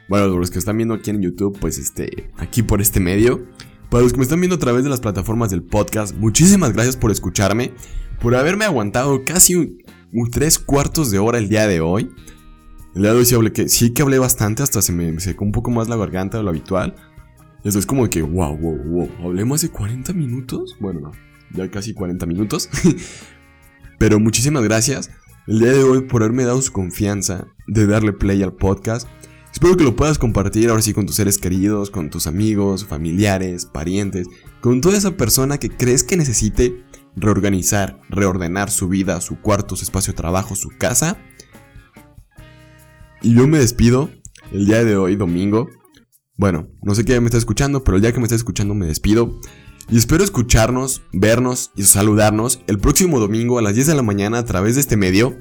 Bueno, 0.09 0.29
los 0.29 0.53
que 0.53 0.61
están 0.61 0.77
viendo 0.77 0.95
aquí 0.95 1.11
en 1.11 1.21
YouTube, 1.21 1.59
pues 1.59 1.79
este, 1.79 2.31
aquí 2.37 2.63
por 2.63 2.81
este 2.81 3.01
medio. 3.01 3.45
Para 3.91 4.03
los 4.03 4.13
que 4.13 4.19
me 4.19 4.25
están 4.25 4.41
viendo 4.41 4.57
a 4.57 4.59
través 4.59 4.85
de 4.85 4.91
las 4.91 5.01
plataformas 5.01 5.51
del 5.51 5.63
podcast, 5.63 6.15
muchísimas 6.15 6.75
gracias 6.75 6.97
por 6.97 7.11
escucharme, 7.11 7.73
por 8.21 8.35
haberme 8.37 8.67
aguantado 8.67 9.25
casi 9.25 9.55
un, 9.55 10.31
tres 10.31 10.59
cuartos 10.59 11.11
de 11.11 11.19
hora 11.19 11.39
el 11.39 11.49
día 11.49 11.67
de 11.67 11.81
hoy. 11.81 12.11
El 12.95 13.03
día 13.03 13.13
de 13.13 13.19
hoy 13.19 13.25
sí, 13.25 13.35
hablé 13.35 13.51
que, 13.51 13.69
sí 13.71 13.95
que 13.95 14.03
hablé 14.03 14.19
bastante, 14.19 14.63
hasta 14.63 14.83
se 14.83 14.93
me 14.93 15.19
secó 15.21 15.45
un 15.45 15.53
poco 15.53 15.71
más 15.71 15.89
la 15.89 15.97
garganta 15.97 16.37
de 16.37 16.45
lo 16.45 16.51
habitual. 16.51 16.97
Eso 17.65 17.79
es 17.79 17.87
como 17.87 18.09
que, 18.11 18.21
wow, 18.21 18.59
wow, 18.59 18.77
wow, 18.77 19.11
hablé 19.25 19.47
más 19.47 19.63
de 19.63 19.71
40 19.71 20.13
minutos. 20.13 20.77
Bueno, 20.81 21.01
no, 21.01 21.13
ya 21.53 21.71
casi 21.71 21.95
40 21.95 22.27
minutos. 22.27 22.69
Pero 23.99 24.21
muchísimas 24.21 24.65
gracias 24.65 25.11
el 25.47 25.61
día 25.61 25.73
de 25.73 25.83
hoy 25.83 26.03
por 26.03 26.23
haberme 26.23 26.45
dado 26.45 26.61
su 26.61 26.73
confianza 26.73 27.47
de 27.67 27.87
darle 27.87 28.13
play 28.13 28.43
al 28.43 28.53
podcast. 28.53 29.09
Espero 29.53 29.77
que 29.77 29.85
lo 29.85 29.97
puedas 29.97 30.19
compartir 30.19 30.69
ahora 30.69 30.83
sí 30.83 30.93
con 30.93 31.07
tus 31.07 31.17
seres 31.17 31.39
queridos, 31.39 31.91
con 31.91 32.11
tus 32.11 32.27
amigos, 32.27 32.85
familiares, 32.85 33.67
parientes, 33.67 34.29
con 34.61 34.81
toda 34.81 34.97
esa 34.97 35.17
persona 35.17 35.59
que 35.59 35.71
crees 35.71 36.05
que 36.05 36.17
necesite 36.17 36.85
reorganizar, 37.17 38.01
reordenar 38.09 38.71
su 38.71 38.89
vida, 38.89 39.21
su 39.21 39.41
cuarto, 39.41 39.77
su 39.77 39.85
espacio 39.85 40.13
de 40.13 40.19
trabajo, 40.19 40.55
su 40.55 40.71
casa. 40.79 41.19
Y 43.23 43.35
yo 43.35 43.49
me 43.49 43.59
despido 43.59 44.11
el 44.53 44.67
día 44.67 44.85
de 44.85 44.97
hoy, 44.97 45.17
domingo. 45.17 45.69
Bueno, 46.37 46.69
no 46.83 46.95
sé 46.95 47.05
qué 47.05 47.19
me 47.21 47.27
está 47.27 47.39
escuchando, 47.39 47.83
pero 47.83 47.97
el 47.97 48.03
día 48.03 48.13
que 48.13 48.21
me 48.21 48.25
está 48.25 48.37
escuchando 48.37 48.75
me 48.75 48.87
despido. 48.87 49.41
Y 49.91 49.97
espero 49.97 50.23
escucharnos, 50.23 51.03
vernos 51.13 51.73
y 51.75 51.83
saludarnos 51.83 52.61
el 52.67 52.79
próximo 52.79 53.19
domingo 53.19 53.59
a 53.59 53.63
las 53.63 53.75
10 53.75 53.89
de 53.89 53.95
la 53.95 54.03
mañana 54.03 54.39
a 54.39 54.45
través 54.45 54.75
de 54.75 54.83
este 54.83 54.97
medio. 54.97 55.39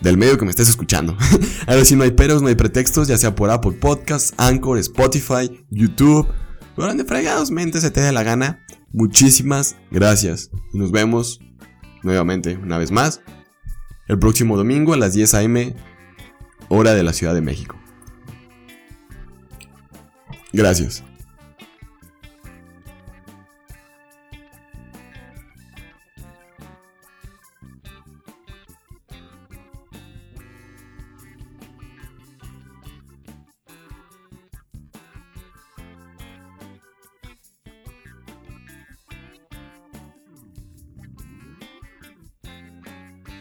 Del 0.00 0.16
medio 0.16 0.38
que 0.38 0.44
me 0.44 0.50
estés 0.50 0.68
escuchando. 0.68 1.16
Ahora 1.66 1.84
sí, 1.84 1.96
no 1.96 2.04
hay 2.04 2.12
peros, 2.12 2.42
no 2.42 2.48
hay 2.48 2.54
pretextos, 2.54 3.08
ya 3.08 3.18
sea 3.18 3.34
por 3.34 3.50
Apple 3.50 3.72
Podcasts, 3.72 4.32
Anchor, 4.36 4.78
Spotify, 4.78 5.64
YouTube. 5.70 6.26
Por 6.76 6.86
donde 6.86 7.04
fregados 7.04 7.50
mente 7.50 7.80
se 7.80 7.90
te 7.90 8.00
dé 8.00 8.12
la 8.12 8.22
gana. 8.22 8.64
Muchísimas 8.92 9.76
gracias. 9.90 10.50
Y 10.72 10.78
nos 10.78 10.92
vemos 10.92 11.40
nuevamente, 12.02 12.56
una 12.56 12.78
vez 12.78 12.90
más, 12.90 13.20
el 14.06 14.18
próximo 14.18 14.56
domingo 14.56 14.94
a 14.94 14.96
las 14.96 15.12
10 15.12 15.34
a.m. 15.34 15.74
hora 16.68 16.94
de 16.94 17.02
la 17.02 17.12
Ciudad 17.12 17.34
de 17.34 17.42
México. 17.42 17.76
Gracias. 20.52 21.04